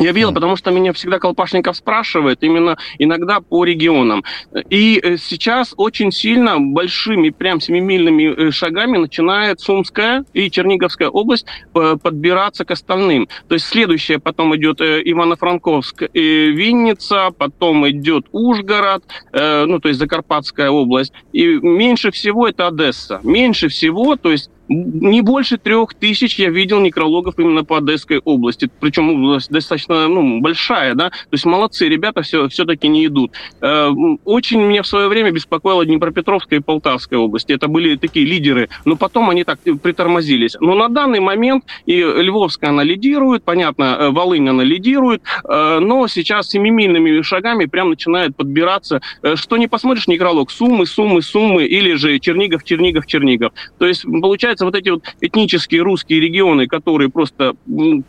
Я 0.00 0.12
видел, 0.12 0.32
потому 0.32 0.56
что 0.56 0.70
меня 0.70 0.92
всегда 0.92 1.18
Колпашников 1.18 1.76
спрашивает 1.76 2.42
именно 2.42 2.78
иногда 2.98 3.40
по 3.40 3.64
регионам. 3.64 4.24
И 4.70 4.98
э, 5.02 5.16
сейчас 5.18 5.74
очень 5.76 6.10
сильно 6.10 6.58
большими, 6.58 7.28
прям 7.28 7.60
семимильными 7.60 8.48
э, 8.48 8.50
шагами 8.50 8.96
начинает 8.96 9.60
Сумская 9.60 10.24
и 10.32 10.50
Черниговская 10.50 11.08
область 11.08 11.46
э, 11.74 11.96
подбираться 12.02 12.64
к 12.64 12.70
остальным. 12.70 13.28
То 13.48 13.54
есть 13.54 13.66
следующее 13.66 14.18
потом 14.18 14.56
идет 14.56 14.80
Ивано-Франковск, 14.80 16.04
Винница, 16.14 17.30
потом 17.36 17.88
идет 17.88 18.26
Ужгород, 18.32 19.04
ну 19.32 19.78
то 19.78 19.88
есть 19.88 19.98
Закарпатская 20.00 20.70
область. 20.70 21.12
И 21.32 21.46
меньше 21.46 22.10
всего 22.10 22.48
это 22.48 22.68
Одесса. 22.68 23.20
Меньше 23.22 23.68
всего, 23.68 24.16
то 24.16 24.30
есть 24.30 24.50
не 24.68 25.20
больше 25.22 25.58
трех 25.58 25.94
тысяч 25.94 26.38
я 26.38 26.50
видел 26.50 26.80
некрологов 26.80 27.38
именно 27.38 27.64
по 27.64 27.78
Одесской 27.78 28.18
области. 28.18 28.70
Причем 28.80 29.38
достаточно 29.50 30.08
ну, 30.08 30.40
большая, 30.40 30.94
да. 30.94 31.10
То 31.10 31.32
есть 31.32 31.44
молодцы, 31.44 31.88
ребята 31.88 32.22
все, 32.22 32.48
все-таки 32.48 32.88
не 32.88 33.06
идут. 33.06 33.32
Э, 33.60 33.90
очень 34.24 34.60
меня 34.60 34.82
в 34.82 34.86
свое 34.86 35.08
время 35.08 35.30
беспокоила 35.30 35.84
Днепропетровская 35.84 36.60
и 36.60 36.62
Полтавская 36.62 37.18
области. 37.18 37.52
Это 37.52 37.68
были 37.68 37.96
такие 37.96 38.24
лидеры. 38.24 38.68
Но 38.84 38.96
потом 38.96 39.30
они 39.30 39.44
так 39.44 39.58
притормозились. 39.60 40.56
Но 40.60 40.74
на 40.74 40.88
данный 40.88 41.20
момент 41.20 41.64
и 41.86 42.00
Львовская 42.00 42.70
она 42.70 42.84
лидирует, 42.84 43.44
понятно, 43.44 43.96
э, 43.98 44.10
Волынь 44.10 44.48
она 44.48 44.62
лидирует, 44.62 45.22
э, 45.44 45.78
но 45.80 46.06
сейчас 46.06 46.48
семимильными 46.48 47.22
шагами 47.22 47.66
прям 47.66 47.90
начинает 47.90 48.36
подбираться. 48.36 49.00
Что 49.34 49.56
не 49.56 49.66
посмотришь 49.66 50.06
некролог, 50.06 50.50
суммы, 50.50 50.86
суммы, 50.86 51.22
суммы, 51.22 51.64
или 51.64 51.94
же 51.94 52.18
Чернигов, 52.18 52.64
Чернигов, 52.64 53.06
Чернигов. 53.06 53.52
То 53.78 53.86
есть 53.86 54.04
получается 54.04 54.51
получается, 54.52 54.64
вот 54.64 54.74
эти 54.74 54.88
вот 54.90 55.02
этнические 55.20 55.82
русские 55.82 56.20
регионы, 56.20 56.66
которые 56.66 57.08
просто 57.10 57.54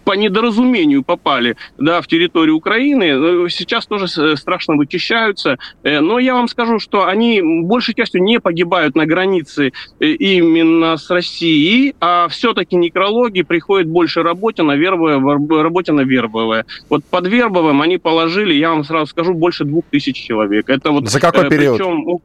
по 0.03 0.13
недоразумению 0.13 1.03
попали 1.03 1.55
да, 1.77 2.01
в 2.01 2.07
территорию 2.07 2.55
Украины, 2.55 3.45
э, 3.45 3.49
сейчас 3.49 3.85
тоже 3.85 4.05
э, 4.05 4.35
страшно 4.35 4.75
вычищаются. 4.75 5.57
Э, 5.83 5.99
но 5.99 6.19
я 6.19 6.33
вам 6.33 6.47
скажу, 6.47 6.79
что 6.79 7.07
они 7.07 7.41
большей 7.41 7.93
частью 7.93 8.23
не 8.23 8.39
погибают 8.39 8.95
на 8.95 9.05
границе 9.05 9.71
именно 9.99 10.97
с 10.97 11.09
Россией, 11.09 11.95
а 11.99 12.27
все-таки 12.27 12.75
некрологи 12.75 13.43
приходят 13.43 13.87
больше 13.87 14.23
работе 14.23 14.63
на 14.63 14.75
Вербовое, 14.75 15.19
работе 15.63 15.91
на 15.91 16.01
Вербовое. 16.01 16.65
Вот 16.89 17.03
под 17.05 17.27
Вербовым 17.27 17.81
они 17.81 17.97
положили, 17.97 18.53
я 18.53 18.69
вам 18.69 18.83
сразу 18.83 19.07
скажу, 19.07 19.33
больше 19.33 19.63
двух 19.63 19.85
тысяч 19.89 20.15
человек. 20.15 20.69
Это 20.69 20.91
вот, 20.91 21.09
За 21.09 21.19
какой 21.19 21.49
период? 21.49 21.77
Причем, 21.77 22.19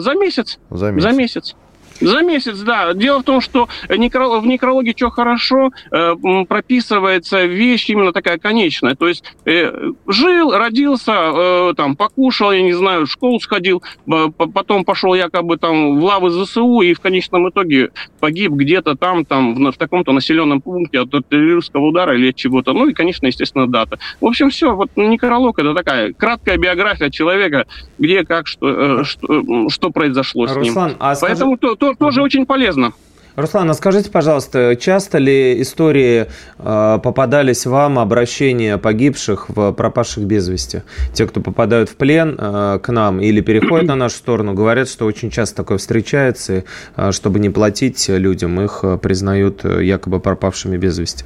за 0.00 0.14
месяц. 0.14 0.58
За 0.70 0.90
месяц. 0.90 1.02
За 1.02 1.16
месяц. 1.16 1.56
За 2.00 2.22
месяц, 2.22 2.58
да. 2.60 2.92
Дело 2.94 3.20
в 3.20 3.24
том, 3.24 3.40
что 3.40 3.68
в 3.88 3.96
некрологе 3.96 4.94
что 4.96 5.10
хорошо, 5.10 5.70
э, 5.90 6.14
прописывается 6.48 7.44
вещь 7.44 7.88
именно 7.90 8.12
такая 8.12 8.38
конечная. 8.38 8.94
То 8.94 9.08
есть 9.08 9.24
э, 9.44 9.72
жил, 10.06 10.52
родился, 10.52 11.12
э, 11.12 11.74
там, 11.76 11.96
покушал, 11.96 12.52
я 12.52 12.62
не 12.62 12.72
знаю, 12.72 13.06
в 13.06 13.10
школу 13.10 13.40
сходил, 13.40 13.82
потом 14.06 14.84
пошел 14.84 15.14
якобы 15.14 15.56
там 15.56 15.98
в 15.98 16.04
лавы 16.04 16.30
ЗСУ 16.30 16.80
и 16.80 16.94
в 16.94 17.00
конечном 17.00 17.48
итоге 17.48 17.90
погиб 18.20 18.52
где-то 18.52 18.94
там, 18.94 19.24
там 19.24 19.54
в, 19.54 19.72
в 19.72 19.76
таком-то 19.76 20.12
населенном 20.12 20.60
пункте 20.60 21.00
от 21.00 21.10
террористского 21.28 21.86
удара 21.86 22.16
или 22.16 22.30
от 22.30 22.36
чего-то. 22.36 22.72
Ну 22.72 22.88
и, 22.88 22.92
конечно, 22.92 23.26
естественно, 23.26 23.66
дата. 23.66 23.98
В 24.20 24.26
общем, 24.26 24.50
все. 24.50 24.74
Вот 24.74 24.90
некролог 24.96 25.58
это 25.58 25.74
такая 25.74 26.12
краткая 26.12 26.58
биография 26.58 27.10
человека, 27.10 27.66
где, 27.98 28.24
как, 28.24 28.46
что, 28.46 29.04
что, 29.04 29.68
что 29.68 29.90
произошло 29.90 30.46
Руслан, 30.46 30.64
с 30.64 30.66
ним. 30.66 30.96
А 30.98 31.14
Поэтому 31.20 31.56
скажи... 31.56 31.76
то, 31.76 31.87
то, 31.92 31.94
тоже 31.94 32.22
очень 32.22 32.46
полезно. 32.46 32.92
Руслан, 33.36 33.70
а 33.70 33.74
скажите, 33.74 34.10
пожалуйста, 34.10 34.74
часто 34.74 35.18
ли 35.18 35.62
истории 35.62 36.26
э, 36.58 36.98
попадались 37.00 37.66
вам, 37.66 38.00
обращения 38.00 38.78
погибших 38.78 39.48
в 39.48 39.72
пропавших 39.72 40.24
без 40.24 40.48
вести? 40.48 40.82
Те, 41.14 41.24
кто 41.28 41.40
попадают 41.40 41.88
в 41.88 41.94
плен 41.94 42.36
э, 42.36 42.80
к 42.82 42.88
нам 42.88 43.20
или 43.20 43.40
переходят 43.40 43.86
на 43.86 43.94
нашу 43.94 44.16
сторону, 44.16 44.54
говорят, 44.54 44.88
что 44.88 45.06
очень 45.06 45.30
часто 45.30 45.58
такое 45.58 45.78
встречается, 45.78 46.56
и, 46.56 46.62
э, 46.96 47.12
чтобы 47.12 47.38
не 47.38 47.48
платить 47.48 48.08
людям, 48.08 48.60
их 48.60 48.84
признают 49.00 49.62
якобы 49.64 50.18
пропавшими 50.18 50.76
без 50.76 50.98
вести. 50.98 51.24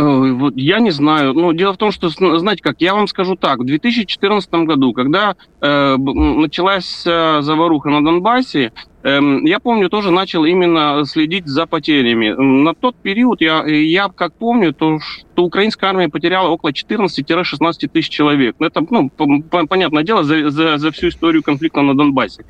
Вот 0.00 0.56
я 0.56 0.78
не 0.78 0.90
знаю. 0.90 1.32
Ну, 1.34 1.52
дело 1.52 1.72
в 1.72 1.76
том, 1.76 1.90
что, 1.90 2.08
знаете 2.08 2.62
как, 2.62 2.76
я 2.80 2.94
вам 2.94 3.08
скажу 3.08 3.34
так. 3.34 3.58
В 3.58 3.64
2014 3.64 4.50
году, 4.50 4.92
когда 4.92 5.34
э, 5.60 5.96
началась 5.96 7.02
э, 7.04 7.40
заваруха 7.42 7.88
на 7.88 8.04
Донбассе, 8.04 8.72
я 9.04 9.60
помню, 9.60 9.88
тоже 9.88 10.10
начал 10.10 10.44
именно 10.44 11.04
следить 11.04 11.46
за 11.46 11.66
потерями. 11.66 12.30
На 12.30 12.74
тот 12.74 12.96
период 12.96 13.40
я, 13.40 13.64
я 13.64 14.08
как 14.08 14.34
помню, 14.34 14.72
то, 14.72 14.98
что 14.98 15.44
украинская 15.44 15.90
армия 15.90 16.08
потеряла 16.08 16.48
около 16.48 16.70
14-16 16.70 17.88
тысяч 17.92 18.08
человек. 18.08 18.56
Это, 18.58 18.84
ну, 18.90 19.08
понятное 19.10 20.02
дело, 20.02 20.24
за, 20.24 20.50
за, 20.50 20.78
за 20.78 20.90
всю 20.90 21.08
историю 21.08 21.42
конфликта 21.42 21.82
на 21.82 21.96
Донбассе. 21.96 22.44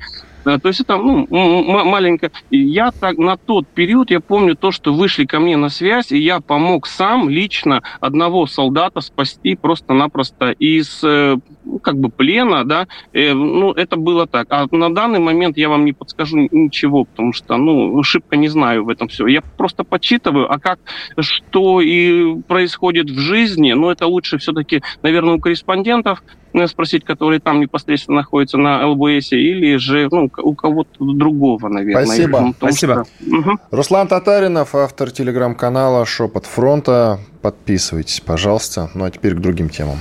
Э, 0.45 0.57
то 0.59 0.67
есть 0.67 0.81
это 0.81 0.97
ну, 0.97 1.27
маленько. 1.29 2.31
Я 2.49 2.91
так 2.91 3.17
на 3.17 3.37
тот 3.37 3.67
период, 3.67 4.11
я 4.11 4.19
помню 4.19 4.55
то, 4.55 4.71
что 4.71 4.93
вышли 4.93 5.25
ко 5.25 5.39
мне 5.39 5.57
на 5.57 5.69
связь, 5.69 6.11
и 6.11 6.17
я 6.17 6.39
помог 6.39 6.87
сам 6.87 7.29
лично 7.29 7.81
одного 7.99 8.47
солдата 8.47 9.01
спасти 9.01 9.55
просто-напросто 9.55 10.51
из 10.51 11.03
э, 11.03 11.37
ну, 11.65 11.79
как 11.79 11.97
бы 11.97 12.09
плена, 12.09 12.65
да. 12.65 12.87
Э, 13.13 13.33
ну, 13.33 13.71
это 13.71 13.95
было 13.95 14.27
так. 14.27 14.47
А 14.49 14.67
на 14.71 14.93
данный 14.93 15.19
момент 15.19 15.57
я 15.57 15.69
вам 15.69 15.85
не 15.85 15.93
подскажу 15.93 16.47
ничего, 16.51 17.05
потому 17.05 17.33
что, 17.33 17.57
ну, 17.57 18.01
шибко 18.03 18.37
не 18.37 18.47
знаю 18.47 18.85
в 18.85 18.89
этом 18.89 19.07
все. 19.07 19.27
Я 19.27 19.41
просто 19.41 19.83
подсчитываю, 19.83 20.51
а 20.51 20.59
как, 20.59 20.79
что 21.19 21.81
и 21.81 22.41
происходит 22.41 23.09
в 23.09 23.19
жизни, 23.19 23.73
ну, 23.73 23.89
это 23.89 24.07
лучше 24.07 24.37
все-таки, 24.37 24.81
наверное, 25.01 25.35
у 25.35 25.39
корреспондентов 25.39 26.23
спросить, 26.67 27.05
которые 27.05 27.39
там 27.39 27.59
непосредственно 27.59 28.17
находятся 28.17 28.57
на 28.57 28.87
ЛБС, 28.87 29.33
или 29.33 29.77
же 29.77 30.07
ну, 30.11 30.29
у 30.37 30.55
кого-то 30.55 30.89
другого, 30.99 31.67
наверное. 31.67 32.05
Спасибо. 32.05 32.39
Том, 32.39 32.55
Спасибо. 32.57 33.05
Что... 33.05 33.37
Угу. 33.37 33.57
Руслан 33.71 34.07
Татаринов, 34.07 34.75
автор 34.75 35.11
телеграм-канала 35.11 36.05
«Шепот 36.05 36.45
фронта». 36.45 37.19
Подписывайтесь, 37.41 38.19
пожалуйста. 38.19 38.89
Ну 38.93 39.05
а 39.05 39.11
теперь 39.11 39.35
к 39.35 39.39
другим 39.39 39.69
темам. 39.69 39.99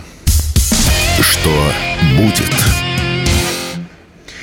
Что 1.20 1.51
будет? 2.16 2.51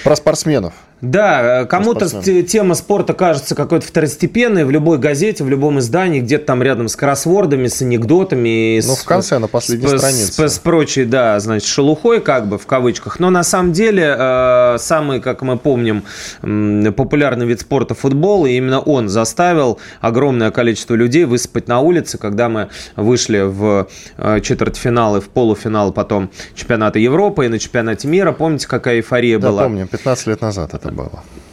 Про 0.03 0.15
спортсменов. 0.15 0.73
Да, 1.11 1.61
э, 1.61 1.65
кому-то 1.65 2.07
тема 2.43 2.75
спорта 2.75 3.13
кажется 3.13 3.55
какой-то 3.55 3.85
второстепенной 3.85 4.65
в 4.65 4.71
любой 4.71 4.97
газете, 4.97 5.43
в 5.43 5.49
любом 5.49 5.79
издании, 5.79 6.19
где-то 6.21 6.45
там 6.45 6.63
рядом 6.63 6.87
с 6.87 6.95
кроссвордами, 6.95 7.67
с 7.67 7.81
анекдотами. 7.81 8.81
Ну, 8.85 8.95
в 8.95 9.03
конце, 9.03 9.37
на 9.37 9.47
последней 9.47 9.87
с, 9.87 9.97
странице. 9.97 10.49
С, 10.49 10.53
с 10.55 10.59
прочей, 10.59 11.05
да, 11.05 11.39
значит, 11.39 11.67
шелухой 11.67 12.21
как 12.21 12.47
бы 12.47 12.57
в 12.57 12.65
кавычках. 12.65 13.19
Но 13.19 13.29
на 13.29 13.43
самом 13.43 13.71
деле 13.71 14.15
э, 14.17 14.77
самый, 14.79 15.19
как 15.19 15.41
мы 15.43 15.57
помним, 15.57 16.03
э, 16.41 16.91
популярный 16.91 17.45
вид 17.45 17.61
спорта 17.61 17.93
футбол, 17.93 18.45
и 18.45 18.51
именно 18.51 18.79
он 18.79 19.07
заставил 19.09 19.79
огромное 20.01 20.51
количество 20.51 20.95
людей 20.95 21.25
высыпать 21.25 21.67
на 21.67 21.81
улице, 21.81 22.17
когда 22.17 22.49
мы 22.49 22.69
вышли 22.95 23.41
в 23.41 23.87
э, 24.17 24.39
четвертьфинал 24.41 25.17
и 25.17 25.21
в 25.21 25.29
полуфинал 25.29 25.91
потом 25.91 26.31
чемпионата 26.55 26.97
Европы 26.97 27.45
и 27.45 27.47
на 27.47 27.59
чемпионате 27.59 28.07
мира. 28.07 28.31
Помните, 28.31 28.67
какая 28.67 28.97
эйфория 28.97 29.37
да, 29.37 29.49
была? 29.49 29.63
помню, 29.63 29.87
15 29.87 30.27
лет 30.27 30.41
назад 30.41 30.73
это 30.73 30.94
было 30.95 31.44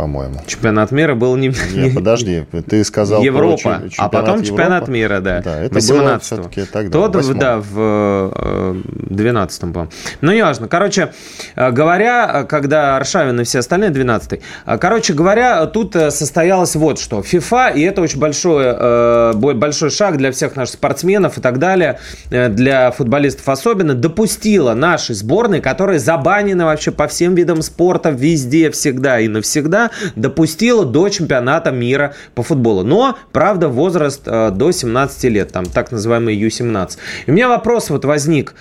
по-моему. 0.00 0.40
Чемпионат 0.46 0.92
мира 0.92 1.14
был 1.14 1.36
не... 1.36 1.48
Не, 1.74 1.90
подожди, 1.90 2.46
ты 2.66 2.82
сказал 2.84 3.22
Европа, 3.22 3.82
а 3.98 4.08
потом 4.08 4.40
Европа? 4.40 4.46
чемпионат 4.46 4.88
мира, 4.88 5.20
да. 5.20 5.42
Да, 5.42 5.60
это 5.60 5.74
18 5.74 6.00
было 6.00 6.18
все-таки 6.20 6.62
тогда, 6.64 6.90
Тот, 6.90 7.16
в 7.16 7.34
да, 7.34 7.58
в 7.58 8.78
12-м, 9.10 9.72
по 9.74 9.88
Ну, 10.22 10.32
неважно. 10.32 10.68
Короче 10.68 11.12
э, 11.54 11.70
говоря, 11.70 12.44
когда 12.48 12.96
Аршавин 12.96 13.40
и 13.40 13.44
все 13.44 13.58
остальные 13.58 13.90
12-й. 13.90 14.40
Э, 14.64 14.78
короче 14.78 15.12
говоря, 15.12 15.66
тут 15.66 15.94
э, 15.96 16.10
состоялось 16.10 16.76
вот 16.76 16.98
что. 16.98 17.22
ФИФА, 17.22 17.68
и 17.68 17.82
это 17.82 18.00
очень 18.00 18.18
большой, 18.18 19.34
большой 19.34 19.90
шаг 19.90 20.16
для 20.16 20.32
всех 20.32 20.56
наших 20.56 20.76
спортсменов 20.76 21.36
и 21.36 21.40
так 21.42 21.58
далее, 21.58 21.98
для 22.30 22.90
футболистов 22.90 23.46
особенно, 23.48 23.94
допустила 23.94 24.72
наши 24.72 25.12
сборные, 25.12 25.60
которые 25.60 25.98
забанены 25.98 26.64
вообще 26.64 26.90
по 26.90 27.06
всем 27.06 27.34
видам 27.34 27.60
спорта, 27.60 28.08
везде, 28.10 28.70
всегда 28.70 29.20
и 29.20 29.28
навсегда, 29.28 29.89
допустила 30.16 30.84
до 30.84 31.08
чемпионата 31.08 31.70
мира 31.70 32.14
по 32.34 32.42
футболу. 32.42 32.82
Но, 32.82 33.16
правда, 33.32 33.68
возраст 33.68 34.22
э, 34.26 34.50
до 34.50 34.72
17 34.72 35.24
лет, 35.24 35.52
там 35.52 35.66
так 35.66 35.92
называемый 35.92 36.36
Ю-17. 36.36 36.98
И 37.26 37.30
у 37.30 37.34
меня 37.34 37.48
вопрос 37.48 37.90
вот 37.90 38.04
возник. 38.04 38.54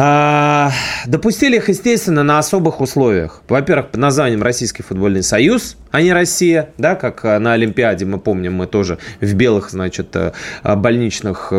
А, 0.00 0.70
допустили 1.06 1.56
их, 1.56 1.68
естественно, 1.68 2.22
на 2.22 2.38
особых 2.38 2.80
условиях. 2.80 3.42
Во-первых, 3.48 3.88
под 3.88 4.00
названием 4.00 4.44
Российский 4.44 4.84
футбольный 4.84 5.24
союз, 5.24 5.76
а 5.90 6.00
не 6.02 6.12
Россия, 6.12 6.70
да, 6.78 6.94
как 6.94 7.24
э, 7.24 7.38
на 7.38 7.54
Олимпиаде, 7.54 8.04
мы 8.04 8.20
помним, 8.20 8.54
мы 8.54 8.68
тоже 8.68 8.98
в 9.20 9.34
белых, 9.34 9.70
значит, 9.70 10.14
э, 10.14 10.32
больничных 10.62 11.52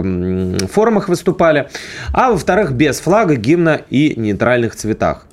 формах 0.72 1.10
выступали. 1.10 1.68
А 2.14 2.32
во-вторых, 2.32 2.72
без 2.72 3.02
флага, 3.02 3.36
гимна 3.36 3.82
и 3.89 4.14
нейтральных 4.16 4.74
цветах. 4.76 5.26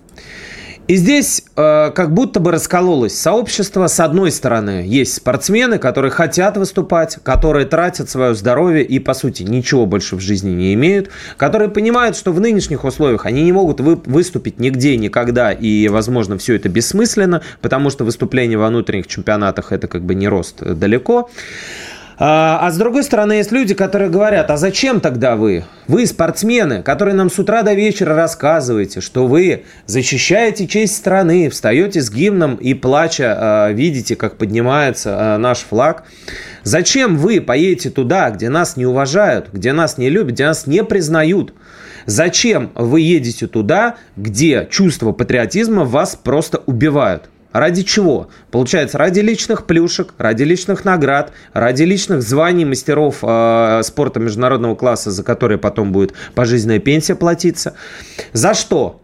И 0.89 0.95
здесь 0.95 1.43
э, 1.57 1.91
как 1.91 2.14
будто 2.14 2.39
бы 2.39 2.53
раскололось 2.53 3.18
сообщество. 3.18 3.89
С 3.89 3.99
одной 3.99 4.30
стороны, 4.30 4.84
есть 4.87 5.14
спортсмены, 5.14 5.78
которые 5.78 6.12
хотят 6.12 6.57
выступать, 6.57 7.18
которые 7.24 7.66
тратят 7.66 8.09
свое 8.09 8.37
здоровье 8.37 8.84
и, 8.84 9.01
по 9.01 9.12
сути, 9.12 9.43
ничего 9.43 9.84
больше 9.84 10.14
в 10.14 10.20
жизни 10.20 10.51
не 10.51 10.74
имеют, 10.74 11.11
которые 11.37 11.70
понимают, 11.70 12.16
что 12.16 12.30
в 12.30 12.41
нынешних 12.41 12.84
условиях 12.84 13.26
они 13.26 13.43
не 13.43 13.53
могут 13.53 13.80
вы, 13.80 13.97
выступить 13.97 14.61
нигде, 14.61 14.97
никогда, 14.97 15.51
и, 15.51 15.89
возможно, 15.89 16.39
все 16.39 16.55
это 16.55 16.68
бессмысленно, 16.68 17.43
потому 17.62 17.91
что 17.91 18.05
выступление 18.05 18.57
во 18.57 18.68
внутренних 18.68 19.09
чемпионатах– 19.09 19.66
это 19.72 19.89
как 19.89 20.03
бы 20.03 20.14
не 20.14 20.28
рост 20.28 20.62
далеко. 20.62 21.28
А, 22.19 22.61
а 22.62 22.71
с 22.71 22.79
другой 22.79 23.05
стороны, 23.05 23.35
есть 23.35 23.53
люди, 23.53 23.75
которые 23.75 24.11
говорят, 24.11 24.51
а 24.51 24.57
зачем 24.57 25.01
тогда 25.01 25.37
вы? 25.37 25.64
Вы 25.87 26.07
спортсмены, 26.07 26.83
которые 26.83 27.14
нам 27.14 27.31
с 27.31 27.39
утра 27.39 27.62
до 27.62 27.75
вечера 27.75 28.14
рассказываете, 28.14 29.03
что 29.03 29.27
вы 29.27 29.64
защищаете 29.85 30.67
честь 30.67 30.97
страны, 30.97 31.51
встаете 31.51 32.01
с 32.01 32.11
гимном 32.11 32.57
и 32.57 32.73
плача 32.73 33.37
а, 33.39 33.73
видите, 33.73 34.17
как 34.17 34.39
поднимается 34.39 35.35
а, 35.35 35.39
наш 35.39 35.59
флаг. 35.59 36.05
Зачем 36.62 37.19
вы 37.19 37.43
поедете 37.43 37.91
туда, 37.91 38.31
где 38.31 38.49
нас 38.49 38.77
не 38.77 38.87
уважают, 38.87 39.51
где 39.53 39.75
нас 39.75 39.99
не 39.99 40.09
любят, 40.09 40.33
где 40.33 40.47
нас 40.47 40.67
не 40.67 40.83
признают? 40.85 41.53
Зачем 42.07 42.71
вы 42.75 43.03
едете 43.03 43.47
туда, 43.47 43.97
где 44.17 44.67
чувство 44.71 45.12
патриотизма 45.12 45.85
вас 45.85 46.17
просто 46.17 46.62
убивают? 46.64 47.29
Ради 47.59 47.83
чего? 47.83 48.29
Получается, 48.51 48.99
ради 48.99 49.21
личных 49.21 49.65
плюшек, 49.65 50.13
ради 50.19 50.43
личных 50.43 50.85
наград, 50.85 51.33
ради 51.55 51.85
личных 51.85 52.21
званий 52.21 52.67
мастеров 52.67 53.19
э, 53.23 53.81
спорта 53.83 54.21
международного 54.21 54.75
класса, 54.75 55.11
за 55.11 55.23
которые 55.25 55.57
потом 55.57 55.91
будет 55.91 56.13
пожизненная 56.35 56.81
пенсия 56.81 57.15
платиться. 57.15 57.75
За 58.35 58.53
что? 58.53 59.01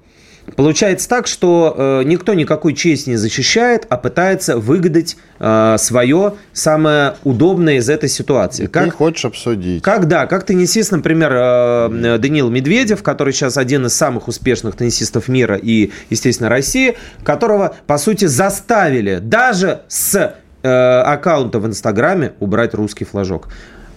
Получается 0.57 1.09
так, 1.09 1.27
что 1.27 1.75
э, 1.77 2.03
никто 2.05 2.35
никакой 2.35 2.75
честь 2.75 3.07
не 3.07 3.17
защищает, 3.17 3.87
а 3.89 3.97
пытается 3.97 4.59
выгадать 4.59 5.17
э, 5.39 5.77
свое 5.79 6.35
самое 6.53 7.15
удобное 7.23 7.77
из 7.77 7.89
этой 7.89 8.09
ситуации. 8.09 8.67
как, 8.67 8.85
ты 8.87 8.91
хочешь 8.91 9.25
обсудить. 9.25 9.83
Как, 9.83 10.09
да, 10.09 10.27
как 10.27 10.45
теннисист, 10.45 10.93
например, 10.93 11.33
э, 11.33 12.19
Даниил 12.19 12.51
Медведев, 12.51 13.03
который 13.03 13.33
сейчас 13.33 13.57
один 13.57 13.87
из 13.87 13.95
самых 13.95 14.29
успешных 14.29 14.77
теннисистов 14.77 15.29
мира 15.29 15.57
и, 15.57 15.93
естественно, 16.11 16.49
России, 16.49 16.97
которого, 17.25 17.77
по 17.87 17.97
сути, 17.97 18.25
заставили 18.25 19.19
даже 19.23 19.83
с 19.89 20.35
э, 20.63 20.69
аккаунта 20.69 21.61
в 21.61 21.67
Инстаграме 21.67 22.33
убрать 22.41 22.75
русский 22.75 23.05
флажок. 23.05 23.49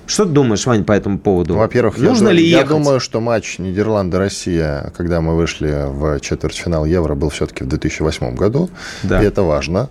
Что 0.07 0.25
ты 0.25 0.31
думаешь, 0.31 0.65
Вань, 0.65 0.83
по 0.83 0.91
этому 0.91 1.17
поводу? 1.19 1.55
Во-первых, 1.55 1.97
Нужно 1.97 2.27
я, 2.29 2.33
ли 2.33 2.43
я 2.43 2.57
ехать? 2.57 2.69
думаю, 2.69 2.99
что 2.99 3.21
матч 3.21 3.57
Нидерланды-Россия, 3.59 4.93
когда 4.95 5.21
мы 5.21 5.35
вышли 5.35 5.85
в 5.87 6.19
четвертьфинал 6.19 6.85
Евро, 6.85 7.15
был 7.15 7.29
все-таки 7.29 7.63
в 7.63 7.67
2008 7.67 8.35
году. 8.35 8.69
Да. 9.03 9.21
И 9.21 9.25
это 9.25 9.43
важно. 9.43 9.89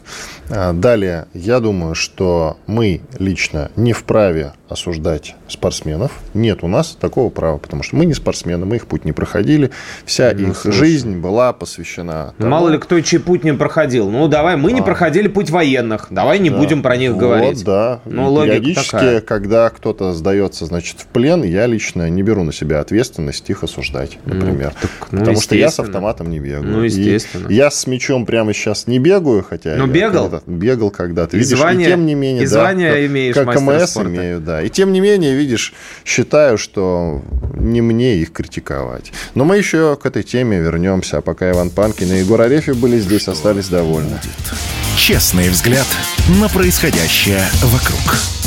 А, 0.50 0.72
далее, 0.72 1.26
я 1.34 1.60
думаю, 1.60 1.94
что 1.94 2.58
мы 2.66 3.00
лично 3.18 3.70
не 3.76 3.92
вправе 3.92 4.52
осуждать 4.74 5.34
спортсменов. 5.48 6.12
Нет 6.34 6.62
у 6.62 6.68
нас 6.68 6.96
такого 7.00 7.30
права, 7.30 7.58
потому 7.58 7.82
что 7.82 7.96
мы 7.96 8.04
не 8.04 8.14
спортсмены, 8.14 8.66
мы 8.66 8.76
их 8.76 8.86
путь 8.86 9.04
не 9.04 9.12
проходили. 9.12 9.70
Вся 10.04 10.32
ну, 10.36 10.50
их 10.50 10.58
слушай. 10.58 10.78
жизнь 10.78 11.16
была 11.18 11.52
посвящена. 11.52 12.34
Тому... 12.36 12.50
Мало 12.50 12.68
ли 12.68 12.78
кто 12.78 13.00
чей 13.00 13.18
путь 13.18 13.44
не 13.44 13.54
проходил. 13.54 14.10
Ну, 14.10 14.28
давай, 14.28 14.56
мы 14.56 14.70
а. 14.70 14.72
не 14.72 14.82
проходили 14.82 15.28
путь 15.28 15.50
военных. 15.50 16.08
Давай 16.10 16.38
не 16.38 16.50
да. 16.50 16.58
будем 16.58 16.82
про 16.82 16.96
них 16.96 17.12
вот, 17.12 17.20
говорить. 17.20 17.64
да. 17.64 18.00
Ну, 18.04 18.44
Периодически, 18.44 18.90
такая. 18.90 19.20
когда 19.20 19.70
кто-то 19.70 20.12
сдается, 20.12 20.66
значит, 20.66 21.00
в 21.00 21.06
плен, 21.06 21.42
я 21.42 21.66
лично 21.66 22.10
не 22.10 22.22
беру 22.22 22.42
на 22.44 22.52
себя 22.52 22.80
ответственность 22.80 23.48
их 23.48 23.62
осуждать, 23.62 24.18
ну, 24.26 24.34
например. 24.34 24.72
Ну, 24.74 24.80
так, 24.82 24.90
ну, 25.12 25.18
потому 25.20 25.40
что 25.40 25.54
я 25.56 25.70
с 25.70 25.78
автоматом 25.78 26.30
не 26.30 26.40
бегаю. 26.40 26.64
Ну, 26.64 26.82
естественно. 26.82 27.48
И 27.48 27.54
я 27.54 27.70
с 27.70 27.86
мечом 27.86 28.26
прямо 28.26 28.52
сейчас 28.52 28.86
не 28.86 28.98
бегаю, 28.98 29.44
хотя... 29.48 29.76
Ну, 29.76 29.86
бегал? 29.86 30.30
Когда 30.30 30.42
бегал 30.46 30.90
когда-то. 30.90 31.36
И 31.36 31.40
Видишь, 31.40 31.58
звание, 31.58 31.88
и 31.88 31.90
тем 31.92 32.06
не 32.06 32.14
менее... 32.14 32.42
И 32.42 32.46
да, 32.46 32.50
звание 32.50 32.90
как, 32.90 33.06
имеешь 33.06 33.34
Как 33.34 33.52
КМС 33.54 33.96
имею, 33.96 34.40
да. 34.40 34.63
И 34.64 34.70
тем 34.70 34.92
не 34.92 35.00
менее, 35.00 35.34
видишь, 35.34 35.74
считаю, 36.06 36.56
что 36.56 37.22
не 37.54 37.82
мне 37.82 38.16
их 38.16 38.32
критиковать. 38.32 39.12
Но 39.34 39.44
мы 39.44 39.58
еще 39.58 39.96
к 39.96 40.06
этой 40.06 40.22
теме 40.22 40.58
вернемся. 40.58 41.18
А 41.18 41.20
пока 41.20 41.50
Иван 41.50 41.68
Панкин 41.68 42.12
и 42.12 42.18
Егор 42.20 42.40
Арефьев 42.40 42.76
были 42.78 42.98
здесь, 42.98 43.22
что 43.22 43.32
остались 43.32 43.68
довольны. 43.68 44.18
Честный 44.96 45.50
взгляд 45.50 45.86
на 46.40 46.48
происходящее 46.48 47.42
вокруг. 47.62 48.43